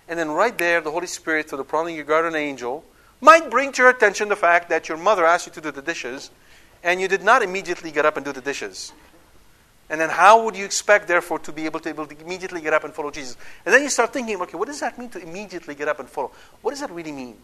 And 0.07 0.19
then 0.19 0.29
right 0.29 0.57
there, 0.57 0.81
the 0.81 0.91
Holy 0.91 1.07
Spirit, 1.07 1.49
through 1.49 1.59
the 1.59 1.63
prompting 1.63 1.95
of 1.95 1.97
your 1.97 2.05
guardian 2.05 2.35
angel, 2.35 2.83
might 3.21 3.49
bring 3.49 3.71
to 3.71 3.83
your 3.83 3.91
attention 3.91 4.29
the 4.29 4.35
fact 4.35 4.69
that 4.69 4.89
your 4.89 4.97
mother 4.97 5.25
asked 5.25 5.45
you 5.45 5.53
to 5.53 5.61
do 5.61 5.71
the 5.71 5.81
dishes, 5.81 6.31
and 6.83 6.99
you 6.99 7.07
did 7.07 7.23
not 7.23 7.43
immediately 7.43 7.91
get 7.91 8.05
up 8.05 8.17
and 8.17 8.25
do 8.25 8.33
the 8.33 8.41
dishes. 8.41 8.91
And 9.89 10.01
then 10.01 10.09
how 10.09 10.43
would 10.45 10.55
you 10.55 10.65
expect, 10.65 11.07
therefore, 11.07 11.39
to 11.39 11.51
be 11.51 11.65
able 11.65 11.79
to, 11.81 11.89
able 11.89 12.05
to 12.07 12.19
immediately 12.19 12.61
get 12.61 12.73
up 12.73 12.83
and 12.83 12.93
follow 12.93 13.11
Jesus? 13.11 13.37
And 13.65 13.73
then 13.73 13.83
you 13.83 13.89
start 13.89 14.13
thinking, 14.13 14.41
okay, 14.41 14.57
what 14.57 14.67
does 14.67 14.79
that 14.79 14.97
mean 14.97 15.09
to 15.09 15.21
immediately 15.21 15.75
get 15.75 15.87
up 15.87 15.99
and 15.99 16.09
follow? 16.09 16.31
What 16.61 16.71
does 16.71 16.79
that 16.79 16.91
really 16.91 17.11
mean? 17.11 17.37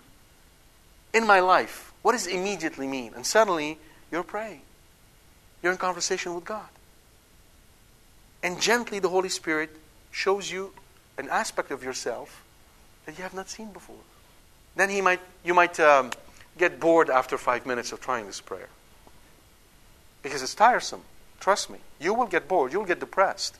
In 1.13 1.27
my 1.27 1.41
life, 1.41 1.93
what 2.01 2.13
does 2.13 2.25
immediately 2.25 2.87
mean? 2.87 3.13
And 3.15 3.25
suddenly, 3.25 3.77
you're 4.11 4.23
praying. 4.23 4.61
You're 5.61 5.73
in 5.73 5.77
conversation 5.77 6.35
with 6.35 6.45
God. 6.45 6.67
And 8.41 8.61
gently, 8.61 8.99
the 8.99 9.09
Holy 9.09 9.29
Spirit 9.29 9.75
shows 10.09 10.49
you 10.49 10.71
an 11.17 11.27
aspect 11.29 11.69
of 11.69 11.83
yourself 11.83 12.43
that 13.05 13.17
you 13.17 13.23
have 13.23 13.33
not 13.33 13.49
seen 13.49 13.71
before. 13.71 13.97
Then 14.77 14.89
he 14.89 15.01
might, 15.01 15.19
you 15.43 15.53
might 15.53 15.79
um, 15.79 16.11
get 16.57 16.79
bored 16.79 17.09
after 17.09 17.37
five 17.37 17.65
minutes 17.65 17.91
of 17.91 17.99
trying 17.99 18.27
this 18.27 18.39
prayer. 18.39 18.69
Because 20.21 20.41
it's 20.43 20.55
tiresome. 20.55 21.01
Trust 21.39 21.69
me. 21.69 21.79
You 21.99 22.13
will 22.13 22.27
get 22.27 22.47
bored. 22.47 22.71
You'll 22.71 22.85
get 22.85 22.99
depressed. 22.99 23.57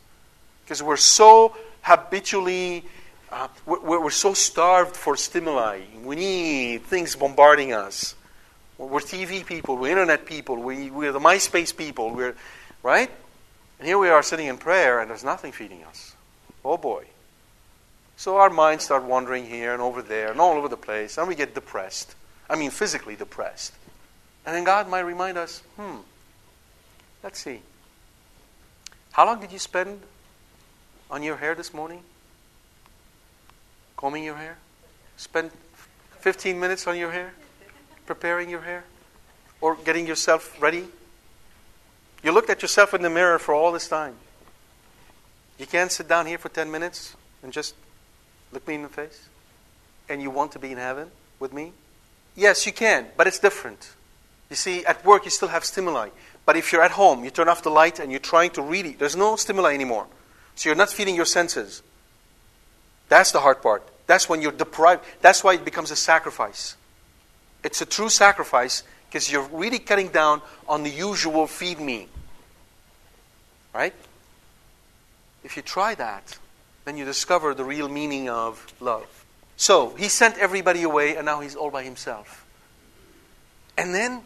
Because 0.64 0.82
we're 0.82 0.96
so 0.96 1.58
habitually, 1.82 2.86
uh, 3.32 3.48
we're, 3.66 4.00
we're 4.02 4.10
so 4.12 4.34
starved 4.34 4.96
for 4.96 5.18
stimuli. 5.18 5.82
We 6.04 6.16
need 6.16 6.84
things 6.84 7.16
bombarding 7.16 7.74
us. 7.74 8.14
We're 8.78 9.00
TV 9.00 9.44
people, 9.44 9.76
we're 9.76 9.90
internet 9.90 10.28
people, 10.28 10.58
we, 10.58 10.92
we're 10.92 11.12
the 11.12 11.20
MySpace 11.20 11.76
people, 11.76 12.14
we're, 12.14 12.36
right? 12.84 13.10
And 13.80 13.88
here 13.88 13.98
we 13.98 14.10
are 14.10 14.22
sitting 14.22 14.46
in 14.46 14.58
prayer 14.58 15.00
and 15.00 15.10
there's 15.10 15.24
nothing 15.24 15.52
feeding 15.52 15.84
us. 15.84 16.14
Oh 16.64 16.78
boy. 16.78 17.06
So 18.18 18.38
our 18.38 18.50
minds 18.50 18.84
start 18.84 19.04
wandering 19.04 19.46
here 19.46 19.72
and 19.72 19.82
over 19.82 20.02
there 20.02 20.32
and 20.32 20.42
all 20.42 20.58
over 20.58 20.68
the 20.68 20.76
place, 20.76 21.18
and 21.18 21.28
we 21.28 21.36
get 21.36 21.54
depressed. 21.54 22.16
I 22.50 22.58
mean, 22.58 22.72
physically 22.72 23.16
depressed. 23.16 23.74
And 24.46 24.56
then 24.56 24.64
God 24.64 24.90
might 24.90 25.02
remind 25.02 25.38
us 25.38 25.62
hmm, 25.78 25.98
let's 27.24 27.40
see. 27.40 27.62
How 29.12 29.26
long 29.26 29.40
did 29.40 29.52
you 29.52 29.60
spend 29.60 30.02
on 31.10 31.24
your 31.24 31.38
hair 31.38 31.56
this 31.56 31.74
morning? 31.74 32.02
Combing 33.96 34.24
your 34.24 34.36
hair? 34.36 34.58
Spend 35.16 35.52
15 36.20 36.60
minutes 36.60 36.86
on 36.88 36.98
your 36.98 37.12
hair? 37.12 37.34
preparing 38.08 38.50
your 38.50 38.62
hair? 38.62 38.84
Or 39.62 39.76
getting 39.76 40.08
yourself 40.08 40.60
ready? 40.60 40.86
You 42.24 42.32
looked 42.32 42.50
at 42.50 42.64
yourself 42.64 42.96
in 42.96 43.04
the 43.04 43.10
mirror 43.10 43.38
for 43.38 43.54
all 43.54 43.72
this 43.72 43.88
time. 43.88 44.16
You 45.60 45.68
can't 45.68 45.92
sit 45.92 46.08
down 46.08 46.26
here 46.26 46.38
for 46.38 46.50
10 46.50 46.72
minutes 46.72 47.16
and 47.44 47.54
just 47.54 47.76
look 48.58 48.68
me 48.68 48.74
in 48.74 48.82
the 48.82 48.90
face? 48.90 49.30
And 50.10 50.20
you 50.20 50.32
want 50.32 50.54
to 50.54 50.60
be 50.60 50.72
in 50.72 50.80
heaven 50.80 51.12
with 51.40 51.54
me? 51.54 51.74
Yes, 52.36 52.66
you 52.66 52.72
can, 52.72 53.06
but 53.16 53.28
it's 53.28 53.38
different. 53.38 53.92
You 54.50 54.56
see, 54.56 54.84
at 54.86 55.06
work 55.06 55.26
you 55.26 55.32
still 55.32 55.50
have 55.50 55.64
stimuli. 55.64 56.10
But 56.44 56.58
if 56.58 56.72
you're 56.72 56.82
at 56.82 56.92
home, 56.92 57.24
you 57.24 57.30
turn 57.30 57.50
off 57.50 57.62
the 57.62 57.70
light 57.70 58.00
and 58.00 58.10
you're 58.12 58.20
trying 58.20 58.50
to 58.52 58.64
read 58.64 58.88
it, 58.88 58.98
there's 58.98 59.16
no 59.16 59.36
stimuli 59.36 59.76
anymore. 59.76 60.08
So 60.56 60.70
you're 60.70 60.76
not 60.76 60.90
feeding 60.90 61.16
your 61.16 61.26
senses. 61.26 61.84
That's 63.10 63.32
the 63.32 63.42
hard 63.42 63.62
part. 63.62 63.88
That's 64.08 64.28
when 64.28 64.42
you're 64.42 64.52
deprived. 64.52 65.04
That's 65.22 65.44
why 65.44 65.54
it 65.54 65.64
becomes 65.64 65.92
a 65.92 65.96
sacrifice. 65.96 66.76
It's 67.64 67.82
a 67.82 67.86
true 67.86 68.10
sacrifice 68.10 68.82
because 69.08 69.32
you're 69.32 69.48
really 69.52 69.78
cutting 69.78 70.08
down 70.08 70.42
on 70.68 70.82
the 70.82 70.90
usual 70.90 71.46
feed 71.46 71.80
me. 71.80 72.08
Right? 73.72 73.94
If 75.44 75.58
you 75.58 75.62
try 75.62 75.94
that, 75.94 76.40
then 76.88 76.96
you 76.96 77.04
discover 77.04 77.54
the 77.54 77.66
real 77.66 77.90
meaning 77.90 78.30
of 78.30 78.66
love. 78.80 79.26
So, 79.58 79.94
he 79.96 80.08
sent 80.08 80.38
everybody 80.38 80.84
away, 80.84 81.18
and 81.18 81.26
now 81.26 81.42
he's 81.42 81.56
all 81.56 81.70
by 81.70 81.84
himself. 81.84 82.46
And 83.78 83.94
then 83.94 84.22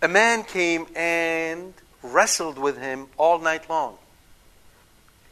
a 0.00 0.08
man 0.08 0.44
came 0.44 0.86
and 0.94 1.74
wrestled 2.02 2.58
with 2.58 2.78
him 2.78 3.08
all 3.16 3.40
night 3.40 3.68
long. 3.68 3.96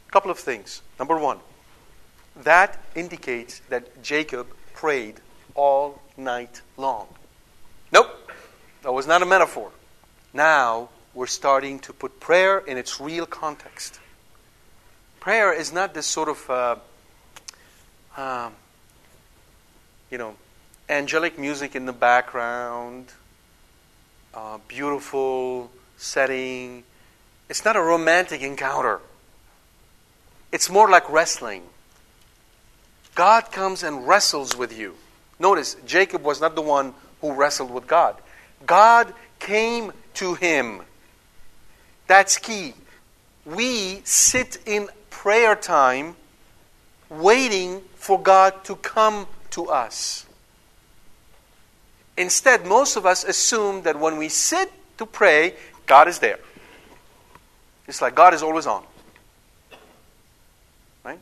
A 0.09 0.11
couple 0.11 0.30
of 0.30 0.38
things. 0.38 0.82
Number 0.99 1.16
one, 1.16 1.38
that 2.42 2.82
indicates 2.97 3.61
that 3.68 4.03
Jacob 4.03 4.49
prayed 4.72 5.20
all 5.55 6.03
night 6.16 6.61
long. 6.76 7.07
Nope, 7.92 8.32
that 8.82 8.92
was 8.92 9.07
not 9.07 9.22
a 9.22 9.26
metaphor. 9.26 9.70
Now 10.32 10.88
we're 11.14 11.26
starting 11.26 11.78
to 11.80 11.92
put 11.92 12.18
prayer 12.18 12.59
in 12.59 12.78
its 12.78 13.01
real 13.01 13.26
context. 13.26 14.01
Prayer 15.24 15.54
is 15.54 15.72
not 15.72 15.94
this 15.94 16.06
sort 16.06 16.28
of, 16.28 16.50
uh, 16.50 16.76
uh, 18.14 18.50
you 20.10 20.18
know, 20.18 20.34
angelic 20.86 21.38
music 21.38 21.74
in 21.74 21.86
the 21.86 21.94
background, 21.94 23.10
uh, 24.34 24.58
beautiful 24.68 25.70
setting. 25.96 26.84
It's 27.48 27.64
not 27.64 27.74
a 27.74 27.80
romantic 27.80 28.42
encounter. 28.42 29.00
It's 30.52 30.68
more 30.68 30.90
like 30.90 31.08
wrestling. 31.08 31.62
God 33.14 33.50
comes 33.50 33.82
and 33.82 34.06
wrestles 34.06 34.54
with 34.54 34.76
you. 34.76 34.94
Notice, 35.38 35.74
Jacob 35.86 36.22
was 36.22 36.38
not 36.42 36.54
the 36.54 36.60
one 36.60 36.92
who 37.22 37.32
wrestled 37.32 37.70
with 37.70 37.86
God. 37.86 38.14
God 38.66 39.14
came 39.38 39.90
to 40.16 40.34
him. 40.34 40.82
That's 42.08 42.36
key. 42.36 42.74
We 43.46 44.02
sit 44.04 44.58
in 44.66 44.90
prayer 45.24 45.56
time 45.56 46.14
waiting 47.08 47.80
for 47.94 48.20
God 48.20 48.62
to 48.62 48.76
come 48.76 49.26
to 49.48 49.64
us. 49.70 50.26
Instead, 52.18 52.66
most 52.66 52.96
of 52.96 53.06
us 53.06 53.24
assume 53.24 53.84
that 53.84 53.98
when 53.98 54.18
we 54.18 54.28
sit 54.28 54.70
to 54.98 55.06
pray, 55.06 55.54
God 55.86 56.08
is 56.08 56.18
there. 56.18 56.38
It's 57.88 58.02
like 58.02 58.14
God 58.14 58.34
is 58.34 58.42
always 58.42 58.66
on. 58.66 58.84
Right? 61.02 61.20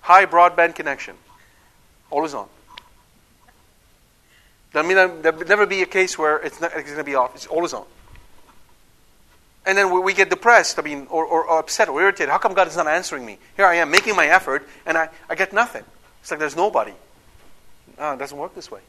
High 0.00 0.24
broadband 0.24 0.74
connection. 0.74 1.14
Always 2.10 2.32
on. 2.32 2.48
I 4.72 4.80
mean, 4.80 4.96
there'll 5.20 5.44
never 5.44 5.66
be 5.66 5.82
a 5.82 5.86
case 5.86 6.16
where 6.16 6.38
it's, 6.38 6.62
not, 6.62 6.72
it's 6.74 6.84
going 6.84 6.96
to 6.96 7.04
be 7.04 7.14
off. 7.14 7.34
It's 7.34 7.46
always 7.46 7.74
on. 7.74 7.84
And 9.66 9.78
then 9.78 10.02
we 10.02 10.12
get 10.12 10.28
depressed, 10.28 10.78
I 10.78 10.82
mean, 10.82 11.06
or, 11.08 11.24
or, 11.24 11.44
or, 11.44 11.58
upset 11.58 11.88
or 11.88 12.00
irritated. 12.00 12.28
How 12.28 12.38
come 12.38 12.52
God 12.52 12.68
is 12.68 12.76
not 12.76 12.86
answering 12.86 13.24
me? 13.24 13.38
Here 13.56 13.64
I 13.64 13.76
am 13.76 13.90
making 13.90 14.14
my 14.14 14.26
effort, 14.26 14.68
and 14.84 14.98
I, 14.98 15.08
I 15.28 15.34
get 15.34 15.54
nothing. 15.54 15.84
It's 16.20 16.30
like 16.30 16.40
there's 16.40 16.56
nobody. 16.56 16.92
No, 17.98 18.12
it 18.12 18.18
doesn't 18.18 18.36
work 18.36 18.54
this 18.54 18.70
way. 18.70 18.80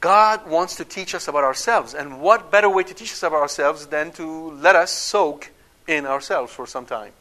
God 0.00 0.48
wants 0.48 0.76
to 0.76 0.84
teach 0.84 1.14
us 1.14 1.28
about 1.28 1.44
ourselves. 1.44 1.94
And 1.94 2.20
what 2.20 2.50
better 2.50 2.68
way 2.68 2.82
to 2.82 2.94
teach 2.94 3.12
us 3.12 3.22
about 3.22 3.40
ourselves 3.40 3.86
than 3.86 4.12
to 4.12 4.50
let 4.52 4.76
us 4.76 4.92
soak 4.92 5.50
in 5.86 6.06
ourselves 6.06 6.52
for 6.52 6.66
some 6.66 6.86
time? 6.86 7.12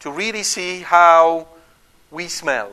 To 0.00 0.10
really 0.10 0.42
see 0.42 0.80
how 0.80 1.48
we 2.10 2.28
smell. 2.28 2.70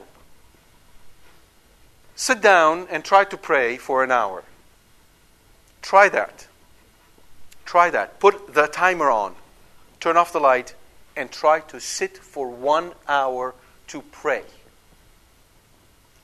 Sit 2.15 2.41
down 2.41 2.87
and 2.89 3.03
try 3.03 3.23
to 3.25 3.37
pray 3.37 3.77
for 3.77 4.03
an 4.03 4.11
hour. 4.11 4.43
Try 5.81 6.09
that. 6.09 6.48
Try 7.69 7.91
that. 7.91 8.19
Put 8.19 8.55
the 8.55 8.65
timer 8.65 9.11
on. 9.11 9.35
Turn 9.99 10.17
off 10.17 10.33
the 10.33 10.39
light 10.39 10.73
and 11.15 11.29
try 11.29 11.59
to 11.59 11.79
sit 11.79 12.17
for 12.17 12.49
one 12.49 12.93
hour 13.07 13.53
to 13.89 14.01
pray. 14.01 14.41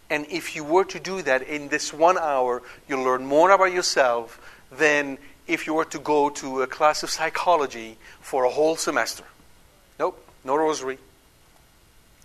And 0.09 0.25
if 0.31 0.55
you 0.55 0.63
were 0.63 0.85
to 0.85 0.99
do 0.99 1.21
that 1.21 1.43
in 1.43 1.67
this 1.67 1.93
one 1.93 2.17
hour, 2.17 2.63
you'll 2.89 3.03
learn 3.03 3.27
more 3.27 3.51
about 3.51 3.71
yourself 3.71 4.41
than 4.71 5.19
if 5.45 5.67
you 5.67 5.75
were 5.75 5.85
to 5.85 5.99
go 5.99 6.31
to 6.31 6.63
a 6.63 6.65
class 6.65 7.03
of 7.03 7.11
psychology 7.11 7.99
for 8.21 8.45
a 8.45 8.49
whole 8.49 8.75
semester. 8.75 9.25
Nope, 9.99 10.19
no 10.43 10.55
rosary, 10.55 10.97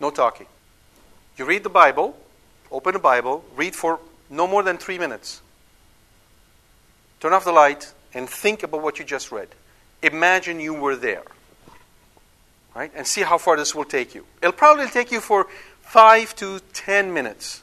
no 0.00 0.08
talking. 0.08 0.46
You 1.36 1.44
read 1.44 1.62
the 1.62 1.68
Bible, 1.68 2.16
open 2.72 2.94
the 2.94 2.98
Bible, 2.98 3.44
read 3.54 3.76
for 3.76 4.00
no 4.30 4.46
more 4.46 4.62
than 4.62 4.78
three 4.78 4.98
minutes. 4.98 5.42
Turn 7.20 7.34
off 7.34 7.44
the 7.44 7.52
light 7.52 7.92
and 8.14 8.28
think 8.28 8.62
about 8.62 8.82
what 8.82 8.98
you 8.98 9.04
just 9.04 9.30
read. 9.30 9.48
Imagine 10.02 10.60
you 10.60 10.74
were 10.74 10.96
there. 10.96 11.22
Right? 12.74 12.92
And 12.94 13.06
see 13.06 13.22
how 13.22 13.36
far 13.38 13.56
this 13.56 13.74
will 13.74 13.84
take 13.84 14.14
you. 14.14 14.24
It'll 14.40 14.52
probably 14.52 14.86
take 14.86 15.10
you 15.10 15.20
for 15.20 15.48
five 15.82 16.34
to 16.36 16.60
ten 16.72 17.12
minutes. 17.12 17.62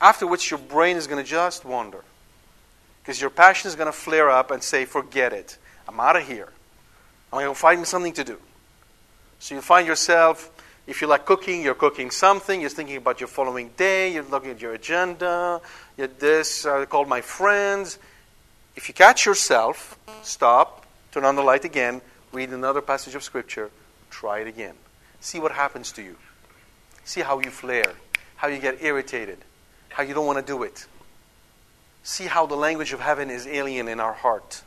After 0.00 0.26
which 0.26 0.50
your 0.50 0.58
brain 0.58 0.96
is 0.96 1.06
going 1.06 1.22
to 1.24 1.28
just 1.28 1.64
wander. 1.64 2.04
Because 3.02 3.20
your 3.20 3.30
passion 3.30 3.68
is 3.68 3.74
going 3.74 3.86
to 3.86 3.92
flare 3.92 4.30
up 4.30 4.50
and 4.50 4.62
say, 4.62 4.84
forget 4.84 5.32
it. 5.32 5.56
I'm 5.88 5.98
out 6.00 6.16
of 6.16 6.26
here. 6.26 6.48
I'm 7.32 7.40
going 7.40 7.54
to 7.54 7.58
find 7.58 7.86
something 7.86 8.12
to 8.14 8.24
do. 8.24 8.38
So 9.38 9.54
you 9.54 9.60
find 9.60 9.86
yourself, 9.86 10.50
if 10.86 11.00
you 11.00 11.06
like 11.06 11.24
cooking, 11.24 11.62
you're 11.62 11.74
cooking 11.74 12.10
something. 12.10 12.60
You're 12.60 12.70
thinking 12.70 12.96
about 12.96 13.20
your 13.20 13.28
following 13.28 13.70
day. 13.76 14.12
You're 14.12 14.24
looking 14.24 14.50
at 14.50 14.60
your 14.60 14.74
agenda. 14.74 15.60
You're 15.96 16.06
this. 16.08 16.66
I 16.66 16.84
called 16.84 17.08
my 17.08 17.22
friends. 17.22 17.98
If 18.76 18.88
you 18.88 18.94
catch 18.94 19.24
yourself, 19.24 19.98
stop, 20.22 20.84
turn 21.12 21.24
on 21.24 21.36
the 21.36 21.42
light 21.42 21.64
again, 21.64 22.00
read 22.32 22.50
another 22.50 22.80
passage 22.80 23.14
of 23.14 23.22
Scripture, 23.22 23.70
try 24.10 24.40
it 24.40 24.48
again. 24.48 24.74
See 25.20 25.38
what 25.38 25.52
happens 25.52 25.92
to 25.92 26.02
you. 26.02 26.16
See 27.04 27.20
how 27.20 27.38
you 27.40 27.50
flare, 27.50 27.94
how 28.36 28.48
you 28.48 28.58
get 28.58 28.82
irritated, 28.82 29.38
how 29.90 30.02
you 30.02 30.12
don't 30.12 30.26
want 30.26 30.44
to 30.44 30.44
do 30.44 30.62
it. 30.64 30.86
See 32.02 32.26
how 32.26 32.46
the 32.46 32.56
language 32.56 32.92
of 32.92 33.00
heaven 33.00 33.30
is 33.30 33.46
alien 33.46 33.88
in 33.88 34.00
our 34.00 34.12
heart. 34.12 34.62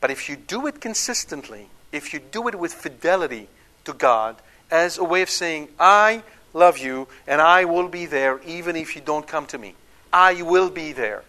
But 0.00 0.10
if 0.10 0.28
you 0.28 0.36
do 0.36 0.66
it 0.66 0.80
consistently, 0.80 1.68
if 1.92 2.12
you 2.12 2.20
do 2.20 2.48
it 2.48 2.54
with 2.54 2.72
fidelity 2.72 3.48
to 3.84 3.92
God, 3.92 4.36
as 4.70 4.98
a 4.98 5.04
way 5.04 5.22
of 5.22 5.30
saying, 5.30 5.68
I 5.78 6.22
love 6.52 6.78
you 6.78 7.06
and 7.26 7.40
I 7.40 7.66
will 7.66 7.88
be 7.88 8.06
there 8.06 8.40
even 8.46 8.76
if 8.76 8.96
you 8.96 9.02
don't 9.02 9.26
come 9.26 9.46
to 9.46 9.58
me, 9.58 9.74
I 10.12 10.42
will 10.42 10.70
be 10.70 10.92
there. 10.92 11.22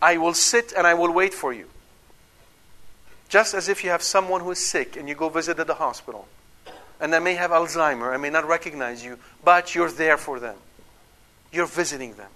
I 0.00 0.18
will 0.18 0.34
sit 0.34 0.72
and 0.76 0.86
I 0.86 0.94
will 0.94 1.12
wait 1.12 1.34
for 1.34 1.52
you. 1.52 1.66
Just 3.28 3.54
as 3.54 3.68
if 3.68 3.84
you 3.84 3.90
have 3.90 4.02
someone 4.02 4.40
who 4.40 4.50
is 4.50 4.64
sick 4.64 4.96
and 4.96 5.08
you 5.08 5.14
go 5.14 5.28
visit 5.28 5.58
at 5.58 5.66
the 5.66 5.74
hospital 5.74 6.26
and 7.00 7.12
they 7.12 7.18
may 7.18 7.34
have 7.34 7.50
Alzheimer 7.50 8.12
I 8.12 8.16
may 8.16 8.30
not 8.30 8.46
recognize 8.46 9.04
you, 9.04 9.18
but 9.44 9.74
you're 9.74 9.90
there 9.90 10.16
for 10.16 10.40
them. 10.40 10.56
You're 11.52 11.66
visiting 11.66 12.14
them. 12.14 12.30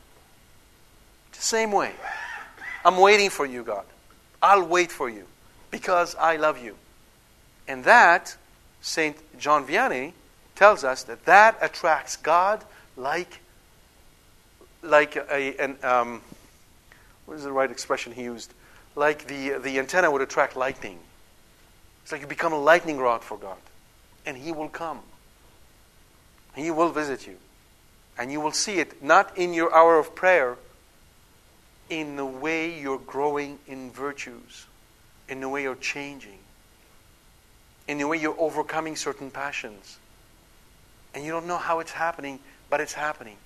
The 1.32 1.42
same 1.42 1.72
way. 1.72 1.92
I'm 2.84 2.98
waiting 2.98 3.30
for 3.30 3.46
you, 3.46 3.62
God. 3.62 3.84
I'll 4.42 4.66
wait 4.66 4.90
for 4.90 5.08
you 5.08 5.26
because 5.70 6.14
I 6.16 6.36
love 6.36 6.62
you. 6.62 6.76
And 7.68 7.84
that, 7.84 8.36
St. 8.80 9.16
John 9.38 9.66
Vianney 9.66 10.12
tells 10.56 10.84
us 10.84 11.04
that 11.04 11.24
that 11.24 11.56
attracts 11.60 12.16
God 12.16 12.64
like, 12.96 13.40
like 14.82 15.16
a, 15.16 15.56
an, 15.58 15.76
um, 15.82 16.22
what 17.32 17.38
is 17.38 17.44
the 17.44 17.52
right 17.52 17.70
expression 17.70 18.12
he 18.12 18.24
used? 18.24 18.52
Like 18.94 19.26
the, 19.26 19.58
the 19.58 19.78
antenna 19.78 20.10
would 20.10 20.20
attract 20.20 20.54
lightning. 20.54 20.98
It's 22.02 22.12
like 22.12 22.20
you 22.20 22.26
become 22.26 22.52
a 22.52 22.58
lightning 22.58 22.98
rod 22.98 23.24
for 23.24 23.38
God. 23.38 23.56
And 24.26 24.36
He 24.36 24.52
will 24.52 24.68
come. 24.68 25.00
He 26.54 26.70
will 26.70 26.90
visit 26.90 27.26
you. 27.26 27.38
And 28.18 28.30
you 28.30 28.38
will 28.38 28.52
see 28.52 28.80
it 28.80 29.02
not 29.02 29.38
in 29.38 29.54
your 29.54 29.74
hour 29.74 29.98
of 29.98 30.14
prayer, 30.14 30.58
in 31.88 32.16
the 32.16 32.26
way 32.26 32.78
you're 32.78 32.98
growing 32.98 33.58
in 33.66 33.90
virtues, 33.92 34.66
in 35.26 35.40
the 35.40 35.48
way 35.48 35.62
you're 35.62 35.74
changing, 35.76 36.38
in 37.88 37.96
the 37.96 38.06
way 38.06 38.18
you're 38.18 38.38
overcoming 38.38 38.94
certain 38.94 39.30
passions. 39.30 39.96
And 41.14 41.24
you 41.24 41.32
don't 41.32 41.46
know 41.46 41.56
how 41.56 41.80
it's 41.80 41.92
happening, 41.92 42.40
but 42.68 42.82
it's 42.82 42.92
happening. 42.92 43.38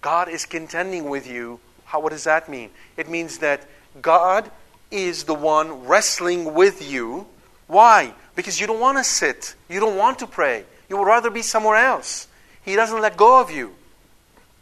God 0.00 0.28
is 0.28 0.44
contending 0.44 1.08
with 1.08 1.28
you. 1.28 1.60
How, 1.84 2.00
what 2.00 2.10
does 2.10 2.24
that 2.24 2.48
mean? 2.48 2.70
It 2.96 3.08
means 3.08 3.38
that 3.38 3.66
God 4.00 4.50
is 4.90 5.24
the 5.24 5.34
one 5.34 5.86
wrestling 5.86 6.54
with 6.54 6.90
you. 6.90 7.26
Why? 7.66 8.14
Because 8.34 8.60
you 8.60 8.66
don't 8.66 8.80
want 8.80 8.98
to 8.98 9.04
sit. 9.04 9.54
You 9.68 9.80
don't 9.80 9.96
want 9.96 10.18
to 10.20 10.26
pray. 10.26 10.64
You 10.88 10.96
would 10.96 11.06
rather 11.06 11.30
be 11.30 11.42
somewhere 11.42 11.76
else. 11.76 12.28
He 12.64 12.76
doesn't 12.76 13.00
let 13.00 13.16
go 13.16 13.40
of 13.40 13.50
you. 13.50 13.74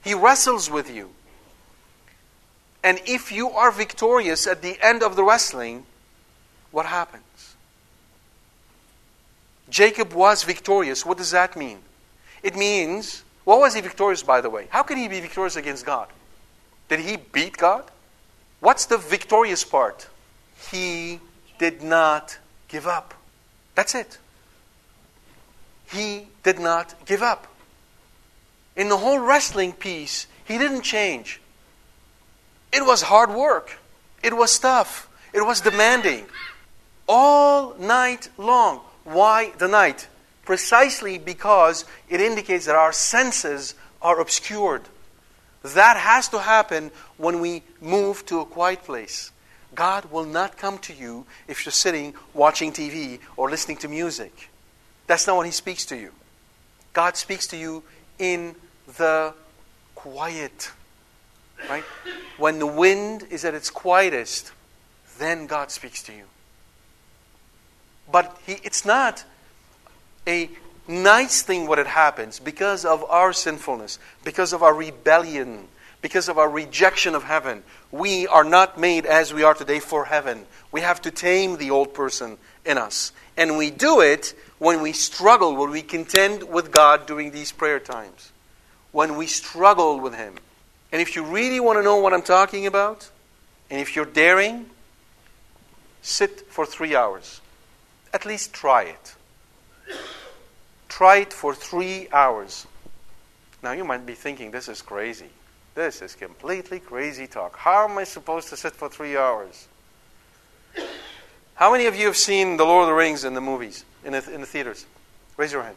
He 0.03 0.15
wrestles 0.15 0.71
with 0.71 0.91
you. 0.91 1.11
And 2.83 3.01
if 3.07 3.31
you 3.31 3.51
are 3.51 3.71
victorious 3.71 4.47
at 4.47 4.63
the 4.63 4.77
end 4.83 5.03
of 5.03 5.15
the 5.15 5.23
wrestling, 5.23 5.87
what 6.73 6.87
happens? 6.87 7.23
Jacob 9.69 10.13
was 10.13 10.43
victorious. 10.43 11.07
What 11.07 11.19
does 11.19 11.31
that 11.31 11.57
mean? 11.57 11.79
It 12.43 12.57
means, 12.57 13.23
what 13.45 13.61
was 13.61 13.75
he 13.75 13.81
victorious, 13.81 14.23
by 14.23 14.41
the 14.41 14.51
way? 14.51 14.67
How 14.71 14.83
can 14.83 14.99
he 14.99 15.07
be 15.07 15.21
victorious 15.21 15.57
against 15.57 15.87
God? 15.87 16.09
Did 16.93 17.01
he 17.01 17.17
beat 17.17 17.57
God? 17.57 17.85
What's 18.61 18.85
the 18.85 18.99
victorious 18.99 19.65
part? 19.65 20.11
He 20.71 21.21
did 21.59 21.83
not 21.83 22.37
give 22.69 22.87
up. 22.87 23.15
That's 23.75 23.95
it. 23.95 24.19
He 25.91 26.27
did 26.43 26.59
not 26.59 26.95
give 27.07 27.23
up. 27.23 27.47
In 28.77 28.91
the 28.91 28.99
whole 28.99 29.21
wrestling 29.21 29.73
piece, 29.73 30.27
he 30.45 30.59
didn't 30.59 30.83
change. 30.83 31.41
It 32.75 32.85
was 32.85 33.01
hard 33.01 33.31
work. 33.31 33.79
It 34.23 34.37
was 34.37 34.59
tough. 34.59 35.09
It 35.33 35.47
was 35.47 35.63
demanding. 35.63 36.27
All 37.09 37.75
night 37.79 38.29
long. 38.37 38.83
Why 39.05 39.53
the 39.57 39.67
night? 39.67 40.09
Precisely 40.45 41.17
because 41.17 41.87
it 42.11 42.21
indicates 42.21 42.67
that 42.67 42.75
our 42.75 42.93
senses 42.93 43.77
are 44.03 44.21
obscured. 44.21 44.83
That 45.63 45.97
has 45.97 46.29
to 46.29 46.41
happen 46.41 46.91
when 47.17 47.41
we 47.41 47.63
move 47.81 48.27
to 48.27 48.41
a 48.41 48.45
quiet 48.45 48.83
place. 48.85 49.31
God 49.75 50.07
will 50.07 50.25
not 50.25 50.59
come 50.59 50.79
to 50.79 50.93
you 50.93 51.25
if 51.49 51.65
you're 51.65 51.73
sitting 51.73 52.15
watching 52.35 52.73
TV 52.73 53.21
or 53.37 53.49
listening 53.49 53.79
to 53.79 53.89
music. 53.89 54.51
That's 55.07 55.27
not 55.27 55.37
when 55.37 55.47
He 55.47 55.53
speaks 55.53 55.87
to 55.87 55.97
you. 55.97 56.13
God 56.93 57.17
speaks 57.17 57.47
to 57.49 57.57
you 57.57 57.83
in 58.19 58.55
the 58.99 59.35
quiet. 59.95 60.71
Right? 61.69 61.85
When 62.39 62.59
the 62.59 62.67
wind 62.67 63.25
is 63.31 63.45
at 63.45 63.55
its 63.55 63.71
quietest, 63.71 64.53
then 65.19 65.47
God 65.47 65.71
speaks 65.71 66.03
to 66.05 66.13
you. 66.13 66.25
But 68.11 68.37
he, 68.45 68.55
it's 68.65 68.85
not 68.85 69.25
a 70.27 70.51
nice 70.89 71.43
thing 71.43 71.67
what 71.67 71.79
it 71.79 71.87
happens 71.87 72.39
because 72.39 72.85
of 72.85 73.05
our 73.05 73.33
sinfulness, 73.33 73.99
because 74.25 74.53
of 74.53 74.63
our 74.63 74.75
rebellion, 74.75 75.69
because 76.01 76.29
of 76.29 76.39
our 76.39 76.49
rejection 76.49 77.15
of 77.15 77.25
heaven. 77.25 77.63
We 77.91 78.27
are 78.27 78.45
not 78.45 78.79
made 78.79 79.07
as 79.07 79.33
we 79.33 79.43
are 79.43 79.55
today 79.55 79.79
for 79.79 80.07
heaven. 80.07 80.47
We 80.71 80.81
have 80.81 81.01
to 81.03 81.11
tame 81.11 81.59
the 81.59 81.71
old 81.71 81.95
person 81.95 82.39
in 82.65 82.79
us. 82.79 83.13
And 83.37 83.57
we 83.57 83.71
do 83.71 84.01
it 84.01 84.35
when 84.59 84.83
we 84.83 84.93
struggle, 84.93 85.57
when 85.57 85.71
we 85.71 85.83
contend 85.83 86.45
with 86.45 86.71
God 86.71 87.07
during 87.07 87.31
these 87.31 87.53
prayer 87.53 87.81
times, 87.81 88.33
when 88.91 89.17
we 89.17 89.27
struggle 89.27 90.01
with 90.01 90.15
Him. 90.15 90.35
And 90.91 91.01
if 91.01 91.17
you 91.17 91.25
really 91.25 91.61
want 91.61 91.79
to 91.79 91.83
know 91.83 91.97
what 91.97 92.13
I'm 92.13 92.23
talking 92.23 92.67
about, 92.67 93.11
and 93.71 93.81
if 93.81 93.97
you're 93.97 94.05
daring, 94.05 94.67
sit 96.03 96.43
for 96.51 96.67
three 96.67 96.95
hours. 96.95 97.41
At 98.13 98.27
least 98.27 98.53
try 98.53 98.83
it. 98.83 99.15
Try 100.93 101.21
it 101.21 101.33
for 101.33 101.55
three 101.55 102.07
hours. 102.13 102.67
Now, 103.63 103.73
you 103.73 103.83
might 103.83 104.05
be 104.05 104.13
thinking, 104.13 104.51
this 104.51 104.69
is 104.69 104.83
crazy. 104.83 105.31
This 105.75 106.03
is 106.03 106.15
completely 106.15 106.81
crazy 106.81 107.27
talk. 107.27 107.57
How 107.57 107.89
am 107.89 107.97
I 107.97 108.05
supposed 108.05 108.51
to 108.51 108.59
sit 108.59 108.75
for 108.75 108.91
three 108.91 109.17
hours? 109.17 109.69
How 111.55 111.73
many 111.73 111.87
of 111.87 111.97
you 111.97 112.05
have 112.05 112.17
seen 112.19 112.59
The 112.59 112.65
Lord 112.65 112.83
of 112.83 112.89
the 112.89 112.95
Rings 112.95 113.25
in 113.25 113.33
the 113.33 113.41
movies, 113.41 113.87
in 114.05 114.13
the, 114.13 114.35
in 114.35 114.43
the 114.43 114.47
theaters? 114.47 114.85
Raise 115.39 115.51
your 115.51 115.63
hand. 115.63 115.77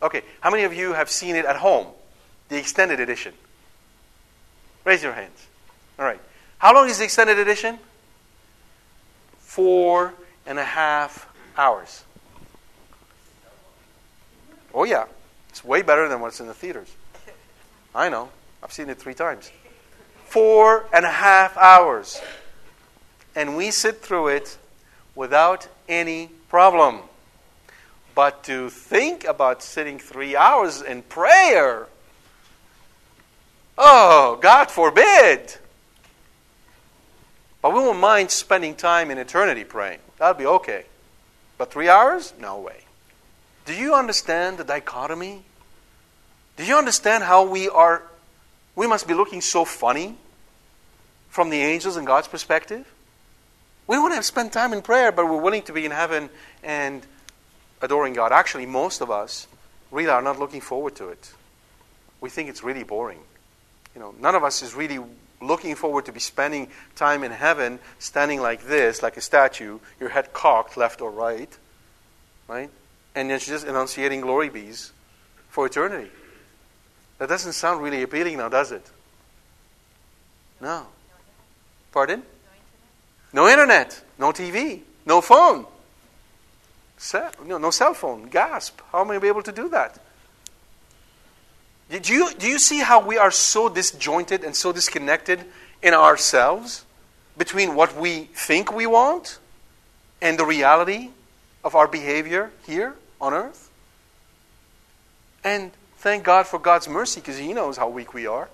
Okay, 0.00 0.22
how 0.40 0.52
many 0.52 0.62
of 0.62 0.72
you 0.72 0.92
have 0.92 1.10
seen 1.10 1.34
it 1.34 1.44
at 1.44 1.56
home? 1.56 1.88
the 2.48 2.58
extended 2.58 3.00
edition? 3.00 3.34
Raise 4.84 5.02
your 5.02 5.14
hands. 5.14 5.46
All 5.98 6.04
right. 6.04 6.20
How 6.58 6.72
long 6.72 6.88
is 6.88 6.98
the 6.98 7.04
extended 7.04 7.40
edition? 7.40 7.80
Four 9.40 10.14
and 10.46 10.60
a 10.60 10.64
half 10.64 11.28
hours. 11.56 12.04
Oh, 14.74 14.84
yeah. 14.84 15.06
It's 15.48 15.64
way 15.64 15.82
better 15.82 16.08
than 16.08 16.20
what's 16.20 16.40
in 16.40 16.46
the 16.46 16.54
theaters. 16.54 16.94
I 17.94 18.08
know. 18.08 18.28
I've 18.62 18.72
seen 18.72 18.88
it 18.88 18.98
three 18.98 19.14
times. 19.14 19.50
Four 20.24 20.86
and 20.92 21.04
a 21.04 21.10
half 21.10 21.56
hours. 21.56 22.20
And 23.34 23.56
we 23.56 23.70
sit 23.70 24.00
through 24.00 24.28
it 24.28 24.58
without 25.14 25.68
any 25.88 26.30
problem. 26.48 27.00
But 28.14 28.44
to 28.44 28.70
think 28.70 29.24
about 29.24 29.62
sitting 29.62 29.98
three 29.98 30.36
hours 30.36 30.82
in 30.82 31.02
prayer 31.02 31.88
Oh, 33.82 34.38
God 34.42 34.70
forbid. 34.70 35.56
But 37.62 37.72
we 37.72 37.80
won't 37.80 37.98
mind 37.98 38.30
spending 38.30 38.74
time 38.74 39.10
in 39.10 39.16
eternity 39.16 39.64
praying. 39.64 40.00
That'll 40.18 40.38
be 40.38 40.44
okay. 40.44 40.84
But 41.56 41.72
three 41.72 41.88
hours? 41.88 42.34
No 42.38 42.58
way. 42.58 42.82
Do 43.66 43.74
you 43.74 43.94
understand 43.94 44.58
the 44.58 44.64
dichotomy? 44.64 45.42
Do 46.56 46.64
you 46.64 46.76
understand 46.76 47.24
how 47.24 47.46
we 47.46 47.68
are, 47.68 48.02
we 48.74 48.86
must 48.86 49.06
be 49.06 49.14
looking 49.14 49.40
so 49.40 49.64
funny 49.64 50.16
from 51.28 51.50
the 51.50 51.58
angels 51.58 51.96
and 51.96 52.06
God's 52.06 52.28
perspective? 52.28 52.86
We 53.86 53.98
want 53.98 54.14
to 54.14 54.22
spend 54.22 54.52
time 54.52 54.72
in 54.72 54.82
prayer, 54.82 55.10
but 55.10 55.26
we're 55.26 55.40
willing 55.40 55.62
to 55.62 55.72
be 55.72 55.84
in 55.84 55.90
heaven 55.90 56.30
and 56.62 57.04
adoring 57.82 58.14
God. 58.14 58.32
Actually, 58.32 58.66
most 58.66 59.00
of 59.00 59.10
us 59.10 59.46
really 59.90 60.10
are 60.10 60.22
not 60.22 60.38
looking 60.38 60.60
forward 60.60 60.94
to 60.96 61.08
it. 61.08 61.32
We 62.20 62.30
think 62.30 62.48
it's 62.48 62.62
really 62.62 62.84
boring. 62.84 63.20
You 63.94 64.00
know, 64.00 64.14
none 64.20 64.34
of 64.34 64.44
us 64.44 64.62
is 64.62 64.74
really 64.74 65.00
looking 65.40 65.74
forward 65.74 66.06
to 66.06 66.12
be 66.12 66.20
spending 66.20 66.68
time 66.94 67.24
in 67.24 67.32
heaven 67.32 67.78
standing 67.98 68.40
like 68.40 68.64
this, 68.64 69.02
like 69.02 69.16
a 69.16 69.20
statue, 69.20 69.78
your 69.98 70.10
head 70.10 70.32
cocked 70.32 70.76
left 70.76 71.00
or 71.00 71.10
right, 71.10 71.56
right? 72.46 72.70
And 73.14 73.30
then 73.30 73.38
she's 73.38 73.48
just 73.48 73.66
enunciating 73.66 74.20
glory 74.20 74.48
bees 74.48 74.92
for 75.48 75.66
eternity. 75.66 76.10
That 77.18 77.28
doesn't 77.28 77.52
sound 77.52 77.82
really 77.82 78.02
appealing 78.02 78.38
now, 78.38 78.48
does 78.48 78.72
it? 78.72 78.88
No. 80.60 80.86
Pardon? 81.92 82.22
No 83.32 83.48
internet, 83.48 84.02
no 84.18 84.32
TV, 84.32 84.80
no 85.06 85.20
phone, 85.20 85.66
no, 87.46 87.58
no 87.58 87.70
cell 87.70 87.94
phone. 87.94 88.28
Gasp. 88.28 88.80
How 88.92 89.00
am 89.00 89.10
I 89.10 89.16
able 89.16 89.42
to 89.42 89.52
do 89.52 89.68
that? 89.70 89.98
Do 91.88 92.12
you, 92.12 92.32
do 92.34 92.46
you 92.46 92.58
see 92.58 92.78
how 92.78 93.04
we 93.04 93.18
are 93.18 93.30
so 93.30 93.68
disjointed 93.68 94.44
and 94.44 94.54
so 94.54 94.72
disconnected 94.72 95.44
in 95.82 95.94
ourselves 95.94 96.84
between 97.36 97.74
what 97.74 97.96
we 97.96 98.28
think 98.34 98.72
we 98.72 98.86
want 98.86 99.38
and 100.22 100.38
the 100.38 100.44
reality 100.44 101.10
of 101.64 101.74
our 101.74 101.88
behavior 101.88 102.50
here 102.66 102.94
on 103.20 103.34
earth? 103.34 103.70
And 105.42 105.72
thank 105.98 106.24
God 106.24 106.46
for 106.46 106.58
God's 106.58 106.88
mercy 106.88 107.20
because 107.20 107.38
He 107.38 107.52
knows 107.52 107.76
how 107.76 107.88
weak 107.88 108.14
we 108.14 108.26
are 108.26 108.48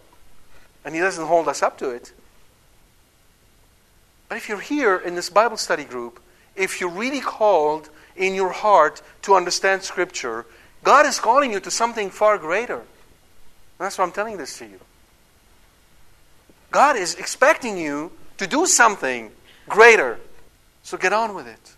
and 0.85 0.95
He 0.95 1.01
doesn't 1.01 1.27
hold 1.27 1.49
us 1.49 1.63
up 1.63 1.79
to 1.79 1.91
it. 1.91 2.13
But 4.29 4.39
if 4.39 4.49
you're 4.49 4.61
here 4.61 4.97
in 4.97 5.15
this 5.15 5.31
Bible 5.31 5.57
study 5.57 5.85
group, 5.85 6.21
if 6.55 6.81
you're 6.81 6.91
really 6.91 7.21
called 7.21 7.91
in 8.17 8.35
your 8.35 8.51
heart 8.51 9.03
to 9.23 9.35
understand 9.35 9.83
Scripture, 9.83 10.47
God 10.83 11.07
is 11.07 11.19
calling 11.19 11.53
you 11.53 11.61
to 11.61 11.71
something 11.71 12.11
far 12.11 12.39
greater. 12.39 12.83
That's 13.79 13.99
why 13.99 14.05
I'm 14.05 14.13
telling 14.13 14.37
this 14.37 14.59
to 14.59 14.67
you. 14.67 14.81
God 16.71 16.97
is 16.97 17.15
expecting 17.15 17.77
you 17.77 18.13
to 18.39 18.47
do 18.47 18.67
something 18.67 19.31
greater. 19.69 20.19
So 20.83 20.97
get 20.97 21.13
on 21.13 21.35
with 21.35 21.47
it. 21.47 21.76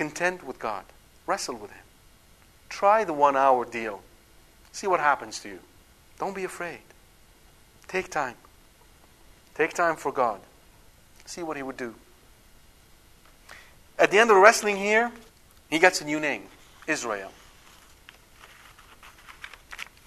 Content 0.00 0.46
with 0.46 0.58
God. 0.58 0.86
Wrestle 1.26 1.56
with 1.56 1.72
Him. 1.72 1.84
Try 2.70 3.04
the 3.04 3.12
one 3.12 3.36
hour 3.36 3.66
deal. 3.66 4.00
See 4.72 4.86
what 4.86 4.98
happens 4.98 5.40
to 5.40 5.50
you. 5.50 5.58
Don't 6.18 6.34
be 6.34 6.44
afraid. 6.44 6.80
Take 7.86 8.08
time. 8.08 8.36
Take 9.54 9.74
time 9.74 9.96
for 9.96 10.10
God. 10.10 10.40
See 11.26 11.42
what 11.42 11.58
He 11.58 11.62
would 11.62 11.76
do. 11.76 11.94
At 13.98 14.10
the 14.10 14.18
end 14.18 14.30
of 14.30 14.36
the 14.36 14.40
wrestling 14.40 14.78
here, 14.78 15.12
he 15.68 15.78
gets 15.78 16.00
a 16.00 16.06
new 16.06 16.18
name 16.18 16.44
Israel. 16.86 17.30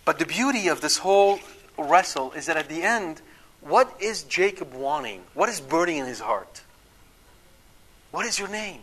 But 0.06 0.18
the 0.18 0.26
beauty 0.26 0.70
of 0.70 0.82
this 0.82 0.98
whole 0.98 1.38
wrestle 1.78 2.32
is 2.32 2.48
that 2.48 2.58
at 2.58 2.68
the 2.68 2.82
end, 2.82 3.22
what 3.62 3.96
is 4.02 4.24
Jacob 4.24 4.74
wanting? 4.74 5.22
What 5.36 5.50
is 5.50 5.62
burning 5.62 5.98
in 5.98 6.08
his 6.08 6.20
heart? 6.20 6.64
What 8.10 8.26
is 8.26 8.40
your 8.40 8.48
name? 8.48 8.82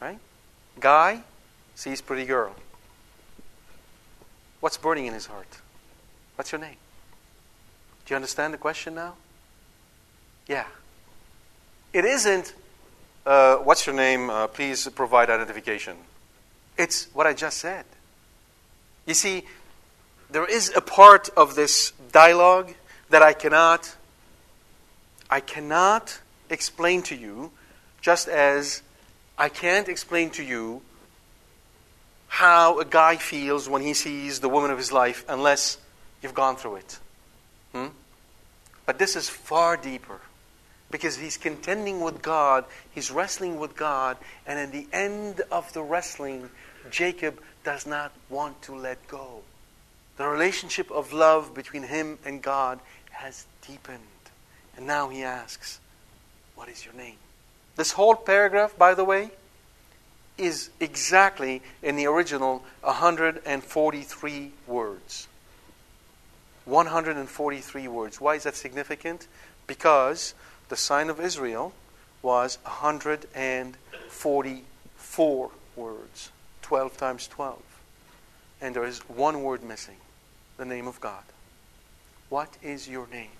Right? 0.00 0.18
Guy 0.78 1.22
sees 1.74 2.00
pretty 2.00 2.24
girl. 2.24 2.54
What's 4.60 4.76
burning 4.76 5.06
in 5.06 5.14
his 5.14 5.26
heart? 5.26 5.58
What's 6.36 6.52
your 6.52 6.60
name? 6.60 6.76
Do 8.06 8.12
you 8.12 8.16
understand 8.16 8.54
the 8.54 8.58
question 8.58 8.94
now? 8.94 9.14
Yeah. 10.46 10.66
It 11.92 12.04
isn't, 12.04 12.54
uh, 13.26 13.56
what's 13.56 13.86
your 13.86 13.94
name? 13.94 14.30
Uh, 14.30 14.46
please 14.46 14.88
provide 14.94 15.30
identification. 15.30 15.96
It's 16.76 17.08
what 17.12 17.26
I 17.26 17.34
just 17.34 17.58
said. 17.58 17.84
You 19.06 19.14
see, 19.14 19.44
there 20.30 20.44
is 20.44 20.72
a 20.76 20.80
part 20.80 21.28
of 21.36 21.54
this 21.54 21.92
dialogue 22.12 22.74
that 23.10 23.22
I 23.22 23.32
cannot 23.32 23.96
I 25.30 25.40
cannot 25.40 26.20
explain 26.48 27.02
to 27.02 27.14
you 27.14 27.50
just 28.00 28.28
as 28.28 28.82
I 29.38 29.48
can't 29.48 29.88
explain 29.88 30.30
to 30.30 30.42
you 30.42 30.82
how 32.26 32.80
a 32.80 32.84
guy 32.84 33.16
feels 33.16 33.68
when 33.68 33.82
he 33.82 33.94
sees 33.94 34.40
the 34.40 34.48
woman 34.48 34.72
of 34.72 34.78
his 34.78 34.90
life 34.90 35.24
unless 35.28 35.78
you've 36.22 36.34
gone 36.34 36.56
through 36.56 36.76
it. 36.76 36.98
Hmm? 37.72 37.86
But 38.84 38.98
this 38.98 39.14
is 39.14 39.28
far 39.28 39.76
deeper 39.76 40.20
because 40.90 41.16
he's 41.16 41.36
contending 41.36 42.00
with 42.00 42.20
God, 42.20 42.64
he's 42.90 43.10
wrestling 43.10 43.58
with 43.60 43.76
God, 43.76 44.16
and 44.46 44.58
at 44.58 44.72
the 44.72 44.86
end 44.92 45.42
of 45.52 45.72
the 45.72 45.82
wrestling, 45.82 46.50
Jacob 46.90 47.40
does 47.62 47.86
not 47.86 48.12
want 48.28 48.60
to 48.62 48.74
let 48.74 49.06
go. 49.06 49.42
The 50.16 50.26
relationship 50.26 50.90
of 50.90 51.12
love 51.12 51.54
between 51.54 51.84
him 51.84 52.18
and 52.24 52.42
God 52.42 52.80
has 53.10 53.46
deepened. 53.66 54.00
And 54.76 54.86
now 54.86 55.08
he 55.08 55.22
asks, 55.22 55.78
What 56.54 56.68
is 56.68 56.84
your 56.84 56.94
name? 56.94 57.16
This 57.78 57.92
whole 57.92 58.16
paragraph, 58.16 58.76
by 58.76 58.92
the 58.94 59.04
way, 59.04 59.30
is 60.36 60.70
exactly 60.80 61.62
in 61.80 61.94
the 61.94 62.06
original 62.06 62.64
143 62.82 64.52
words. 64.66 65.28
143 66.64 67.86
words. 67.86 68.20
Why 68.20 68.34
is 68.34 68.42
that 68.42 68.56
significant? 68.56 69.28
Because 69.68 70.34
the 70.70 70.76
sign 70.76 71.08
of 71.08 71.20
Israel 71.20 71.72
was 72.20 72.58
144 72.64 75.50
words. 75.76 76.32
12 76.62 76.96
times 76.96 77.28
12. 77.28 77.62
And 78.60 78.74
there 78.74 78.86
is 78.86 79.08
one 79.08 79.44
word 79.44 79.62
missing 79.62 79.98
the 80.56 80.64
name 80.64 80.88
of 80.88 81.00
God. 81.00 81.22
What 82.28 82.56
is 82.60 82.88
your 82.88 83.06
name? 83.06 83.30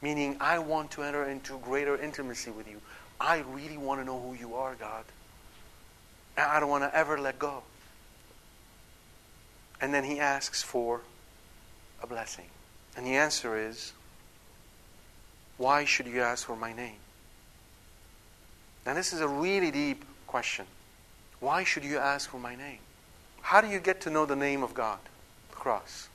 Meaning, 0.00 0.36
I 0.40 0.60
want 0.60 0.92
to 0.92 1.02
enter 1.02 1.24
into 1.24 1.58
greater 1.58 1.96
intimacy 1.96 2.52
with 2.52 2.68
you. 2.68 2.80
I 3.20 3.38
really 3.52 3.76
want 3.76 4.00
to 4.00 4.04
know 4.04 4.20
who 4.20 4.34
you 4.34 4.54
are, 4.54 4.74
God. 4.74 5.04
And 6.36 6.46
I 6.46 6.60
don't 6.60 6.68
want 6.68 6.84
to 6.84 6.96
ever 6.96 7.18
let 7.18 7.38
go. 7.38 7.62
And 9.80 9.92
then 9.92 10.04
he 10.04 10.20
asks 10.20 10.62
for 10.62 11.00
a 12.02 12.06
blessing. 12.06 12.46
And 12.96 13.06
the 13.06 13.16
answer 13.16 13.56
is, 13.56 13.92
why 15.56 15.84
should 15.84 16.06
you 16.06 16.20
ask 16.20 16.46
for 16.46 16.56
my 16.56 16.72
name? 16.72 16.98
Now, 18.86 18.94
this 18.94 19.12
is 19.12 19.20
a 19.20 19.28
really 19.28 19.70
deep 19.70 20.04
question. 20.26 20.66
Why 21.40 21.64
should 21.64 21.84
you 21.84 21.98
ask 21.98 22.30
for 22.30 22.38
my 22.38 22.54
name? 22.54 22.78
How 23.42 23.60
do 23.60 23.68
you 23.68 23.80
get 23.80 24.00
to 24.02 24.10
know 24.10 24.26
the 24.26 24.36
name 24.36 24.62
of 24.62 24.74
God? 24.74 24.98
The 25.50 25.56
cross. 25.56 26.08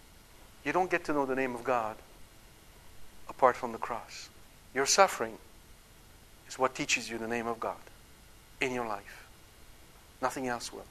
You 0.64 0.72
don't 0.72 0.90
get 0.90 1.06
to 1.06 1.14
know 1.14 1.26
the 1.26 1.36
name 1.36 1.56
of 1.56 1.64
God 1.64 1.98
apart 3.30 3.56
from 3.56 3.74
the 3.74 3.78
cross. 3.78 4.30
Your 4.74 4.86
suffering 4.86 5.38
is 6.54 6.60
what 6.60 6.76
teaches 6.76 7.10
you 7.10 7.18
the 7.18 7.28
name 7.28 7.48
of 7.48 7.60
God 7.60 7.78
in 8.62 8.74
your 8.74 8.88
life. 8.88 9.26
Nothing 10.22 10.48
else 10.48 10.72
will. 10.72 10.86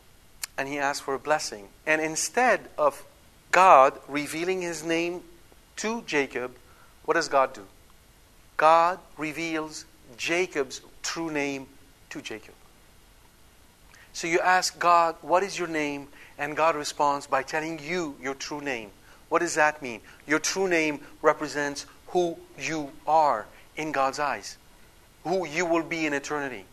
And 0.58 0.68
he 0.68 0.78
asked 0.78 1.02
for 1.02 1.14
a 1.14 1.18
blessing. 1.18 1.68
And 1.86 2.00
instead 2.00 2.68
of 2.76 3.04
God 3.52 3.98
revealing 4.08 4.60
his 4.60 4.84
name 4.84 5.22
to 5.76 6.02
Jacob, 6.02 6.56
what 7.04 7.14
does 7.14 7.28
God 7.28 7.54
do? 7.54 7.64
God 8.56 8.98
reveals 9.16 9.84
Jacob's 10.16 10.82
true 11.02 11.30
name 11.30 11.66
to 12.10 12.20
Jacob. 12.20 12.54
So 14.12 14.26
you 14.26 14.40
ask 14.40 14.78
God, 14.78 15.16
What 15.22 15.42
is 15.42 15.58
your 15.58 15.68
name? 15.68 16.08
And 16.38 16.56
God 16.56 16.74
responds 16.74 17.26
by 17.26 17.42
telling 17.42 17.78
you 17.78 18.16
your 18.20 18.34
true 18.34 18.60
name. 18.60 18.90
What 19.28 19.40
does 19.40 19.54
that 19.54 19.80
mean? 19.80 20.00
Your 20.26 20.38
true 20.38 20.68
name 20.68 21.00
represents 21.22 21.86
who 22.08 22.36
you 22.58 22.90
are 23.06 23.46
in 23.76 23.92
God's 23.92 24.18
eyes, 24.18 24.58
who 25.24 25.46
you 25.46 25.66
will 25.66 25.82
be 25.82 26.06
in 26.06 26.12
eternity, 26.12 26.64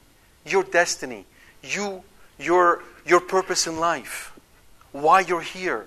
your 0.45 0.63
destiny, 0.63 1.25
you, 1.63 2.03
your, 2.39 2.83
your 3.05 3.19
purpose 3.19 3.67
in 3.67 3.79
life, 3.79 4.33
why 4.91 5.19
you're 5.19 5.41
here, 5.41 5.85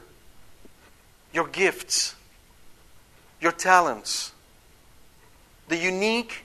your 1.32 1.48
gifts, 1.48 2.14
your 3.40 3.52
talents, 3.52 4.32
the 5.68 5.76
unique, 5.76 6.44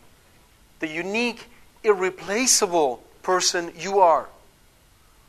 the 0.80 0.88
unique, 0.88 1.46
irreplaceable 1.84 3.04
person 3.22 3.72
you 3.78 4.00
are. 4.00 4.28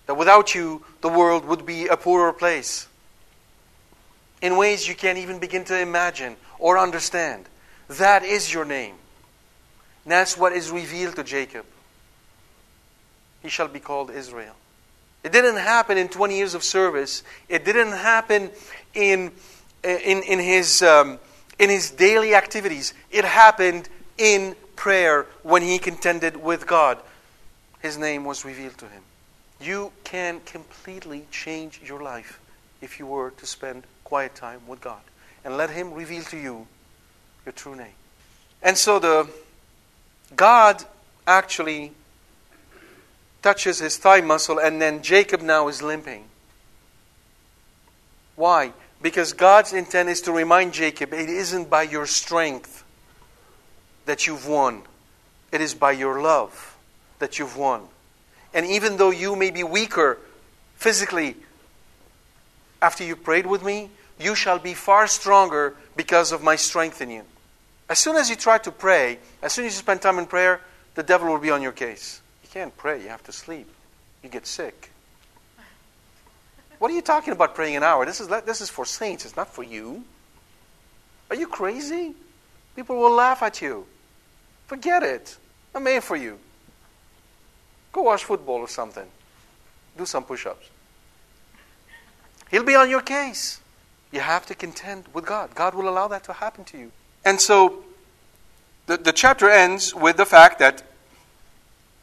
That 0.07 0.15
without 0.15 0.55
you, 0.55 0.85
the 1.03 1.09
world 1.09 1.45
would 1.45 1.67
be 1.67 1.87
a 1.87 1.97
poorer 1.97 2.33
place. 2.33 2.87
In 4.41 4.57
ways 4.57 4.89
you 4.89 4.95
can't 4.95 5.19
even 5.19 5.39
begin 5.39 5.65
to 5.65 5.79
imagine 5.79 6.37
or 6.59 6.79
understand. 6.79 7.47
That 7.89 8.25
is 8.25 8.53
your 8.53 8.65
name. 8.65 8.95
That's 10.11 10.37
what 10.37 10.53
is 10.53 10.71
revealed 10.71 11.17
to 11.17 11.25
Jacob. 11.25 11.65
He 13.43 13.49
shall 13.49 13.69
be 13.69 13.81
called 13.81 14.11
Israel. 14.11 14.55
It 15.25 15.33
didn't 15.33 15.57
happen 15.57 15.99
in 15.99 16.09
20 16.09 16.37
years 16.37 16.55
of 16.55 16.63
service. 16.63 17.23
It 17.49 17.65
didn't 17.65 17.93
happen 17.93 18.51
in, 18.95 19.33
in, 19.83 20.23
in, 20.23 20.39
his, 20.39 20.83
um, 20.83 21.19
in 21.59 21.71
his 21.71 21.91
daily 21.91 22.35
activities. 22.35 22.95
It 23.11 23.25
happened 23.25 23.89
in 24.17 24.57
prayer 24.77 25.27
when 25.43 25.63
he 25.63 25.79
contended 25.79 26.37
with 26.37 26.67
God. 26.67 26.99
His 27.81 27.99
name 27.99 28.25
was 28.25 28.45
revealed 28.45 28.79
to 28.79 28.87
him. 28.87 29.03
You 29.61 29.93
can 30.05 30.41
completely 30.41 31.27
change 31.31 31.81
your 31.85 32.03
life 32.03 32.41
if 32.81 32.99
you 32.99 33.07
were 33.07 33.31
to 33.31 33.47
spend 33.47 33.85
quiet 34.05 34.35
time 34.35 34.61
with 34.67 34.81
God 34.81 35.01
and 35.45 35.57
let 35.57 35.71
Him 35.71 35.93
reveal 35.93 36.23
to 36.25 36.37
you 36.37 36.67
your 37.45 37.53
true 37.53 37.75
name. 37.75 37.95
And 38.63 38.77
so 38.77 38.99
the 38.99 39.29
God 40.35 40.85
actually 41.27 41.93
touches 43.43 43.79
his 43.79 43.97
thigh 43.97 44.21
muscle, 44.21 44.59
and 44.59 44.81
then 44.81 45.03
Jacob 45.03 45.41
now 45.41 45.69
is 45.69 45.83
limping. 45.83 46.25
Why? 48.37 48.73
Because 49.01 49.33
God's 49.33 49.73
intent 49.73 50.09
is 50.09 50.21
to 50.23 50.33
remind 50.33 50.73
Jacob 50.73 51.13
it 51.13 51.29
isn't 51.29 51.71
by 51.71 51.83
your 51.83 52.07
strength 52.07 52.85
that 54.07 54.27
you've 54.27 54.47
won, 54.47 54.83
it 55.53 55.61
is 55.61 55.75
by 55.75 55.93
your 55.93 56.21
love 56.21 56.77
that 57.19 57.39
you've 57.39 57.57
won. 57.57 57.83
And 58.55 58.67
even 58.67 58.97
though 58.97 59.11
you 59.11 59.37
may 59.37 59.51
be 59.51 59.63
weaker 59.63 60.19
physically 60.77 61.37
after 62.81 63.05
you 63.05 63.17
prayed 63.17 63.47
with 63.47 63.63
me, 63.63 63.91
you 64.19 64.35
shall 64.35 64.59
be 64.59 64.75
far 64.75 65.07
stronger 65.07 65.75
because 65.97 66.33
of 66.33 66.43
my 66.43 66.57
strength 66.57 67.01
in 67.01 67.11
you. 67.11 67.23
As 67.89 67.99
soon 67.99 68.17
as 68.17 68.29
you 68.29 68.37
try 68.37 68.59
to 68.59 68.71
pray, 68.71 69.19
as 69.43 69.53
soon 69.53 69.65
as 69.65 69.73
you 69.73 69.79
spend 69.79 70.03
time 70.03 70.19
in 70.19 70.27
prayer, 70.27 70.61
the 70.95 71.03
devil 71.03 71.29
will 71.29 71.39
be 71.39 71.51
on 71.51 71.63
your 71.63 71.73
case. 71.73 72.21
You 72.43 72.49
can't 72.51 72.77
pray, 72.77 73.03
you 73.03 73.09
have 73.09 73.23
to 73.25 73.33
sleep. 73.33 73.69
You 74.23 74.29
get 74.29 74.47
sick. 74.47 74.91
What 76.79 76.91
are 76.91 76.95
you 76.95 77.03
talking 77.03 77.33
about 77.33 77.55
praying 77.55 77.77
an 77.77 77.83
hour? 77.83 78.05
This 78.05 78.21
is, 78.21 78.29
this 78.29 78.61
is 78.61 78.69
for 78.69 78.85
saints, 78.85 79.25
it's 79.25 79.37
not 79.37 79.53
for 79.53 79.63
you. 79.63 80.05
Are 81.31 81.37
you 81.37 81.47
crazy? 81.47 82.15
People 82.77 82.97
will 82.97 83.13
laugh 83.13 83.43
at 83.43 83.61
you. 83.61 83.87
Forget 84.67 85.03
it. 85.03 85.37
I'm 85.75 85.85
made 85.85 86.05
for 86.05 86.17
you. 86.17 86.39
Go 87.93 88.03
watch 88.03 88.25
football 88.25 88.57
or 88.57 88.69
something. 88.69 89.07
Do 89.97 90.07
some 90.07 90.25
push 90.25 90.47
ups. 90.47 90.69
He'll 92.51 92.65
be 92.65 92.75
on 92.75 92.89
your 92.89 93.01
case. 93.01 93.61
You 94.13 94.21
have 94.21 94.47
to 94.47 94.55
contend 94.55 95.05
with 95.13 95.27
God. 95.27 95.55
God 95.55 95.75
will 95.75 95.89
allow 95.89 96.09
that 96.09 96.25
to 96.25 96.33
happen 96.33 96.65
to 96.67 96.79
you. 96.79 96.93
And 97.29 97.39
so 97.39 97.85
the, 98.87 98.97
the 98.97 99.13
chapter 99.13 99.51
ends 99.51 99.95
with 99.95 100.17
the 100.17 100.25
fact 100.25 100.59
that 100.61 100.83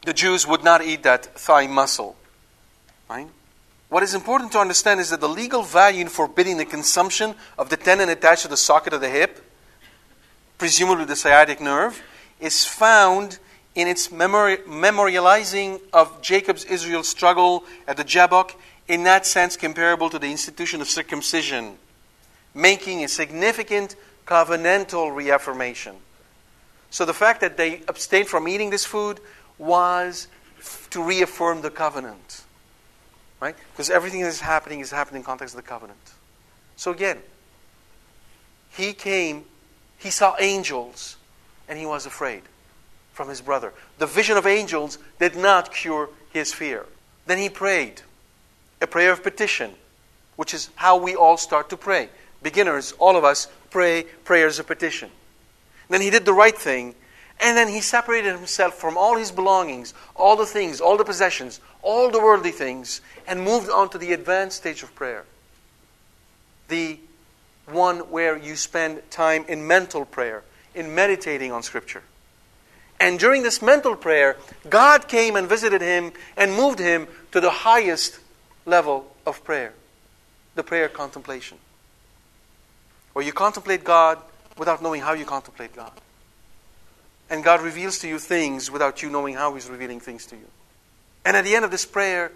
the 0.02 0.12
Jews 0.12 0.46
would 0.46 0.62
not 0.62 0.84
eat 0.84 1.02
that 1.02 1.24
thigh 1.36 1.66
muscle. 1.66 2.14
Right? 3.10 3.26
What 3.88 4.04
is 4.04 4.14
important 4.14 4.52
to 4.52 4.60
understand 4.60 5.00
is 5.00 5.10
that 5.10 5.20
the 5.20 5.28
legal 5.28 5.64
value 5.64 6.02
in 6.02 6.08
forbidding 6.08 6.58
the 6.58 6.64
consumption 6.64 7.34
of 7.58 7.70
the 7.70 7.76
tendon 7.76 8.08
attached 8.08 8.42
to 8.42 8.48
the 8.48 8.56
socket 8.56 8.92
of 8.92 9.00
the 9.00 9.08
hip, 9.08 9.44
presumably 10.58 11.06
the 11.06 11.16
sciatic 11.16 11.60
nerve, 11.60 12.00
is 12.38 12.64
found 12.64 13.40
in 13.74 13.88
its 13.88 14.06
memori- 14.06 14.62
memorializing 14.62 15.80
of 15.92 16.22
Jacob's 16.22 16.64
Israel 16.66 17.02
struggle 17.02 17.64
at 17.88 17.96
the 17.96 18.04
Jabbok, 18.04 18.52
in 18.86 19.02
that 19.02 19.26
sense 19.26 19.56
comparable 19.56 20.08
to 20.08 20.20
the 20.20 20.30
institution 20.30 20.80
of 20.80 20.88
circumcision, 20.88 21.78
making 22.54 23.02
a 23.02 23.08
significant 23.08 23.96
covenantal 24.26 25.14
reaffirmation. 25.14 25.96
So 26.90 27.04
the 27.04 27.14
fact 27.14 27.40
that 27.40 27.56
they 27.56 27.82
abstained 27.88 28.28
from 28.28 28.48
eating 28.48 28.70
this 28.70 28.84
food 28.84 29.20
was 29.58 30.28
to 30.90 31.02
reaffirm 31.02 31.62
the 31.62 31.70
covenant. 31.70 32.42
Right? 33.40 33.54
Because 33.72 33.90
everything 33.90 34.22
that 34.22 34.28
is 34.28 34.40
happening 34.40 34.80
is 34.80 34.90
happening 34.90 35.20
in 35.20 35.24
context 35.24 35.54
of 35.54 35.62
the 35.62 35.68
covenant. 35.68 35.98
So 36.76 36.90
again, 36.90 37.18
he 38.70 38.92
came, 38.92 39.44
he 39.98 40.10
saw 40.10 40.36
angels, 40.38 41.16
and 41.68 41.78
he 41.78 41.86
was 41.86 42.06
afraid 42.06 42.42
from 43.12 43.28
his 43.28 43.40
brother. 43.40 43.72
The 43.98 44.06
vision 44.06 44.36
of 44.36 44.46
angels 44.46 44.98
did 45.18 45.36
not 45.36 45.72
cure 45.72 46.10
his 46.32 46.52
fear. 46.52 46.86
Then 47.26 47.38
he 47.38 47.48
prayed 47.48 48.02
a 48.80 48.86
prayer 48.86 49.12
of 49.12 49.22
petition, 49.22 49.72
which 50.36 50.52
is 50.52 50.70
how 50.76 50.96
we 50.96 51.16
all 51.16 51.36
start 51.36 51.70
to 51.70 51.76
pray. 51.76 52.08
Beginners, 52.42 52.92
all 52.98 53.16
of 53.16 53.24
us, 53.24 53.48
pray 53.76 54.04
prayers 54.24 54.58
of 54.58 54.66
petition. 54.66 55.10
Then 55.90 56.00
he 56.00 56.08
did 56.08 56.24
the 56.24 56.32
right 56.32 56.56
thing, 56.56 56.94
and 57.42 57.58
then 57.58 57.68
he 57.68 57.82
separated 57.82 58.34
himself 58.34 58.72
from 58.72 58.96
all 58.96 59.18
his 59.18 59.30
belongings, 59.30 59.92
all 60.14 60.34
the 60.34 60.46
things, 60.46 60.80
all 60.80 60.96
the 60.96 61.04
possessions, 61.04 61.60
all 61.82 62.10
the 62.10 62.18
worldly 62.18 62.52
things, 62.52 63.02
and 63.28 63.44
moved 63.44 63.68
on 63.68 63.90
to 63.90 63.98
the 63.98 64.14
advanced 64.14 64.56
stage 64.56 64.82
of 64.82 64.94
prayer. 64.94 65.26
The 66.68 66.98
one 67.66 67.98
where 68.10 68.34
you 68.38 68.56
spend 68.56 69.02
time 69.10 69.44
in 69.46 69.66
mental 69.66 70.06
prayer, 70.06 70.42
in 70.74 70.94
meditating 70.94 71.52
on 71.52 71.62
Scripture. 71.62 72.02
And 72.98 73.18
during 73.18 73.42
this 73.42 73.60
mental 73.60 73.94
prayer, 73.94 74.38
God 74.70 75.06
came 75.06 75.36
and 75.36 75.46
visited 75.46 75.82
him 75.82 76.14
and 76.34 76.54
moved 76.54 76.78
him 76.78 77.08
to 77.32 77.42
the 77.42 77.50
highest 77.50 78.20
level 78.64 79.14
of 79.26 79.44
prayer 79.44 79.74
the 80.54 80.62
prayer 80.62 80.88
contemplation. 80.88 81.58
Where 83.16 83.24
you 83.24 83.32
contemplate 83.32 83.82
God 83.82 84.18
without 84.58 84.82
knowing 84.82 85.00
how 85.00 85.14
you 85.14 85.24
contemplate 85.24 85.74
God. 85.74 85.90
And 87.30 87.42
God 87.42 87.62
reveals 87.62 87.98
to 88.00 88.08
you 88.08 88.18
things 88.18 88.70
without 88.70 89.02
you 89.02 89.08
knowing 89.08 89.36
how 89.36 89.54
He's 89.54 89.70
revealing 89.70 90.00
things 90.00 90.26
to 90.26 90.36
you. 90.36 90.44
And 91.24 91.34
at 91.34 91.42
the 91.42 91.54
end 91.54 91.64
of 91.64 91.70
this 91.70 91.86
prayer, 91.86 92.30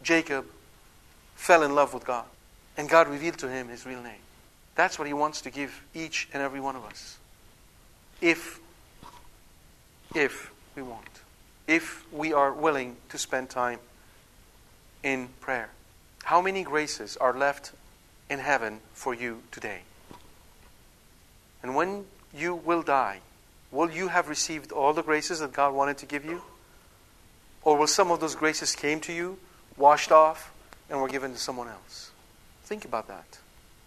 Jacob 0.00 0.46
fell 1.34 1.64
in 1.64 1.74
love 1.74 1.92
with 1.92 2.04
God. 2.04 2.26
And 2.76 2.88
God 2.88 3.08
revealed 3.08 3.38
to 3.38 3.48
him 3.48 3.66
his 3.68 3.84
real 3.84 4.00
name. 4.00 4.20
That's 4.76 4.96
what 4.96 5.08
He 5.08 5.12
wants 5.12 5.40
to 5.40 5.50
give 5.50 5.82
each 5.92 6.28
and 6.32 6.40
every 6.40 6.60
one 6.60 6.76
of 6.76 6.84
us. 6.84 7.18
If, 8.20 8.60
if 10.14 10.52
we 10.76 10.82
want. 10.82 11.08
If 11.66 12.06
we 12.12 12.32
are 12.32 12.52
willing 12.52 12.94
to 13.08 13.18
spend 13.18 13.50
time 13.50 13.80
in 15.02 15.30
prayer. 15.40 15.70
How 16.22 16.40
many 16.40 16.62
graces 16.62 17.16
are 17.16 17.36
left 17.36 17.72
in 18.30 18.38
heaven 18.38 18.80
for 18.92 19.14
you 19.14 19.42
today? 19.50 19.80
And 21.62 21.74
when 21.74 22.04
you 22.34 22.54
will 22.54 22.82
die, 22.82 23.20
will 23.70 23.90
you 23.90 24.08
have 24.08 24.28
received 24.28 24.72
all 24.72 24.92
the 24.92 25.02
graces 25.02 25.40
that 25.40 25.52
God 25.52 25.74
wanted 25.74 25.98
to 25.98 26.06
give 26.06 26.24
you? 26.24 26.42
Or 27.62 27.76
will 27.76 27.86
some 27.86 28.10
of 28.10 28.20
those 28.20 28.34
graces 28.34 28.74
came 28.74 29.00
to 29.00 29.12
you, 29.12 29.38
washed 29.76 30.12
off, 30.12 30.52
and 30.88 31.00
were 31.00 31.08
given 31.08 31.32
to 31.32 31.38
someone 31.38 31.68
else? 31.68 32.10
Think 32.64 32.84
about 32.84 33.08
that. 33.08 33.38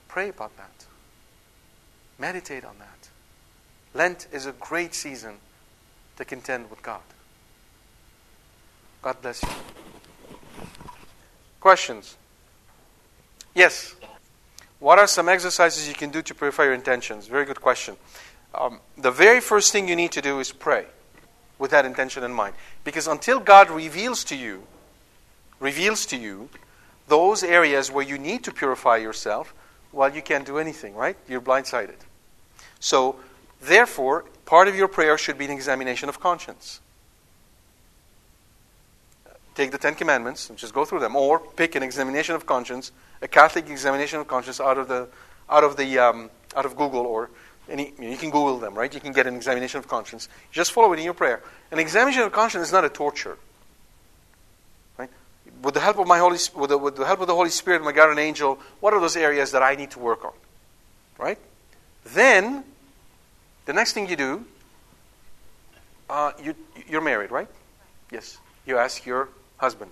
Pray 0.08 0.30
about 0.30 0.56
that. 0.58 0.86
Meditate 2.20 2.66
on 2.66 2.76
that. 2.80 3.10
Lent 3.94 4.28
is 4.32 4.46
a 4.46 4.52
great 4.54 4.94
season 4.94 5.36
to 6.18 6.26
contend 6.26 6.70
with 6.70 6.82
God. 6.84 7.02
God 9.02 9.22
bless 9.22 9.42
you. 9.42 9.50
Questions? 11.60 12.16
Yes. 13.56 13.96
What 14.82 14.98
are 14.98 15.06
some 15.06 15.30
exercises 15.30 15.88
you 15.88 15.94
can 15.94 16.10
do 16.10 16.24
to 16.24 16.34
purify 16.34 16.64
your 16.64 16.74
intentions? 16.74 17.28
Very 17.28 17.46
good 17.46 17.62
question. 17.62 17.98
Um, 18.56 18.80
the 18.98 19.12
very 19.12 19.40
first 19.40 19.72
thing 19.72 19.88
you 19.88 19.96
need 19.96 20.12
to 20.14 20.24
do 20.24 20.40
is 20.40 20.52
pray 20.52 20.88
with 21.60 21.70
that 21.70 21.86
intention 21.86 22.24
in 22.24 22.34
mind. 22.34 22.56
Because 22.84 23.08
until 23.08 23.40
God 23.40 23.70
reveals 23.70 24.24
to 24.24 24.36
you, 24.36 24.64
reveals 25.60 26.08
to 26.08 26.18
you 26.18 26.50
those 27.08 27.44
areas 27.44 27.92
where 27.92 28.04
you 28.04 28.18
need 28.18 28.44
to 28.46 28.52
purify 28.52 28.98
yourself, 28.98 29.54
well, 29.94 30.12
you 30.14 30.24
can't 30.24 30.48
do 30.48 30.58
anything, 30.58 30.96
right? 30.96 31.16
You're 31.30 31.42
blindsided. 31.42 31.98
So, 32.80 33.18
therefore, 33.62 34.26
part 34.46 34.68
of 34.68 34.76
your 34.76 34.88
prayer 34.88 35.16
should 35.16 35.38
be 35.38 35.46
an 35.46 35.52
examination 35.52 36.10
of 36.10 36.20
conscience 36.20 36.80
take 39.56 39.72
the 39.72 39.78
Ten 39.78 39.96
Commandments 39.96 40.50
and 40.50 40.58
just 40.58 40.74
go 40.74 40.86
through 40.86 41.00
them, 41.00 41.16
or 41.16 41.40
pick 41.40 41.76
an 41.76 41.84
examination 41.84 42.36
of 42.36 42.46
conscience, 42.46 42.92
a 43.22 43.28
Catholic 43.28 43.70
examination 43.70 44.20
of 44.20 44.28
conscience 44.28 44.60
out 44.60 44.78
of 44.78 44.88
the 44.88 45.08
out 45.50 45.64
of 45.64 45.78
the 45.78 46.00
um, 46.00 46.30
out 46.56 46.66
of 46.66 46.76
Google 46.76 47.06
or 47.06 47.30
any. 47.70 47.94
You 48.00 48.18
can 48.18 48.30
Google 48.30 48.60
them, 48.60 48.76
right? 48.76 48.94
You 48.94 49.00
can 49.00 49.12
get 49.12 49.28
an 49.28 49.36
examination 49.36 49.80
of 49.80 49.88
conscience. 49.88 50.30
Just 50.52 50.72
follow 50.72 50.94
it 50.94 51.00
in 51.00 51.06
your 51.06 51.14
prayer. 51.14 51.42
An 51.72 51.80
examination 51.80 52.24
of 52.24 52.32
conscience 52.32 52.68
is 52.68 52.74
not 52.74 52.86
a 52.86 52.90
torture. 52.90 53.38
Right? 54.98 55.10
With 55.62 55.74
the 55.74 55.80
help 55.80 56.00
of 56.00 56.08
my 56.08 56.20
Holy, 56.20 56.40
with 56.56 56.70
the, 56.70 56.78
with 56.78 56.96
the 56.96 57.06
help 57.06 57.22
of 57.22 57.28
the 57.28 57.36
Holy 57.36 57.50
Spirit, 57.50 57.84
my 57.84 57.92
guardian 57.92 58.20
angel, 58.20 58.60
what 58.80 58.94
are 58.94 59.00
those 59.00 59.16
areas 59.16 59.52
that 59.52 59.62
I 59.62 59.76
need 59.76 59.92
to 59.92 60.00
work 60.00 60.26
on? 60.26 60.34
Right? 61.18 61.38
Then, 62.04 62.64
the 63.66 63.74
next 63.74 63.94
thing 63.94 64.10
you 64.10 64.16
do, 64.16 64.46
uh, 66.10 66.32
you, 66.44 66.56
you're 66.90 67.02
married, 67.02 67.32
right? 67.32 67.48
Yes. 68.12 68.38
You 68.66 68.78
ask 68.78 69.06
your 69.06 69.30
husband, 69.62 69.92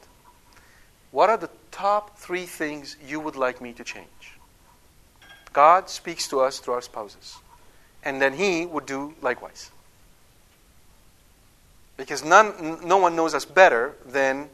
What 1.12 1.30
are 1.30 1.38
the 1.38 1.50
top 1.72 2.18
three 2.18 2.46
things 2.46 2.98
you 3.08 3.20
would 3.20 3.36
like 3.36 3.62
me 3.62 3.72
to 3.74 3.84
change? 3.84 4.38
God 5.54 5.90
speaks 5.90 6.28
to 6.28 6.42
us 6.42 6.60
through 6.60 6.74
our 6.74 6.82
spouses. 6.82 7.38
And 8.04 8.22
then 8.22 8.34
He 8.34 8.66
would 8.66 8.86
do 8.86 9.14
likewise. 9.22 9.72
Because 11.98 12.24
none, 12.24 12.80
no 12.86 12.98
one 12.98 13.16
knows 13.16 13.34
us 13.34 13.46
better 13.46 13.96
than 14.06 14.50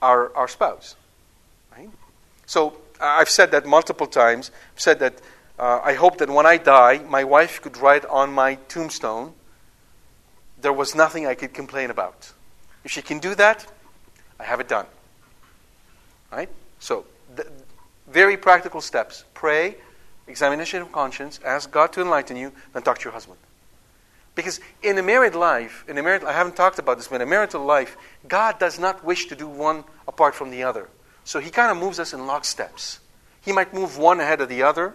our, 0.00 0.34
our 0.34 0.48
spouse. 0.48 0.96
Right? 1.76 1.90
So 2.46 2.76
I've 3.00 3.30
said 3.30 3.50
that 3.50 3.66
multiple 3.66 4.06
times. 4.06 4.50
I've 4.74 4.80
said 4.80 4.98
that 5.00 5.14
uh, 5.58 5.80
I 5.84 5.94
hope 5.94 6.18
that 6.18 6.30
when 6.30 6.46
I 6.46 6.56
die, 6.56 6.98
my 7.08 7.24
wife 7.24 7.60
could 7.60 7.76
write 7.76 8.06
on 8.06 8.32
my 8.32 8.54
tombstone, 8.68 9.34
there 10.60 10.72
was 10.72 10.94
nothing 10.94 11.26
I 11.26 11.34
could 11.34 11.52
complain 11.52 11.90
about. 11.90 12.32
If 12.84 12.92
she 12.92 13.02
can 13.02 13.18
do 13.18 13.34
that, 13.34 13.66
I 14.40 14.44
have 14.44 14.58
it 14.60 14.68
done. 14.68 14.86
Right? 16.32 16.48
So, 16.78 17.04
very 18.08 18.36
practical 18.36 18.80
steps. 18.80 19.24
Pray, 19.34 19.76
examination 20.26 20.80
of 20.80 20.90
conscience, 20.92 21.38
ask 21.44 21.70
God 21.70 21.92
to 21.92 22.00
enlighten 22.00 22.36
you, 22.36 22.52
then 22.72 22.82
talk 22.82 22.98
to 22.98 23.04
your 23.04 23.12
husband. 23.12 23.38
Because 24.34 24.60
in 24.82 24.96
a 24.96 25.02
married 25.02 25.34
life, 25.34 25.84
in 25.88 25.98
a 25.98 26.02
married, 26.02 26.24
I 26.24 26.32
haven't 26.32 26.56
talked 26.56 26.78
about 26.78 26.96
this, 26.96 27.08
but 27.08 27.16
in 27.16 27.22
a 27.22 27.26
marital 27.26 27.64
life, 27.64 27.96
God 28.26 28.58
does 28.58 28.78
not 28.78 29.04
wish 29.04 29.26
to 29.26 29.36
do 29.36 29.46
one 29.46 29.84
apart 30.08 30.34
from 30.34 30.50
the 30.50 30.62
other. 30.62 30.88
So 31.24 31.40
He 31.40 31.50
kind 31.50 31.70
of 31.70 31.76
moves 31.76 31.98
us 31.98 32.14
in 32.14 32.20
locksteps. 32.20 32.98
He 33.42 33.52
might 33.52 33.74
move 33.74 33.98
one 33.98 34.20
ahead 34.20 34.40
of 34.40 34.48
the 34.48 34.62
other, 34.62 34.94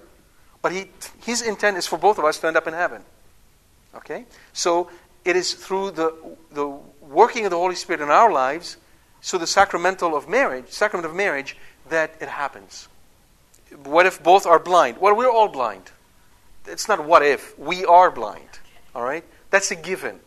but 0.61 0.71
he, 0.71 0.89
His 1.23 1.41
intent 1.41 1.77
is 1.77 1.85
for 1.85 1.97
both 1.97 2.17
of 2.17 2.25
us 2.25 2.39
to 2.39 2.47
end 2.47 2.57
up 2.57 2.65
in 2.65 2.73
heaven. 2.73 3.03
Okay? 3.93 4.25
So 4.53 4.89
it 5.23 5.35
is 5.35 5.53
through 5.53 5.91
the, 5.91 6.15
the 6.51 6.67
working 7.01 7.45
of 7.45 7.51
the 7.51 7.57
Holy 7.57 7.75
Spirit 7.75 8.01
in 8.01 8.09
our 8.09 8.31
lives 8.31 8.77
so 9.25 9.39
the 9.39 9.47
sacramental 9.47 10.15
of 10.15 10.29
marriage, 10.29 10.69
sacrament 10.69 11.07
of 11.07 11.15
marriage, 11.15 11.57
that 11.89 12.13
it 12.21 12.29
happens. 12.29 12.87
What 13.83 14.05
if 14.05 14.21
both 14.21 14.45
are 14.45 14.59
blind? 14.59 14.99
Well, 14.99 15.15
we're 15.15 15.31
all 15.31 15.47
blind. 15.47 15.89
It's 16.67 16.87
not 16.87 17.03
what 17.03 17.23
if. 17.23 17.57
We 17.57 17.85
are 17.85 18.11
blind. 18.11 18.59
All 18.93 19.01
right? 19.01 19.23
That's 19.49 19.71
a 19.71 19.75
given. 19.75 20.19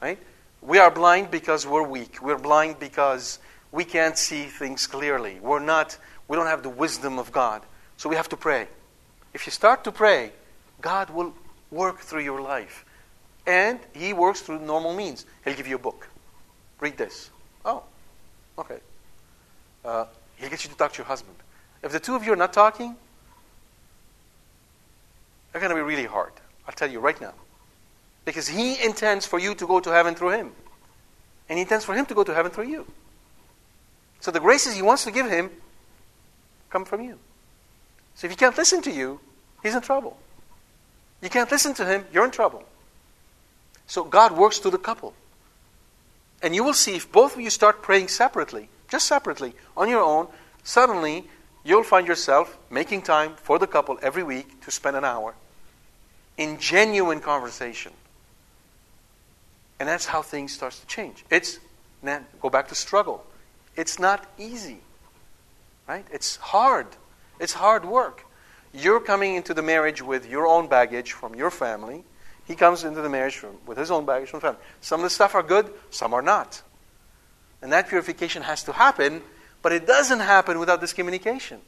Right? 0.00 0.18
We 0.62 0.78
are 0.78 0.90
blind 0.90 1.30
because 1.30 1.66
we're 1.66 1.86
weak. 1.86 2.22
We're 2.22 2.38
blind 2.38 2.78
because 2.80 3.40
we 3.72 3.84
can't 3.84 4.16
see 4.16 4.44
things 4.44 4.86
clearly. 4.86 5.38
We're 5.42 5.58
not 5.58 5.98
we 6.28 6.36
don't 6.38 6.46
have 6.46 6.62
the 6.62 6.70
wisdom 6.70 7.18
of 7.18 7.30
God. 7.30 7.60
So 7.98 8.08
we 8.08 8.16
have 8.16 8.30
to 8.30 8.38
pray. 8.38 8.68
If 9.34 9.44
you 9.44 9.52
start 9.52 9.84
to 9.84 9.92
pray, 9.92 10.32
God 10.80 11.10
will 11.10 11.34
work 11.70 12.00
through 12.00 12.22
your 12.22 12.40
life. 12.40 12.86
And 13.46 13.80
he 13.92 14.14
works 14.14 14.40
through 14.40 14.60
normal 14.60 14.94
means. 14.94 15.26
He'll 15.44 15.54
give 15.54 15.66
you 15.66 15.76
a 15.76 15.78
book. 15.78 16.08
Read 16.80 16.96
this. 16.96 17.28
Oh, 17.66 17.82
Okay. 18.58 18.78
Uh, 19.84 20.04
he'll 20.36 20.50
get 20.50 20.64
you 20.64 20.70
to 20.70 20.76
talk 20.76 20.92
to 20.92 20.98
your 20.98 21.06
husband. 21.06 21.36
If 21.82 21.92
the 21.92 22.00
two 22.00 22.14
of 22.14 22.24
you 22.24 22.32
are 22.32 22.36
not 22.36 22.52
talking, 22.52 22.96
they're 25.52 25.60
going 25.60 25.70
to 25.70 25.76
be 25.76 25.82
really 25.82 26.06
hard. 26.06 26.32
I'll 26.66 26.74
tell 26.74 26.90
you 26.90 27.00
right 27.00 27.18
now. 27.20 27.34
Because 28.24 28.48
he 28.48 28.82
intends 28.84 29.24
for 29.24 29.38
you 29.38 29.54
to 29.54 29.66
go 29.66 29.80
to 29.80 29.90
heaven 29.90 30.14
through 30.14 30.30
him. 30.30 30.52
And 31.48 31.56
he 31.58 31.62
intends 31.62 31.84
for 31.84 31.94
him 31.94 32.04
to 32.06 32.14
go 32.14 32.24
to 32.24 32.34
heaven 32.34 32.50
through 32.50 32.68
you. 32.68 32.86
So 34.20 34.30
the 34.30 34.40
graces 34.40 34.74
he 34.74 34.82
wants 34.82 35.04
to 35.04 35.10
give 35.10 35.30
him 35.30 35.50
come 36.68 36.84
from 36.84 37.00
you. 37.00 37.18
So 38.14 38.26
if 38.26 38.32
he 38.32 38.36
can't 38.36 38.56
listen 38.58 38.82
to 38.82 38.90
you, 38.90 39.20
he's 39.62 39.74
in 39.74 39.80
trouble. 39.80 40.18
You 41.22 41.30
can't 41.30 41.50
listen 41.50 41.72
to 41.74 41.86
him, 41.86 42.04
you're 42.12 42.24
in 42.24 42.30
trouble. 42.30 42.64
So 43.86 44.04
God 44.04 44.36
works 44.36 44.58
through 44.58 44.72
the 44.72 44.78
couple. 44.78 45.14
And 46.42 46.54
you 46.54 46.62
will 46.62 46.74
see 46.74 46.96
if 46.96 47.10
both 47.10 47.34
of 47.34 47.40
you 47.40 47.50
start 47.50 47.82
praying 47.82 48.08
separately, 48.08 48.68
just 48.88 49.06
separately, 49.06 49.54
on 49.76 49.88
your 49.88 50.02
own, 50.02 50.28
suddenly 50.62 51.24
you'll 51.64 51.82
find 51.82 52.06
yourself 52.06 52.56
making 52.70 53.02
time 53.02 53.34
for 53.36 53.58
the 53.58 53.66
couple 53.66 53.98
every 54.02 54.22
week 54.22 54.60
to 54.62 54.70
spend 54.70 54.96
an 54.96 55.04
hour 55.04 55.34
in 56.36 56.58
genuine 56.58 57.20
conversation. 57.20 57.92
And 59.80 59.88
that's 59.88 60.06
how 60.06 60.22
things 60.22 60.52
start 60.52 60.72
to 60.72 60.86
change. 60.86 61.24
It's 61.30 61.58
then 62.02 62.26
go 62.40 62.48
back 62.50 62.68
to 62.68 62.74
struggle. 62.74 63.24
It's 63.76 63.98
not 63.98 64.26
easy. 64.38 64.78
Right? 65.88 66.06
It's 66.12 66.36
hard. 66.36 66.86
It's 67.40 67.54
hard 67.54 67.84
work. 67.84 68.24
You're 68.72 69.00
coming 69.00 69.34
into 69.34 69.54
the 69.54 69.62
marriage 69.62 70.02
with 70.02 70.28
your 70.28 70.46
own 70.46 70.68
baggage 70.68 71.12
from 71.12 71.34
your 71.34 71.50
family. 71.50 72.04
He 72.48 72.56
comes 72.56 72.82
into 72.82 73.02
the 73.02 73.10
marriage 73.10 73.42
room 73.42 73.58
with 73.66 73.76
his 73.76 73.90
own 73.90 74.06
baggage 74.06 74.30
from 74.30 74.40
family. 74.40 74.58
Some 74.80 75.00
of 75.00 75.04
the 75.04 75.10
stuff 75.10 75.34
are 75.34 75.42
good, 75.42 75.70
some 75.90 76.14
are 76.14 76.22
not. 76.22 76.62
And 77.60 77.70
that 77.72 77.88
purification 77.88 78.42
has 78.42 78.64
to 78.64 78.72
happen, 78.72 79.20
but 79.60 79.72
it 79.72 79.86
doesn't 79.86 80.20
happen 80.20 80.58
without 80.58 80.80
this 80.80 80.94
communication. 80.94 81.60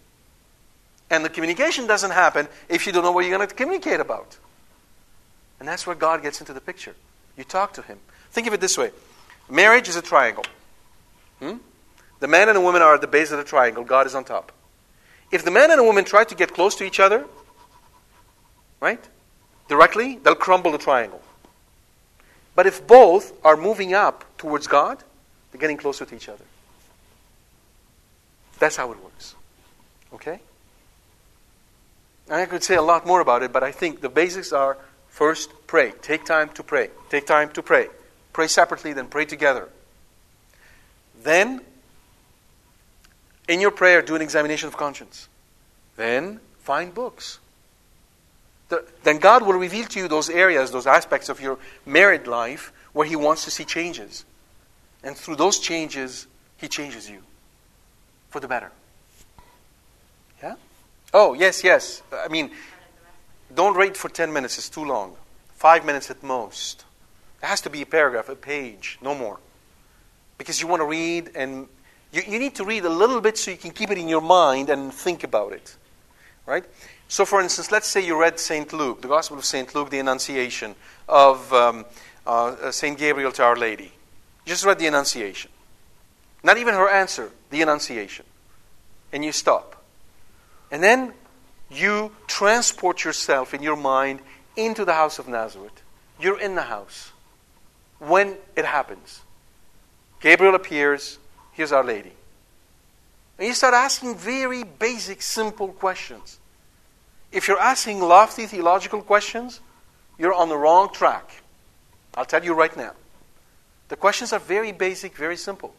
And 1.10 1.22
the 1.22 1.28
communication 1.28 1.86
doesn't 1.86 2.12
happen 2.12 2.48
if 2.70 2.86
you 2.86 2.92
don't 2.92 3.02
know 3.02 3.12
what 3.12 3.26
you're 3.26 3.36
going 3.36 3.46
to 3.46 3.54
communicate 3.54 4.00
about. 4.00 4.38
And 5.58 5.68
that's 5.68 5.86
where 5.86 5.96
God 5.96 6.22
gets 6.22 6.40
into 6.40 6.54
the 6.54 6.62
picture. 6.62 6.94
You 7.36 7.44
talk 7.44 7.74
to 7.74 7.82
Him. 7.82 7.98
Think 8.30 8.46
of 8.46 8.54
it 8.54 8.60
this 8.60 8.78
way 8.78 8.90
marriage 9.50 9.88
is 9.88 9.96
a 9.96 10.02
triangle. 10.02 10.44
Hmm? 11.40 11.56
The 12.20 12.28
man 12.28 12.48
and 12.48 12.56
the 12.56 12.60
woman 12.62 12.80
are 12.80 12.94
at 12.94 13.02
the 13.02 13.06
base 13.06 13.32
of 13.32 13.38
the 13.38 13.44
triangle, 13.44 13.84
God 13.84 14.06
is 14.06 14.14
on 14.14 14.24
top. 14.24 14.52
If 15.30 15.44
the 15.44 15.50
man 15.50 15.70
and 15.70 15.78
the 15.78 15.84
woman 15.84 16.04
try 16.04 16.24
to 16.24 16.34
get 16.34 16.54
close 16.54 16.74
to 16.76 16.84
each 16.84 17.00
other, 17.00 17.26
right, 18.80 19.02
directly, 19.70 20.18
they'll 20.22 20.34
crumble 20.34 20.72
the 20.72 20.78
triangle. 20.78 21.22
But 22.54 22.66
if 22.66 22.86
both 22.86 23.32
are 23.44 23.56
moving 23.56 23.94
up 23.94 24.24
towards 24.36 24.66
God, 24.66 25.02
they're 25.50 25.60
getting 25.60 25.78
closer 25.78 26.04
to 26.04 26.14
each 26.14 26.28
other. 26.28 26.44
That's 28.58 28.76
how 28.76 28.90
it 28.92 29.02
works. 29.02 29.34
Okay? 30.12 30.40
I 32.28 32.44
could 32.46 32.62
say 32.62 32.74
a 32.74 32.82
lot 32.82 33.06
more 33.06 33.20
about 33.20 33.42
it, 33.42 33.52
but 33.52 33.62
I 33.62 33.72
think 33.72 34.00
the 34.00 34.08
basics 34.08 34.52
are 34.52 34.76
first, 35.08 35.50
pray. 35.66 35.92
Take 36.02 36.24
time 36.24 36.50
to 36.50 36.62
pray. 36.62 36.90
Take 37.08 37.26
time 37.26 37.50
to 37.52 37.62
pray. 37.62 37.88
Pray 38.32 38.48
separately, 38.48 38.92
then 38.92 39.06
pray 39.06 39.24
together. 39.24 39.68
Then, 41.22 41.60
in 43.48 43.60
your 43.60 43.70
prayer, 43.70 44.02
do 44.02 44.14
an 44.16 44.22
examination 44.22 44.68
of 44.68 44.76
conscience. 44.76 45.28
Then, 45.96 46.40
find 46.58 46.92
books. 46.92 47.38
The, 48.70 48.84
then 49.02 49.18
God 49.18 49.42
will 49.42 49.54
reveal 49.54 49.84
to 49.86 50.00
you 50.00 50.08
those 50.08 50.30
areas, 50.30 50.70
those 50.70 50.86
aspects 50.86 51.28
of 51.28 51.40
your 51.40 51.58
married 51.84 52.26
life 52.26 52.72
where 52.92 53.06
He 53.06 53.16
wants 53.16 53.44
to 53.44 53.50
see 53.50 53.64
changes. 53.64 54.24
And 55.02 55.16
through 55.16 55.36
those 55.36 55.58
changes, 55.58 56.26
He 56.56 56.68
changes 56.68 57.10
you 57.10 57.22
for 58.30 58.40
the 58.40 58.48
better. 58.48 58.70
Yeah? 60.42 60.54
Oh, 61.12 61.34
yes, 61.34 61.62
yes. 61.64 62.02
I 62.12 62.28
mean, 62.28 62.52
don't 63.54 63.76
read 63.76 63.96
for 63.96 64.08
10 64.08 64.32
minutes, 64.32 64.56
it's 64.56 64.68
too 64.68 64.84
long. 64.84 65.16
Five 65.56 65.84
minutes 65.84 66.10
at 66.10 66.22
most. 66.22 66.84
It 67.42 67.46
has 67.46 67.60
to 67.62 67.70
be 67.70 67.82
a 67.82 67.86
paragraph, 67.86 68.28
a 68.28 68.36
page, 68.36 68.98
no 69.02 69.14
more. 69.14 69.38
Because 70.38 70.60
you 70.60 70.68
want 70.68 70.80
to 70.80 70.86
read 70.86 71.30
and 71.34 71.66
you, 72.12 72.22
you 72.26 72.38
need 72.38 72.54
to 72.54 72.64
read 72.64 72.84
a 72.84 72.90
little 72.90 73.20
bit 73.20 73.36
so 73.36 73.50
you 73.50 73.56
can 73.56 73.72
keep 73.72 73.90
it 73.90 73.98
in 73.98 74.08
your 74.08 74.20
mind 74.20 74.70
and 74.70 74.92
think 74.92 75.24
about 75.24 75.52
it. 75.52 75.76
Right? 76.46 76.64
So, 77.10 77.24
for 77.24 77.40
instance, 77.40 77.72
let's 77.72 77.88
say 77.88 78.06
you 78.06 78.16
read 78.16 78.38
St. 78.38 78.72
Luke, 78.72 79.02
the 79.02 79.08
Gospel 79.08 79.36
of 79.36 79.44
St. 79.44 79.74
Luke, 79.74 79.90
the 79.90 79.98
Annunciation 79.98 80.76
of 81.08 81.52
um, 81.52 81.84
uh, 82.24 82.70
St. 82.70 82.96
Gabriel 82.96 83.32
to 83.32 83.42
Our 83.42 83.56
Lady. 83.56 83.90
Just 84.46 84.64
read 84.64 84.78
the 84.78 84.86
Annunciation. 84.86 85.50
Not 86.44 86.56
even 86.56 86.72
her 86.74 86.88
answer, 86.88 87.32
the 87.50 87.62
Annunciation. 87.62 88.24
And 89.12 89.24
you 89.24 89.32
stop. 89.32 89.82
And 90.70 90.84
then 90.84 91.12
you 91.68 92.12
transport 92.28 93.02
yourself 93.02 93.54
in 93.54 93.60
your 93.60 93.76
mind 93.76 94.20
into 94.54 94.84
the 94.84 94.94
house 94.94 95.18
of 95.18 95.26
Nazareth. 95.26 95.82
You're 96.20 96.38
in 96.38 96.54
the 96.54 96.62
house 96.62 97.10
when 97.98 98.36
it 98.54 98.64
happens. 98.64 99.22
Gabriel 100.20 100.54
appears, 100.54 101.18
here's 101.54 101.72
Our 101.72 101.82
Lady. 101.82 102.12
And 103.36 103.48
you 103.48 103.54
start 103.54 103.74
asking 103.74 104.16
very 104.16 104.62
basic, 104.62 105.22
simple 105.22 105.72
questions. 105.72 106.39
If 107.32 107.46
you're 107.46 107.60
asking 107.60 108.00
lofty 108.00 108.46
theological 108.46 109.02
questions, 109.02 109.60
you're 110.18 110.34
on 110.34 110.48
the 110.48 110.56
wrong 110.56 110.92
track. 110.92 111.42
I'll 112.14 112.24
tell 112.24 112.44
you 112.44 112.54
right 112.54 112.76
now. 112.76 112.92
The 113.88 113.96
questions 113.96 114.32
are 114.32 114.40
very 114.40 114.72
basic, 114.72 115.16
very 115.16 115.36
simple. 115.36 115.74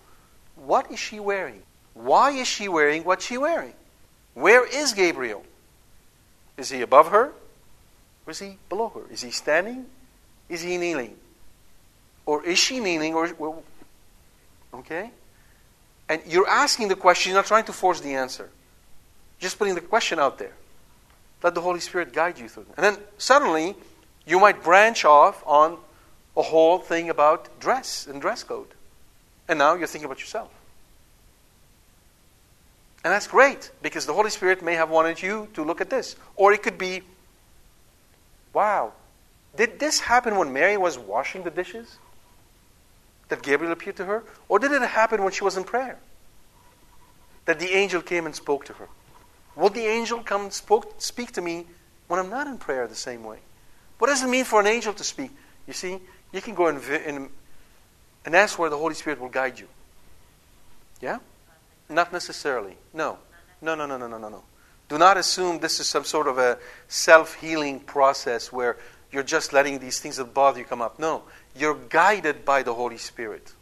What 0.55 0.91
is 0.91 0.99
she 0.99 1.19
wearing? 1.19 1.63
Why 1.93 2.31
is 2.31 2.47
she 2.47 2.67
wearing 2.67 3.03
what 3.03 3.21
she's 3.21 3.39
wearing? 3.39 3.73
Where 4.33 4.65
is 4.65 4.93
Gabriel? 4.93 5.43
Is 6.57 6.69
he 6.69 6.81
above 6.81 7.09
her? 7.09 7.33
Or 8.25 8.31
is 8.31 8.39
he 8.39 8.57
below 8.69 8.89
her? 8.89 9.11
Is 9.11 9.21
he 9.21 9.31
standing? 9.31 9.85
Is 10.47 10.61
he 10.61 10.77
kneeling? 10.77 11.15
Or 12.25 12.45
is 12.45 12.59
she 12.59 12.79
kneeling? 12.79 13.13
Or 13.13 13.61
okay? 14.73 15.11
And 16.07 16.21
you're 16.27 16.47
asking 16.47 16.87
the 16.89 16.95
question, 16.95 17.31
you're 17.31 17.39
not 17.39 17.45
trying 17.45 17.65
to 17.65 17.73
force 17.73 17.99
the 18.01 18.13
answer. 18.13 18.49
Just 19.39 19.57
putting 19.57 19.75
the 19.75 19.81
question 19.81 20.19
out 20.19 20.37
there. 20.37 20.53
Let 21.43 21.55
the 21.55 21.61
Holy 21.61 21.79
Spirit 21.79 22.13
guide 22.13 22.37
you 22.39 22.47
through 22.47 22.63
it. 22.63 22.73
And 22.77 22.83
then 22.83 22.97
suddenly, 23.17 23.75
you 24.25 24.39
might 24.39 24.63
branch 24.63 25.05
off 25.05 25.43
on 25.45 25.77
a 26.37 26.41
whole 26.41 26.77
thing 26.77 27.09
about 27.09 27.59
dress 27.59 28.07
and 28.07 28.21
dress 28.21 28.43
code. 28.43 28.67
And 29.47 29.59
now 29.59 29.75
you're 29.75 29.87
thinking 29.87 30.05
about 30.05 30.19
yourself. 30.19 30.51
And 33.03 33.11
that's 33.11 33.27
great 33.27 33.71
because 33.81 34.05
the 34.05 34.13
Holy 34.13 34.29
Spirit 34.29 34.61
may 34.61 34.75
have 34.75 34.89
wanted 34.89 35.21
you 35.21 35.47
to 35.55 35.63
look 35.63 35.81
at 35.81 35.89
this. 35.89 36.15
Or 36.35 36.53
it 36.53 36.61
could 36.61 36.77
be, 36.77 37.01
wow, 38.53 38.93
did 39.55 39.79
this 39.79 39.99
happen 39.99 40.37
when 40.37 40.53
Mary 40.53 40.77
was 40.77 40.99
washing 40.99 41.43
the 41.43 41.49
dishes? 41.49 41.97
That 43.29 43.41
Gabriel 43.41 43.73
appeared 43.73 43.95
to 43.97 44.05
her? 44.05 44.23
Or 44.47 44.59
did 44.59 44.71
it 44.71 44.81
happen 44.81 45.23
when 45.23 45.33
she 45.33 45.43
was 45.43 45.57
in 45.57 45.63
prayer? 45.63 45.97
That 47.45 47.59
the 47.59 47.71
angel 47.71 48.01
came 48.01 48.25
and 48.25 48.35
spoke 48.35 48.65
to 48.65 48.73
her? 48.73 48.87
Will 49.55 49.69
the 49.69 49.85
angel 49.85 50.23
come 50.23 50.49
spoke, 50.51 50.95
speak 50.99 51.33
to 51.33 51.41
me 51.41 51.65
when 52.07 52.19
I'm 52.19 52.29
not 52.29 52.47
in 52.47 52.57
prayer 52.57 52.87
the 52.87 52.95
same 52.95 53.23
way? 53.23 53.39
What 53.99 54.07
does 54.07 54.23
it 54.23 54.27
mean 54.27 54.45
for 54.45 54.59
an 54.59 54.67
angel 54.67 54.93
to 54.93 55.03
speak? 55.03 55.31
You 55.67 55.73
see, 55.73 55.99
you 56.31 56.41
can 56.41 56.55
go 56.55 56.67
and, 56.67 56.81
and, 56.83 57.29
and 58.25 58.49
where 58.57 58.69
the 58.69 58.77
Holy 58.77 58.95
Spirit 58.95 59.19
will 59.19 59.29
guide 59.29 59.59
you. 59.59 59.67
Yeah? 61.01 61.19
Not 61.89 62.11
necessarily. 62.13 62.77
No. 62.93 63.17
No, 63.61 63.75
no, 63.75 63.85
no, 63.85 63.97
no, 63.97 64.07
no, 64.07 64.17
no, 64.17 64.29
no. 64.29 64.43
Do 64.89 64.97
not 64.97 65.17
assume 65.17 65.59
this 65.59 65.79
is 65.79 65.87
some 65.87 66.03
sort 66.03 66.27
of 66.27 66.37
a 66.37 66.57
self 66.87 67.35
healing 67.35 67.79
process 67.79 68.51
where 68.51 68.77
you're 69.11 69.23
just 69.23 69.53
letting 69.53 69.79
these 69.79 69.99
things 69.99 70.17
that 70.17 70.33
bother 70.33 70.59
you 70.59 70.65
come 70.65 70.81
up. 70.81 70.99
No. 70.99 71.23
You're 71.55 71.75
guided 71.75 72.43
by 72.43 72.63
the 72.63 72.73
Holy 72.73 72.97
Spirit. 72.97 73.53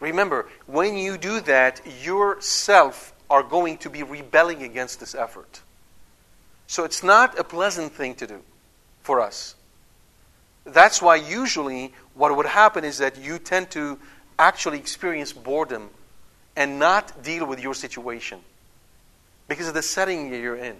Remember, 0.00 0.46
when 0.66 0.98
you 0.98 1.16
do 1.16 1.40
that, 1.40 1.80
yourself 2.02 3.13
are 3.34 3.42
going 3.42 3.76
to 3.78 3.90
be 3.90 4.04
rebelling 4.04 4.62
against 4.62 5.00
this 5.00 5.12
effort. 5.12 5.60
So 6.68 6.84
it's 6.84 7.02
not 7.02 7.36
a 7.36 7.42
pleasant 7.42 7.92
thing 7.92 8.14
to 8.14 8.28
do 8.28 8.40
for 9.02 9.20
us. 9.20 9.56
That's 10.64 11.02
why 11.02 11.16
usually 11.16 11.92
what 12.14 12.34
would 12.36 12.46
happen 12.46 12.84
is 12.84 12.98
that 12.98 13.18
you 13.18 13.40
tend 13.40 13.72
to 13.72 13.98
actually 14.38 14.78
experience 14.78 15.32
boredom 15.32 15.90
and 16.54 16.78
not 16.78 17.24
deal 17.24 17.44
with 17.44 17.60
your 17.60 17.74
situation 17.74 18.38
because 19.48 19.66
of 19.66 19.74
the 19.74 19.82
setting 19.82 20.32
you're 20.32 20.54
in. 20.54 20.76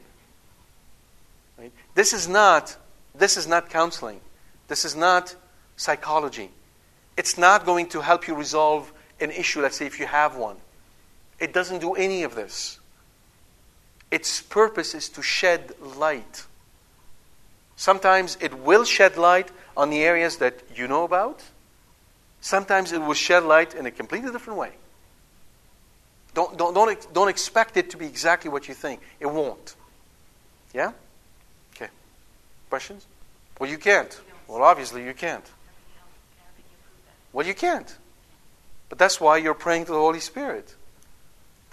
Right? 1.58 1.72
This 1.96 2.12
is 2.12 2.28
not 2.28 2.76
this 3.16 3.36
is 3.36 3.48
not 3.48 3.68
counseling. 3.68 4.20
This 4.68 4.84
is 4.84 4.94
not 4.94 5.34
psychology. 5.76 6.50
It's 7.16 7.36
not 7.36 7.66
going 7.66 7.88
to 7.88 8.00
help 8.00 8.28
you 8.28 8.36
resolve 8.36 8.92
an 9.20 9.32
issue, 9.32 9.60
let's 9.60 9.76
say 9.76 9.86
if 9.86 9.98
you 9.98 10.06
have 10.06 10.36
one. 10.36 10.56
It 11.44 11.52
doesn't 11.52 11.80
do 11.80 11.92
any 11.92 12.22
of 12.22 12.34
this. 12.34 12.80
Its 14.10 14.40
purpose 14.40 14.94
is 14.94 15.10
to 15.10 15.20
shed 15.20 15.74
light. 15.78 16.46
Sometimes 17.76 18.38
it 18.40 18.58
will 18.60 18.84
shed 18.86 19.18
light 19.18 19.50
on 19.76 19.90
the 19.90 20.02
areas 20.02 20.38
that 20.38 20.62
you 20.74 20.88
know 20.88 21.04
about. 21.04 21.42
Sometimes 22.40 22.92
it 22.92 22.98
will 23.02 23.12
shed 23.12 23.42
light 23.42 23.74
in 23.74 23.84
a 23.84 23.90
completely 23.90 24.32
different 24.32 24.58
way. 24.58 24.70
Don't, 26.32 26.56
don't, 26.56 26.72
don't, 26.72 27.12
don't 27.12 27.28
expect 27.28 27.76
it 27.76 27.90
to 27.90 27.98
be 27.98 28.06
exactly 28.06 28.50
what 28.50 28.66
you 28.66 28.72
think. 28.72 29.02
It 29.20 29.26
won't. 29.26 29.76
Yeah? 30.72 30.92
Okay. 31.76 31.90
Questions? 32.70 33.04
Well, 33.60 33.68
you 33.68 33.76
can't. 33.76 34.18
Well, 34.48 34.62
obviously, 34.62 35.04
you 35.04 35.12
can't. 35.12 35.44
Well, 37.34 37.46
you 37.46 37.54
can't. 37.54 37.94
But 38.88 38.98
that's 38.98 39.20
why 39.20 39.36
you're 39.36 39.52
praying 39.52 39.84
to 39.84 39.92
the 39.92 39.98
Holy 39.98 40.20
Spirit. 40.20 40.74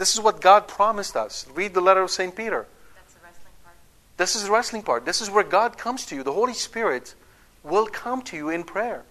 This 0.02 0.16
is 0.16 0.20
what 0.20 0.42
God 0.42 0.68
promised 0.68 1.16
us. 1.16 1.46
Read 1.54 1.76
the 1.76 1.80
letter 1.80 2.02
of 2.02 2.10
St. 2.10 2.36
Peter. 2.36 2.66
That's 2.96 3.14
the 3.14 3.20
wrestling 3.24 3.54
part. 3.64 3.78
This 4.18 4.36
is 4.36 4.44
the 4.46 4.52
wrestling 4.52 4.82
part. 4.82 5.06
This 5.06 5.22
is 5.22 5.30
where 5.30 5.44
God 5.44 5.78
comes 5.78 6.08
to 6.08 6.16
you. 6.16 6.24
The 6.24 6.34
Holy 6.34 6.56
Spirit 6.56 7.14
will 7.62 7.86
come 7.86 8.24
to 8.24 8.36
you 8.36 8.50
in 8.50 8.64
prayer. 8.64 9.04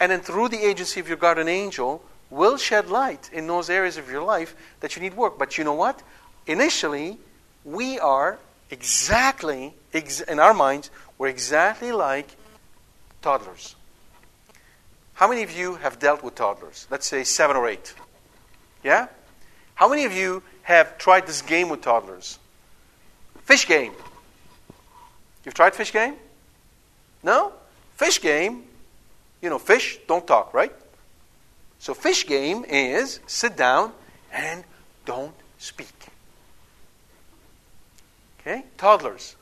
And 0.00 0.10
then 0.10 0.18
through 0.18 0.48
the 0.48 0.66
agency 0.66 0.98
of 0.98 1.06
your 1.06 1.16
guardian 1.16 1.46
angel, 1.46 2.02
will 2.28 2.56
shed 2.56 2.88
light 2.88 3.30
in 3.32 3.46
those 3.46 3.70
areas 3.70 3.96
of 3.96 4.10
your 4.10 4.24
life 4.24 4.56
that 4.80 4.96
you 4.96 5.02
need 5.02 5.14
work. 5.14 5.38
But 5.38 5.56
you 5.56 5.62
know 5.62 5.74
what? 5.74 6.02
Initially, 6.48 7.18
we 7.64 8.00
are 8.00 8.40
exactly, 8.68 9.74
in 10.26 10.40
our 10.40 10.54
minds, 10.54 10.90
we're 11.18 11.28
exactly 11.28 11.92
like 11.92 12.34
toddlers. 13.20 13.76
How 15.14 15.28
many 15.28 15.44
of 15.44 15.56
you 15.56 15.76
have 15.76 16.00
dealt 16.00 16.24
with 16.24 16.34
toddlers? 16.34 16.88
Let's 16.90 17.06
say 17.06 17.22
seven 17.22 17.54
or 17.54 17.68
eight. 17.68 17.94
Yeah? 18.82 19.06
How 19.74 19.88
many 19.88 20.04
of 20.04 20.12
you 20.12 20.42
have 20.62 20.98
tried 20.98 21.26
this 21.26 21.42
game 21.42 21.68
with 21.68 21.82
toddlers? 21.82 22.38
Fish 23.44 23.66
game. 23.66 23.92
You've 25.44 25.54
tried 25.54 25.74
fish 25.74 25.92
game? 25.92 26.14
No? 27.22 27.52
Fish 27.94 28.20
game, 28.20 28.64
you 29.40 29.50
know, 29.50 29.58
fish 29.58 29.98
don't 30.06 30.26
talk, 30.26 30.54
right? 30.54 30.72
So, 31.78 31.94
fish 31.94 32.26
game 32.26 32.64
is 32.68 33.18
sit 33.26 33.56
down 33.56 33.92
and 34.32 34.64
don't 35.04 35.34
speak. 35.58 35.92
Okay? 38.40 38.64
Toddlers. 38.76 39.34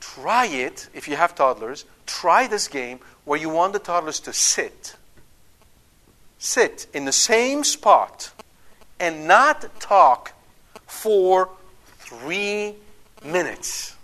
Try 0.00 0.46
it 0.46 0.88
if 0.94 1.08
you 1.08 1.16
have 1.16 1.34
toddlers. 1.34 1.86
Try 2.06 2.46
this 2.46 2.68
game 2.68 3.00
where 3.24 3.38
you 3.38 3.48
want 3.48 3.72
the 3.72 3.78
toddlers 3.78 4.20
to 4.20 4.32
sit. 4.32 4.96
Sit 6.38 6.86
in 6.94 7.04
the 7.04 7.12
same 7.12 7.64
spot 7.64 8.30
and 9.00 9.26
not 9.26 9.80
talk 9.80 10.32
for 10.86 11.50
three 11.98 12.74
minutes 13.24 13.96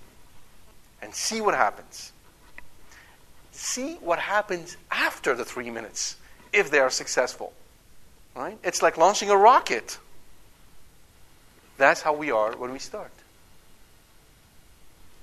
and 1.01 1.15
see 1.15 1.41
what 1.41 1.55
happens. 1.55 2.13
See 3.53 3.95
what 4.01 4.19
happens 4.19 4.77
after 4.91 5.35
the 5.35 5.45
three 5.45 5.71
minutes 5.71 6.17
if 6.53 6.71
they 6.71 6.79
are 6.79 6.91
successful. 6.91 7.53
Right? 8.35 8.59
It's 8.65 8.83
like 8.83 8.97
launching 8.97 9.31
a 9.31 9.37
rocket. 9.37 9.99
That's 11.77 12.03
how 12.03 12.15
we 12.15 12.31
are 12.31 12.57
when 12.57 12.73
we 12.73 12.79
start. 12.79 13.13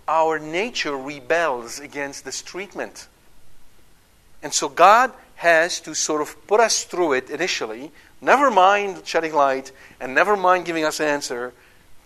Our 0.08 0.40
nature 0.40 0.96
rebels 0.96 1.80
against 1.80 2.26
this 2.26 2.42
treatment. 2.42 3.08
And 4.44 4.54
so 4.54 4.70
God 4.70 5.12
has 5.42 5.80
to 5.82 5.96
sort 5.96 6.22
of 6.22 6.36
put 6.46 6.60
us 6.60 6.84
through 6.84 7.14
it 7.14 7.30
initially. 7.32 7.92
Never 8.22 8.52
mind 8.52 9.02
shedding 9.06 9.34
light 9.34 9.72
and 10.00 10.14
never 10.14 10.38
mind 10.38 10.66
giving 10.66 10.86
us 10.86 11.00
an 11.00 11.08
answer. 11.08 11.52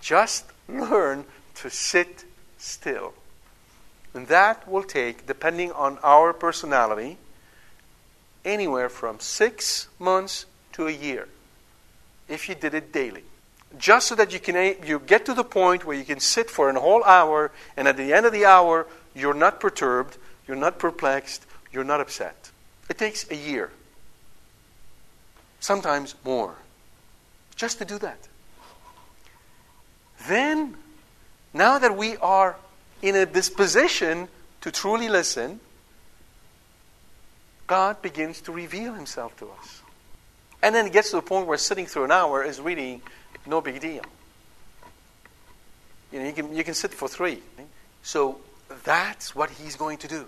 Just 0.01 0.45
learn 0.69 1.25
to 1.55 1.69
sit 1.69 2.23
still. 2.57 3.13
And 4.13 4.27
that 4.27 4.65
will 4.69 4.83
take, 4.83 5.27
depending 5.27 5.73
on 5.73 5.99
our 6.01 6.31
personality, 6.31 7.17
anywhere 8.45 8.87
from 8.87 9.19
six 9.19 9.89
months 9.99 10.45
to 10.71 10.87
a 10.87 10.91
year 10.91 11.27
if 12.29 12.47
you 12.47 12.55
did 12.55 12.73
it 12.73 12.93
daily. 12.93 13.23
Just 13.77 14.07
so 14.07 14.15
that 14.15 14.31
you 14.31 14.39
can 14.39 14.77
you 14.85 14.99
get 14.99 15.25
to 15.25 15.33
the 15.33 15.43
point 15.43 15.83
where 15.83 15.97
you 15.97 16.05
can 16.05 16.21
sit 16.21 16.49
for 16.49 16.69
an 16.69 16.77
whole 16.77 17.03
hour 17.03 17.51
and 17.75 17.85
at 17.89 17.97
the 17.97 18.13
end 18.13 18.25
of 18.25 18.31
the 18.31 18.45
hour 18.45 18.87
you're 19.13 19.33
not 19.33 19.59
perturbed, 19.59 20.17
you're 20.47 20.55
not 20.55 20.79
perplexed, 20.79 21.45
you're 21.73 21.83
not 21.83 21.99
upset. 21.99 22.51
It 22.89 22.97
takes 22.97 23.29
a 23.31 23.35
year. 23.35 23.71
Sometimes 25.59 26.15
more. 26.23 26.55
Just 27.55 27.79
to 27.79 27.85
do 27.85 27.97
that. 27.99 28.27
Then 30.27 30.75
now 31.53 31.79
that 31.79 31.95
we 31.95 32.17
are 32.17 32.55
in 33.01 33.15
a 33.15 33.25
disposition 33.25 34.27
to 34.61 34.71
truly 34.71 35.09
listen, 35.09 35.59
God 37.67 38.01
begins 38.01 38.41
to 38.41 38.51
reveal 38.51 38.93
himself 38.93 39.35
to 39.37 39.49
us. 39.49 39.81
And 40.61 40.73
then 40.73 40.87
it 40.87 40.93
gets 40.93 41.11
to 41.11 41.17
the 41.17 41.21
point 41.21 41.47
where 41.47 41.57
sitting 41.57 41.85
through 41.85 42.05
an 42.05 42.11
hour 42.11 42.43
is 42.43 42.59
really 42.59 43.01
no 43.45 43.61
big 43.61 43.79
deal. 43.79 44.03
You 46.11 46.19
know, 46.19 46.25
you 46.25 46.33
can, 46.33 46.55
you 46.55 46.63
can 46.63 46.73
sit 46.73 46.93
for 46.93 47.07
three. 47.07 47.41
So 48.03 48.39
that's 48.83 49.35
what 49.35 49.49
he's 49.49 49.75
going 49.75 49.97
to 49.99 50.07
do. 50.07 50.25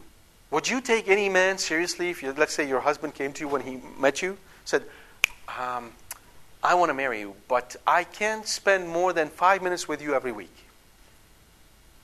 Would 0.52 0.70
you 0.70 0.80
take 0.80 1.10
any 1.10 1.28
man 1.30 1.58
seriously 1.58 2.10
if, 2.10 2.24
you, 2.24 2.34
let's 2.34 2.54
say, 2.54 2.68
your 2.68 2.80
husband 2.80 3.14
came 3.14 3.34
to 3.34 3.42
you 3.42 3.48
when 3.48 3.62
he 3.62 3.80
met 4.00 4.22
you, 4.22 4.38
said, 4.64 4.84
um, 5.60 5.92
I 6.64 6.74
want 6.76 6.90
to 6.90 6.94
marry 6.94 7.20
you, 7.20 7.36
but 7.48 7.76
I 7.86 8.04
can't 8.04 8.48
spend 8.48 8.88
more 8.88 9.14
than 9.14 9.30
five 9.30 9.62
minutes 9.62 9.88
with 9.88 10.02
you 10.02 10.16
every 10.16 10.32
week? 10.32 10.56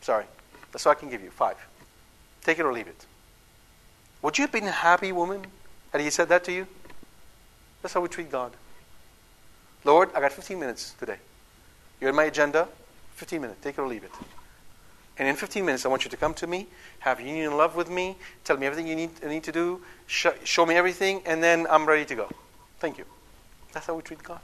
Sorry. 0.02 0.26
That's 0.72 0.86
all 0.86 0.91
I 0.91 0.95
can 0.95 1.10
give 1.10 1.24
you. 1.24 1.30
Five. 1.30 1.56
Take 2.44 2.60
it 2.60 2.65
or 2.65 2.74
leave 2.74 2.88
it. 2.88 3.06
Would 4.22 4.38
you 4.38 4.44
have 4.44 4.52
been 4.52 4.65
a 4.65 4.72
happy, 4.72 5.11
woman, 5.11 5.45
had 5.91 6.02
he 6.02 6.10
said 6.10 6.30
that 6.30 6.44
to 6.45 6.52
you? 6.52 6.68
That's 7.82 7.94
how 7.94 8.02
we 8.02 8.10
treat 8.10 8.32
God. 8.32 8.53
Lord, 9.86 10.10
I 10.15 10.22
got 10.22 10.32
15 10.32 10.60
minutes 10.60 10.95
today. 10.99 11.18
You're 11.99 12.10
in 12.10 12.15
my 12.15 12.26
agenda. 12.26 12.68
15 13.15 13.41
minutes. 13.41 13.60
Take 13.61 13.78
it 13.78 13.82
or 13.82 13.88
leave 13.88 14.03
it. 14.03 14.11
And 15.18 15.27
in 15.27 15.35
15 15.35 15.65
minutes, 15.65 15.85
I 15.85 15.90
want 15.90 16.03
you 16.03 16.10
to 16.10 16.18
come 16.18 16.34
to 16.35 16.48
me, 16.48 16.68
have 16.99 17.19
union 17.19 17.48
and 17.48 17.57
love 17.57 17.76
with 17.76 17.90
me, 17.90 18.15
tell 18.44 18.57
me 18.57 18.65
everything 18.65 18.88
you 18.88 18.95
need, 18.95 19.23
need 19.23 19.44
to 19.44 19.52
do, 19.52 19.81
sh- 20.07 20.27
show 20.44 20.65
me 20.65 20.76
everything, 20.76 21.22
and 21.26 21.44
then 21.44 21.68
I'm 21.69 21.85
ready 21.85 22.06
to 22.06 22.15
go. 22.15 22.30
Thank 22.80 22.98
you. 22.98 23.06
That's 23.73 23.85
how 23.85 23.95
we 23.95 24.02
treat 24.02 24.23
God. 24.23 24.40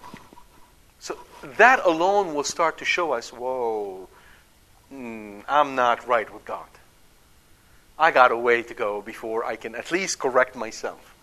So 1.00 1.18
that 1.58 1.86
alone 1.86 2.36
will 2.36 2.44
start 2.44 2.78
to 2.80 2.86
show 2.86 3.14
us 3.14 3.34
whoa, 3.34 4.08
mm, 4.94 5.44
I'm 5.48 5.76
not 5.76 6.08
right 6.08 6.32
with 6.32 6.46
God. 6.46 6.68
I 7.98 8.12
got 8.12 8.32
a 8.32 8.38
way 8.38 8.62
to 8.64 8.74
go 8.74 9.02
before 9.02 9.44
I 9.44 9.56
can 9.56 9.76
at 9.76 9.92
least 9.92 10.20
correct 10.20 10.56
myself. 10.56 11.16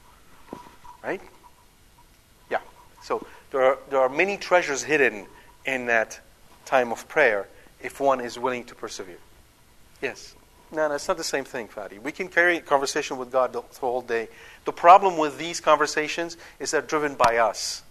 Right? 1.02 1.20
Yeah. 2.50 2.60
So 3.02 3.26
there 3.50 3.62
are, 3.62 3.78
there 3.90 4.00
are 4.00 4.08
many 4.08 4.36
treasures 4.36 4.82
hidden 4.82 5.26
in 5.64 5.86
that 5.86 6.20
time 6.64 6.90
of 6.90 7.06
prayer 7.08 7.46
if 7.80 8.00
one 8.00 8.20
is 8.20 8.38
willing 8.38 8.64
to 8.64 8.74
persevere. 8.74 9.18
Yes. 10.00 10.34
No, 10.72 10.88
no, 10.88 10.94
it's 10.94 11.06
not 11.06 11.16
the 11.16 11.24
same 11.24 11.44
thing, 11.44 11.68
Fadi. 11.68 12.00
We 12.00 12.12
can 12.12 12.28
carry 12.28 12.56
a 12.56 12.60
conversation 12.60 13.18
with 13.18 13.30
God 13.30 13.52
the, 13.52 13.62
whole 13.80 14.02
day. 14.02 14.28
The 14.64 14.72
problem 14.72 15.16
with 15.16 15.38
these 15.38 15.60
conversations 15.60 16.36
is 16.58 16.72
they're 16.72 16.82
driven 16.82 17.14
by 17.14 17.36
us. 17.36 17.82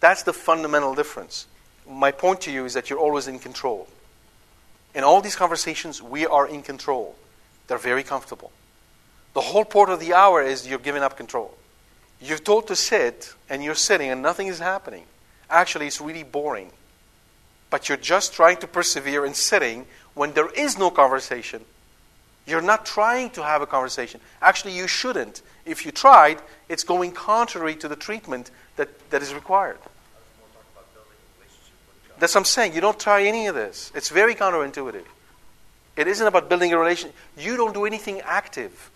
That's 0.00 0.22
the 0.22 0.32
fundamental 0.32 0.94
difference. 0.94 1.46
My 1.88 2.10
point 2.10 2.40
to 2.42 2.52
you 2.52 2.64
is 2.64 2.74
that 2.74 2.88
you're 2.88 2.98
always 2.98 3.28
in 3.28 3.38
control. 3.38 3.86
In 4.94 5.04
all 5.04 5.20
these 5.20 5.36
conversations, 5.36 6.02
we 6.02 6.26
are 6.26 6.46
in 6.46 6.62
control. 6.62 7.16
They're 7.66 7.78
very 7.78 8.02
comfortable. 8.02 8.50
The 9.34 9.40
whole 9.40 9.64
point 9.64 9.90
of 9.90 10.00
the 10.00 10.14
hour 10.14 10.42
is 10.42 10.66
you're 10.66 10.78
giving 10.78 11.02
up 11.02 11.16
control. 11.16 11.54
You're 12.20 12.38
told 12.38 12.68
to 12.68 12.76
sit, 12.76 13.34
and 13.48 13.64
you're 13.64 13.74
sitting, 13.74 14.10
and 14.10 14.22
nothing 14.22 14.46
is 14.46 14.58
happening. 14.58 15.04
Actually, 15.50 15.86
it's 15.86 16.00
really 16.00 16.22
boring. 16.22 16.70
But 17.68 17.88
you're 17.88 17.98
just 17.98 18.34
trying 18.34 18.58
to 18.58 18.66
persevere 18.66 19.24
in 19.24 19.34
sitting 19.34 19.86
when 20.14 20.32
there 20.32 20.50
is 20.50 20.78
no 20.78 20.90
conversation. 20.90 21.64
You're 22.46 22.60
not 22.60 22.84
trying 22.84 23.30
to 23.30 23.42
have 23.42 23.62
a 23.62 23.66
conversation. 23.66 24.20
Actually, 24.40 24.76
you 24.76 24.88
shouldn't. 24.88 25.42
If 25.64 25.86
you 25.86 25.92
tried, 25.92 26.40
it's 26.68 26.82
going 26.82 27.12
contrary 27.12 27.76
to 27.76 27.88
the 27.88 27.96
treatment 27.96 28.50
that, 28.76 28.88
that 29.10 29.22
is 29.22 29.32
required. 29.32 29.78
That's 32.18 32.34
what 32.34 32.40
I'm 32.42 32.44
saying. 32.44 32.74
You 32.74 32.80
don't 32.80 32.98
try 32.98 33.24
any 33.24 33.46
of 33.46 33.54
this. 33.54 33.92
It's 33.94 34.08
very 34.08 34.34
counterintuitive. 34.34 35.04
It 35.96 36.06
isn't 36.08 36.26
about 36.26 36.48
building 36.48 36.72
a 36.72 36.78
relationship. 36.78 37.16
You 37.36 37.56
don't 37.56 37.74
do 37.74 37.84
anything 37.84 38.20
active. 38.22 38.90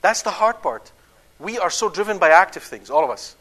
That's 0.00 0.22
the 0.22 0.30
hard 0.30 0.62
part. 0.62 0.92
We 1.38 1.58
are 1.58 1.70
so 1.70 1.88
driven 1.88 2.18
by 2.18 2.30
active 2.30 2.62
things, 2.62 2.90
all 2.90 3.04
of 3.04 3.10
us. 3.10 3.36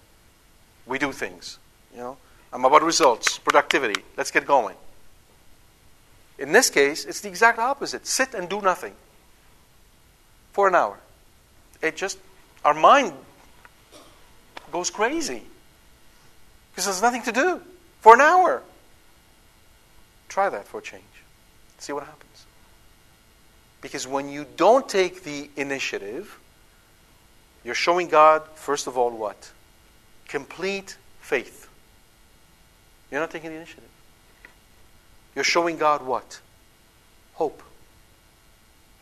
We 0.86 1.00
do 1.00 1.12
things. 1.12 1.60
You 1.94 2.00
know, 2.00 2.18
I'm 2.52 2.66
about 2.66 2.84
results, 2.84 3.38
productivity. 3.38 4.02
Let's 4.16 4.32
get 4.32 4.46
going. 4.46 4.76
In 6.38 6.52
this 6.52 6.70
case, 6.70 7.06
it's 7.06 7.22
the 7.22 7.30
exact 7.30 7.60
opposite. 7.60 8.06
Sit 8.06 8.34
and 8.34 8.48
do 8.48 8.62
nothing 8.62 8.94
for 10.54 10.68
an 10.68 10.76
hour. 10.76 11.00
It 11.82 11.96
just 11.96 12.20
our 12.64 12.74
mind 12.74 13.14
goes 14.72 14.90
crazy 14.90 15.44
because 16.72 16.86
there's 16.86 17.02
nothing 17.02 17.24
to 17.24 17.32
do 17.32 17.62
for 18.02 18.14
an 18.14 18.22
hour. 18.22 18.62
Try 20.30 20.50
that 20.50 20.68
for 20.68 20.80
a 20.80 20.82
change. 20.82 21.04
See 21.78 21.94
what 21.94 22.04
happens. 22.04 22.46
Because 23.82 24.08
when 24.08 24.30
you 24.30 24.46
don't 24.58 24.88
take 24.90 25.24
the 25.24 25.50
initiative, 25.56 26.40
you're 27.64 27.76
showing 27.76 28.08
God, 28.08 28.44
first 28.56 28.88
of 28.88 28.98
all, 28.98 29.12
what? 29.12 29.52
Complete 30.28 30.98
faith. 31.22 31.70
You're 33.12 33.22
not 33.22 33.32
taking 33.32 33.52
the 33.52 33.56
initiative. 33.56 33.84
You're 35.38 35.44
showing 35.44 35.78
God 35.78 36.04
what? 36.04 36.42
Hope. 37.36 37.62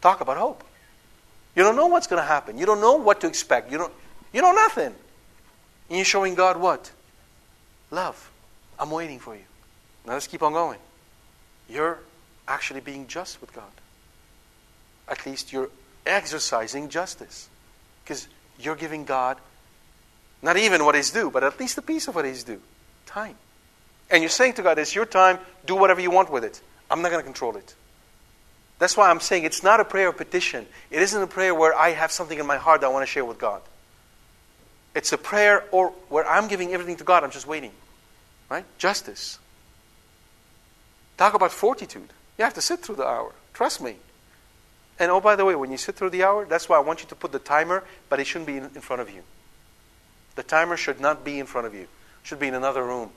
Talk 0.02 0.20
about 0.20 0.36
hope. 0.36 0.66
You 1.56 1.64
don't 1.64 1.78
know 1.78 1.86
what's 1.86 2.08
going 2.08 2.22
to 2.22 2.28
happen. 2.28 2.58
You 2.58 2.66
don't 2.66 2.82
know 2.82 2.98
what 2.98 3.22
to 3.22 3.28
expect. 3.28 3.72
You 3.72 3.78
don't, 3.78 3.94
you 4.34 4.42
know 4.42 4.52
nothing. 4.52 4.94
And 5.88 5.98
you're 5.98 6.04
showing 6.04 6.36
God 6.36 6.58
what? 6.58 6.92
Love. 7.90 8.30
I'm 8.78 8.92
waiting 8.92 9.18
for 9.18 9.34
you. 9.34 9.46
Now 10.06 10.12
let's 10.12 10.28
keep 10.28 10.44
on 10.44 10.52
going. 10.52 10.80
You're 11.70 12.00
actually 12.50 12.82
being 12.82 13.08
just 13.08 13.40
with 13.40 13.54
God. 13.54 13.72
At 15.08 15.26
least 15.26 15.54
you're 15.54 15.70
exercising 16.06 16.90
justice. 16.90 17.48
Because 18.04 18.28
you're 18.60 18.76
giving 18.76 19.06
God 19.06 19.38
not 20.42 20.58
even 20.58 20.84
what 20.84 20.96
is 20.96 21.12
due, 21.12 21.32
but 21.32 21.46
at 21.46 21.58
least 21.62 21.78
a 21.78 21.82
piece 21.82 22.10
of 22.10 22.16
what 22.16 22.26
is 22.26 22.44
due 22.44 22.62
time. 23.06 23.38
And 24.10 24.22
you're 24.22 24.30
saying 24.30 24.54
to 24.54 24.62
God, 24.62 24.78
it's 24.78 24.94
your 24.94 25.06
time, 25.06 25.40
do 25.66 25.76
whatever 25.76 26.02
you 26.02 26.12
want 26.12 26.32
with 26.32 26.44
it. 26.44 26.62
I'm 26.90 27.02
not 27.02 27.12
going 27.12 27.22
to 27.22 27.26
control 27.26 27.56
it. 27.58 27.74
That's 28.78 28.98
why 28.98 29.10
I'm 29.10 29.20
saying 29.20 29.46
it's 29.46 29.64
not 29.64 29.80
a 29.80 29.86
prayer 29.86 30.10
of 30.10 30.18
petition. 30.18 30.66
It 30.92 31.02
isn't 31.02 31.22
a 31.22 31.28
prayer 31.28 31.56
where 31.56 31.74
I 31.74 31.92
have 31.92 32.12
something 32.12 32.38
in 32.38 32.46
my 32.46 32.58
heart 32.58 32.82
that 32.82 32.88
I 32.88 32.90
want 32.90 33.04
to 33.04 33.12
share 33.12 33.26
with 33.26 33.38
God. 33.38 33.62
It's 34.94 35.12
a 35.12 35.18
prayer 35.18 35.64
or 35.72 35.90
where 36.10 36.28
I'm 36.28 36.48
giving 36.48 36.74
everything 36.74 36.98
to 36.98 37.04
God, 37.04 37.24
I'm 37.24 37.32
just 37.32 37.48
waiting. 37.48 37.72
Right? 38.50 38.66
Justice. 38.78 39.40
Talk 41.18 41.34
about 41.34 41.52
fortitude. 41.52 42.10
You 42.38 42.44
have 42.44 42.54
to 42.56 42.62
sit 42.62 42.80
through 42.80 42.96
the 42.96 43.08
hour. 43.08 43.34
Trust 43.54 43.82
me. 43.82 43.96
And 45.00 45.12
oh, 45.12 45.20
by 45.20 45.36
the 45.36 45.46
way, 45.46 45.56
when 45.56 45.72
you 45.72 45.78
sit 45.78 45.96
through 45.96 46.12
the 46.12 46.24
hour, 46.24 46.46
that's 46.46 46.70
why 46.70 46.78
I 46.78 46.80
want 46.80 47.02
you 47.02 47.08
to 47.10 47.16
put 47.16 47.32
the 47.32 47.40
timer, 47.40 47.84
but 48.10 48.20
it 48.20 48.28
shouldn't 48.28 48.48
be 48.48 48.58
in, 48.58 48.64
in 48.64 48.82
front 48.82 49.02
of 49.02 49.10
you. 49.10 49.24
The 50.36 50.44
timer 50.44 50.78
should 50.78 51.00
not 51.00 51.26
be 51.26 51.40
in 51.40 51.46
front 51.46 51.68
of 51.68 51.74
you. 51.74 51.82
It 51.82 51.90
should 52.24 52.40
be 52.40 52.48
in 52.48 52.54
another 52.54 52.84
room. 52.84 53.12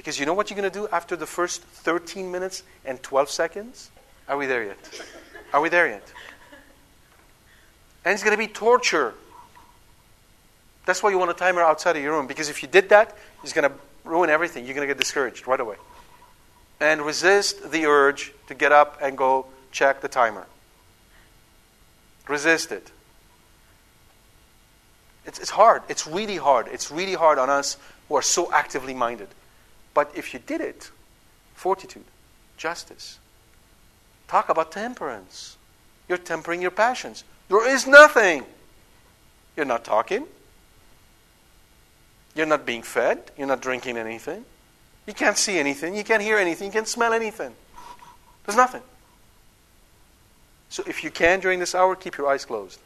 Because 0.00 0.18
you 0.18 0.24
know 0.24 0.32
what 0.32 0.48
you're 0.48 0.58
going 0.58 0.72
to 0.72 0.78
do 0.78 0.88
after 0.88 1.14
the 1.14 1.26
first 1.26 1.60
13 1.60 2.32
minutes 2.32 2.62
and 2.86 3.02
12 3.02 3.28
seconds? 3.28 3.90
Are 4.26 4.38
we 4.38 4.46
there 4.46 4.64
yet? 4.64 5.02
Are 5.52 5.60
we 5.60 5.68
there 5.68 5.86
yet? 5.86 6.10
And 8.06 8.14
it's 8.14 8.22
going 8.22 8.34
to 8.34 8.38
be 8.38 8.46
torture. 8.46 9.12
That's 10.86 11.02
why 11.02 11.10
you 11.10 11.18
want 11.18 11.32
a 11.32 11.34
timer 11.34 11.60
outside 11.60 11.96
of 11.96 12.02
your 12.02 12.14
room. 12.14 12.26
Because 12.26 12.48
if 12.48 12.62
you 12.62 12.68
did 12.70 12.88
that, 12.88 13.14
it's 13.42 13.52
going 13.52 13.68
to 13.68 13.76
ruin 14.02 14.30
everything. 14.30 14.64
You're 14.64 14.74
going 14.74 14.88
to 14.88 14.94
get 14.94 14.98
discouraged 14.98 15.46
right 15.46 15.60
away. 15.60 15.76
And 16.80 17.02
resist 17.02 17.70
the 17.70 17.84
urge 17.84 18.32
to 18.46 18.54
get 18.54 18.72
up 18.72 18.96
and 19.02 19.18
go 19.18 19.48
check 19.70 20.00
the 20.00 20.08
timer. 20.08 20.46
Resist 22.26 22.72
it. 22.72 22.90
It's, 25.26 25.38
it's 25.38 25.50
hard. 25.50 25.82
It's 25.90 26.06
really 26.06 26.38
hard. 26.38 26.68
It's 26.68 26.90
really 26.90 27.12
hard 27.12 27.38
on 27.38 27.50
us 27.50 27.76
who 28.08 28.14
are 28.14 28.22
so 28.22 28.50
actively 28.50 28.94
minded. 28.94 29.28
But 29.94 30.12
if 30.14 30.32
you 30.32 30.40
did 30.40 30.60
it, 30.60 30.90
fortitude, 31.54 32.04
justice. 32.56 33.18
Talk 34.28 34.48
about 34.48 34.72
temperance. 34.72 35.56
You're 36.08 36.18
tempering 36.18 36.62
your 36.62 36.70
passions. 36.70 37.24
There 37.48 37.68
is 37.68 37.86
nothing. 37.86 38.44
You're 39.56 39.66
not 39.66 39.84
talking. 39.84 40.26
You're 42.34 42.46
not 42.46 42.64
being 42.64 42.82
fed. 42.82 43.30
You're 43.36 43.48
not 43.48 43.60
drinking 43.60 43.96
anything. 43.96 44.44
You 45.06 45.14
can't 45.14 45.36
see 45.36 45.58
anything. 45.58 45.96
You 45.96 46.04
can't 46.04 46.22
hear 46.22 46.38
anything. 46.38 46.66
You 46.66 46.72
can't 46.72 46.88
smell 46.88 47.12
anything. 47.12 47.52
There's 48.46 48.56
nothing. 48.56 48.82
So 50.68 50.84
if 50.86 51.02
you 51.02 51.10
can 51.10 51.40
during 51.40 51.58
this 51.58 51.74
hour, 51.74 51.96
keep 51.96 52.16
your 52.16 52.28
eyes 52.28 52.44
closed 52.44 52.78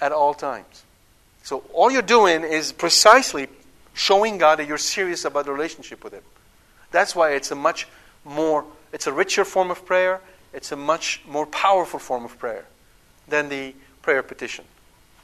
at 0.00 0.10
all 0.10 0.34
times. 0.34 0.82
So 1.42 1.64
all 1.72 1.90
you're 1.90 2.02
doing 2.02 2.42
is 2.42 2.72
precisely 2.72 3.48
showing 3.94 4.38
God 4.38 4.58
that 4.58 4.66
you're 4.66 4.78
serious 4.78 5.24
about 5.24 5.46
the 5.46 5.52
relationship 5.52 6.02
with 6.04 6.12
Him. 6.12 6.22
That's 6.90 7.14
why 7.14 7.32
it's 7.32 7.50
a 7.50 7.54
much 7.54 7.86
more, 8.24 8.64
it's 8.92 9.06
a 9.06 9.12
richer 9.12 9.44
form 9.44 9.70
of 9.70 9.84
prayer. 9.84 10.20
It's 10.52 10.72
a 10.72 10.76
much 10.76 11.22
more 11.26 11.46
powerful 11.46 12.00
form 12.00 12.24
of 12.24 12.38
prayer 12.38 12.64
than 13.28 13.48
the 13.48 13.74
prayer 14.02 14.22
petition. 14.22 14.64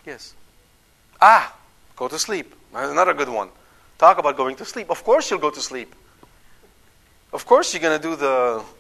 Yes. 0.05 0.34
Ah, 1.20 1.55
go 1.97 2.09
to 2.09 2.18
sleep. 2.18 2.55
Another 2.72 3.14
good 3.14 3.28
one. 3.28 3.48
Talk 3.98 4.18
about 4.18 4.36
going 4.36 4.56
to 4.56 4.64
sleep. 4.64 4.90
Of 4.90 5.02
course 5.02 5.30
you'll 5.30 5.40
go 5.40 5.51
to 5.51 5.60
sleep. 5.60 5.94
Of 7.32 7.44
course 7.44 7.74
you're 7.74 7.82
going 7.82 8.01
to 8.01 8.09
do 8.09 8.16
the. 8.16 8.62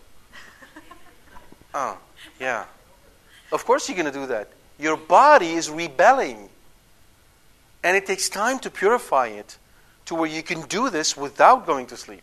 Oh, 1.74 1.98
yeah. 2.40 2.64
Of 3.52 3.66
course 3.66 3.86
you're 3.88 3.96
going 3.98 4.10
to 4.10 4.18
do 4.18 4.26
that. 4.28 4.48
Your 4.78 4.96
body 4.96 5.52
is 5.52 5.68
rebelling. 5.68 6.48
And 7.82 7.96
it 7.96 8.06
takes 8.06 8.30
time 8.30 8.58
to 8.60 8.70
purify 8.70 9.26
it 9.26 9.58
to 10.06 10.14
where 10.14 10.28
you 10.28 10.42
can 10.42 10.62
do 10.62 10.88
this 10.90 11.16
without 11.16 11.66
going 11.66 11.86
to 11.86 11.96
sleep. 11.96 12.22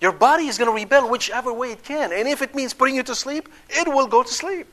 Your 0.00 0.12
body 0.12 0.46
is 0.46 0.58
going 0.58 0.70
to 0.70 0.74
rebel 0.74 1.10
whichever 1.10 1.52
way 1.52 1.72
it 1.72 1.82
can. 1.82 2.12
And 2.12 2.28
if 2.28 2.42
it 2.42 2.54
means 2.54 2.74
putting 2.74 2.94
you 2.94 3.02
to 3.04 3.14
sleep, 3.14 3.48
it 3.70 3.88
will 3.88 4.06
go 4.06 4.22
to 4.22 4.32
sleep. 4.32 4.66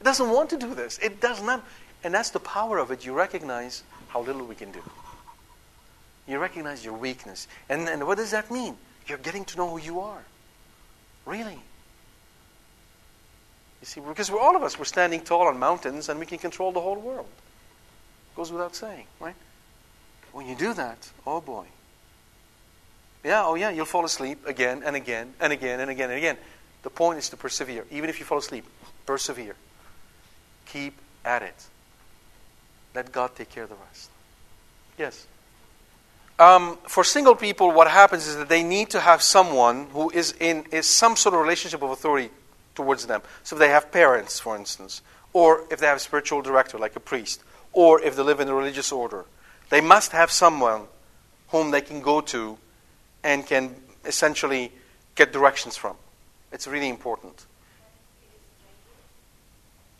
It 0.00 0.04
doesn't 0.04 0.28
want 0.28 0.50
to 0.50 0.58
do 0.58 0.74
this. 0.74 0.98
It 0.98 1.20
does 1.20 1.42
not. 1.42 1.64
And 2.04 2.12
that's 2.12 2.30
the 2.30 2.40
power 2.40 2.78
of 2.78 2.90
it. 2.90 3.04
You 3.04 3.14
recognize 3.14 3.82
how 4.08 4.20
little 4.20 4.44
we 4.44 4.54
can 4.54 4.70
do. 4.72 4.82
You 6.28 6.38
recognize 6.38 6.84
your 6.84 6.94
weakness. 6.94 7.48
And, 7.68 7.88
and 7.88 8.06
what 8.06 8.18
does 8.18 8.32
that 8.32 8.50
mean? 8.50 8.76
You're 9.06 9.18
getting 9.18 9.44
to 9.46 9.56
know 9.56 9.70
who 9.70 9.78
you 9.78 10.00
are. 10.00 10.22
Really. 11.24 11.58
You 13.80 13.86
see, 13.86 14.00
because 14.00 14.30
we're 14.30 14.40
all 14.40 14.56
of 14.56 14.62
us, 14.62 14.78
we're 14.78 14.84
standing 14.84 15.20
tall 15.20 15.46
on 15.46 15.58
mountains 15.58 16.08
and 16.08 16.20
we 16.20 16.26
can 16.26 16.38
control 16.38 16.72
the 16.72 16.80
whole 16.80 16.96
world. 16.96 17.28
Goes 18.34 18.52
without 18.52 18.74
saying, 18.74 19.06
right? 19.18 19.34
When 20.36 20.46
you 20.46 20.54
do 20.54 20.74
that, 20.74 20.98
oh 21.26 21.40
boy. 21.40 21.64
Yeah, 23.24 23.46
oh 23.46 23.54
yeah, 23.54 23.70
you'll 23.70 23.86
fall 23.86 24.04
asleep 24.04 24.46
again 24.46 24.82
and 24.84 24.94
again 24.94 25.32
and 25.40 25.50
again 25.50 25.80
and 25.80 25.90
again 25.90 26.10
and 26.10 26.18
again. 26.18 26.36
The 26.82 26.90
point 26.90 27.18
is 27.20 27.30
to 27.30 27.38
persevere. 27.38 27.86
Even 27.90 28.10
if 28.10 28.18
you 28.18 28.26
fall 28.26 28.36
asleep, 28.36 28.66
persevere. 29.06 29.56
Keep 30.66 30.92
at 31.24 31.42
it. 31.42 31.54
Let 32.94 33.12
God 33.12 33.34
take 33.34 33.48
care 33.48 33.62
of 33.62 33.70
the 33.70 33.76
rest. 33.88 34.10
Yes. 34.98 35.26
Um, 36.38 36.76
for 36.86 37.02
single 37.02 37.34
people, 37.34 37.72
what 37.72 37.88
happens 37.88 38.26
is 38.26 38.36
that 38.36 38.50
they 38.50 38.62
need 38.62 38.90
to 38.90 39.00
have 39.00 39.22
someone 39.22 39.86
who 39.86 40.10
is 40.10 40.34
in 40.38 40.66
is 40.70 40.84
some 40.84 41.16
sort 41.16 41.34
of 41.34 41.40
relationship 41.40 41.82
of 41.82 41.88
authority 41.88 42.28
towards 42.74 43.06
them. 43.06 43.22
So 43.42 43.56
if 43.56 43.60
they 43.60 43.70
have 43.70 43.90
parents, 43.90 44.38
for 44.38 44.54
instance, 44.54 45.00
or 45.32 45.64
if 45.70 45.80
they 45.80 45.86
have 45.86 45.96
a 45.96 46.00
spiritual 46.00 46.42
director 46.42 46.76
like 46.76 46.94
a 46.94 47.00
priest, 47.00 47.42
or 47.72 48.02
if 48.02 48.16
they 48.16 48.22
live 48.22 48.40
in 48.40 48.48
a 48.48 48.54
religious 48.54 48.92
order, 48.92 49.24
they 49.70 49.80
must 49.80 50.12
have 50.12 50.30
someone 50.30 50.82
whom 51.48 51.70
they 51.70 51.80
can 51.80 52.00
go 52.00 52.20
to 52.20 52.58
and 53.22 53.46
can 53.46 53.74
essentially 54.04 54.72
get 55.14 55.32
directions 55.32 55.76
from. 55.76 55.96
It's 56.52 56.66
really 56.66 56.88
important. 56.88 57.46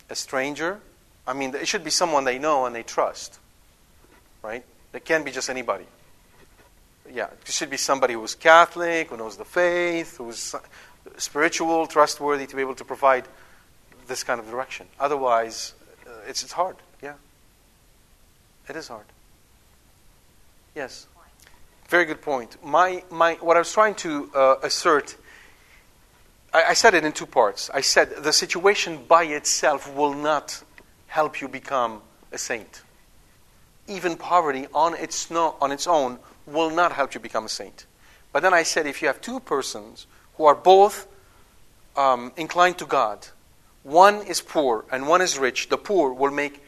A 0.09 0.15
stranger? 0.15 0.81
I 1.27 1.33
mean, 1.33 1.55
it 1.55 1.67
should 1.67 1.83
be 1.83 1.91
someone 1.91 2.25
they 2.25 2.39
know 2.39 2.67
and 2.67 2.75
they 2.75 2.85
trust, 2.85 3.39
right? 4.43 4.65
It 4.93 5.05
can't 5.05 5.25
be 5.25 5.33
just 5.33 5.51
anybody. 5.51 5.87
Yeah, 7.13 7.27
it 7.27 7.53
should 7.53 7.71
be 7.71 7.77
somebody 7.77 8.15
who's 8.15 8.35
Catholic, 8.35 9.11
who 9.11 9.17
knows 9.17 9.37
the 9.37 9.45
faith, 9.45 10.17
who's 10.19 10.55
spiritual, 11.17 11.87
trustworthy 11.87 12.47
to 12.47 12.57
be 12.57 12.63
able 12.63 12.75
to 12.77 12.85
provide 12.85 13.27
this 14.07 14.23
kind 14.23 14.39
of 14.41 14.49
direction. 14.49 14.87
Otherwise, 15.01 15.75
uh, 16.07 16.11
it's, 16.29 16.43
it's 16.43 16.53
hard. 16.53 16.77
Yeah. 17.03 17.15
It 18.69 18.77
is 18.77 18.89
hard. 18.89 19.07
Yes. 20.77 21.07
Very 21.89 22.05
good 22.05 22.21
point. 22.21 22.63
My, 22.63 23.03
my, 23.11 23.35
what 23.41 23.57
I 23.57 23.61
was 23.61 23.73
trying 23.73 23.95
to 23.95 24.31
uh, 24.35 24.57
assert, 24.63 25.17
I, 26.53 26.65
I 26.65 26.75
said 26.75 26.93
it 26.93 27.03
in 27.03 27.13
two 27.13 27.25
parts. 27.25 27.71
I 27.73 27.81
said 27.81 28.23
the 28.23 28.33
situation 28.33 29.03
by 29.09 29.25
itself 29.25 29.93
will 29.97 30.13
not 30.13 30.63
help 31.07 31.41
you 31.41 31.49
become 31.49 32.03
a 32.31 32.37
saint. 32.37 32.83
Even 33.89 34.17
poverty 34.17 34.67
on 34.75 34.95
its, 34.95 35.31
no, 35.31 35.55
on 35.63 35.73
its 35.73 35.87
own 35.87 36.19
will 36.45 36.69
not 36.69 36.93
help 36.93 37.15
you 37.15 37.21
become 37.21 37.47
a 37.47 37.49
saint. 37.49 37.87
But 38.31 38.43
then 38.43 38.53
I 38.53 38.63
said 38.63 38.87
if 38.87 39.01
you 39.01 39.09
have 39.09 39.23
two 39.23 39.41
persons 39.41 40.07
who 40.35 40.45
are 40.45 40.55
both 40.55 41.09
um, 41.97 42.33
inclined 42.37 42.77
to 42.79 42.87
God, 42.87 43.27
one 43.83 44.17
is 44.27 44.43
poor 44.43 44.85
and 44.93 45.09
one 45.09 45.23
is 45.23 45.39
rich, 45.39 45.71
the 45.71 45.79
poor 45.79 46.13
will 46.13 46.33
make 46.33 46.63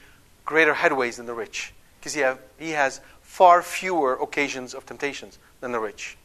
greater 0.46 0.72
headways 0.72 1.18
than 1.18 1.26
the 1.26 1.34
rich 1.34 1.74
because 2.00 2.14
he, 2.14 2.24
he 2.64 2.70
has 2.70 3.00
far 3.38 3.62
fewer 3.62 4.14
occasions 4.14 4.74
of 4.74 4.84
temptations 4.84 5.38
than 5.60 5.70
the 5.70 5.78
rich. 5.78 6.16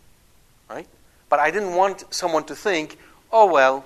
Right? 0.67 0.87
But 1.29 1.39
I 1.39 1.51
didn't 1.51 1.75
want 1.75 2.11
someone 2.11 2.43
to 2.45 2.55
think, 2.55 2.97
oh, 3.31 3.45
well, 3.45 3.85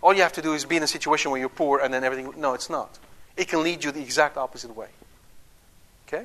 all 0.00 0.14
you 0.14 0.22
have 0.22 0.32
to 0.32 0.40
do 0.40 0.54
is 0.54 0.64
be 0.64 0.78
in 0.78 0.82
a 0.82 0.86
situation 0.86 1.30
where 1.30 1.38
you're 1.38 1.50
poor 1.50 1.80
and 1.80 1.92
then 1.92 2.02
everything. 2.02 2.32
No, 2.38 2.54
it's 2.54 2.70
not. 2.70 2.98
It 3.36 3.48
can 3.48 3.62
lead 3.62 3.84
you 3.84 3.92
the 3.92 4.00
exact 4.00 4.38
opposite 4.38 4.74
way. 4.74 4.88
Okay? 6.08 6.24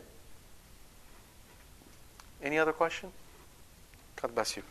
Any 2.41 2.57
other 2.57 2.72
question? 2.72 3.11
God 4.22 4.34
bless 4.34 4.56
you. 4.56 4.64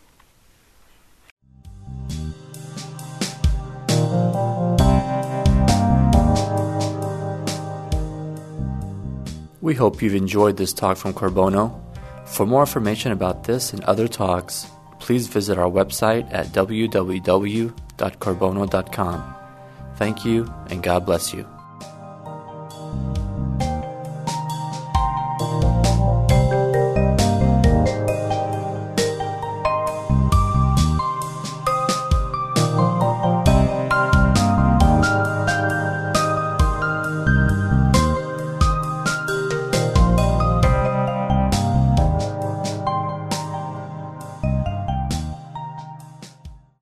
We 9.67 9.75
hope 9.75 10.01
you've 10.01 10.15
enjoyed 10.15 10.57
this 10.57 10.73
talk 10.73 10.97
from 10.97 11.13
Qorbono. 11.13 11.83
For 12.25 12.47
more 12.47 12.61
information 12.61 13.11
about 13.11 13.43
this 13.43 13.73
and 13.73 13.83
other 13.83 14.07
talks, 14.07 14.69
please 15.01 15.27
visit 15.27 15.59
our 15.59 15.69
website 15.69 16.33
at 16.33 16.53
www.qorbono.com. 16.53 19.35
Thank 19.97 20.25
you, 20.25 20.55
and 20.71 20.85
God 20.85 21.05
bless 21.05 21.35
you. 21.35 21.56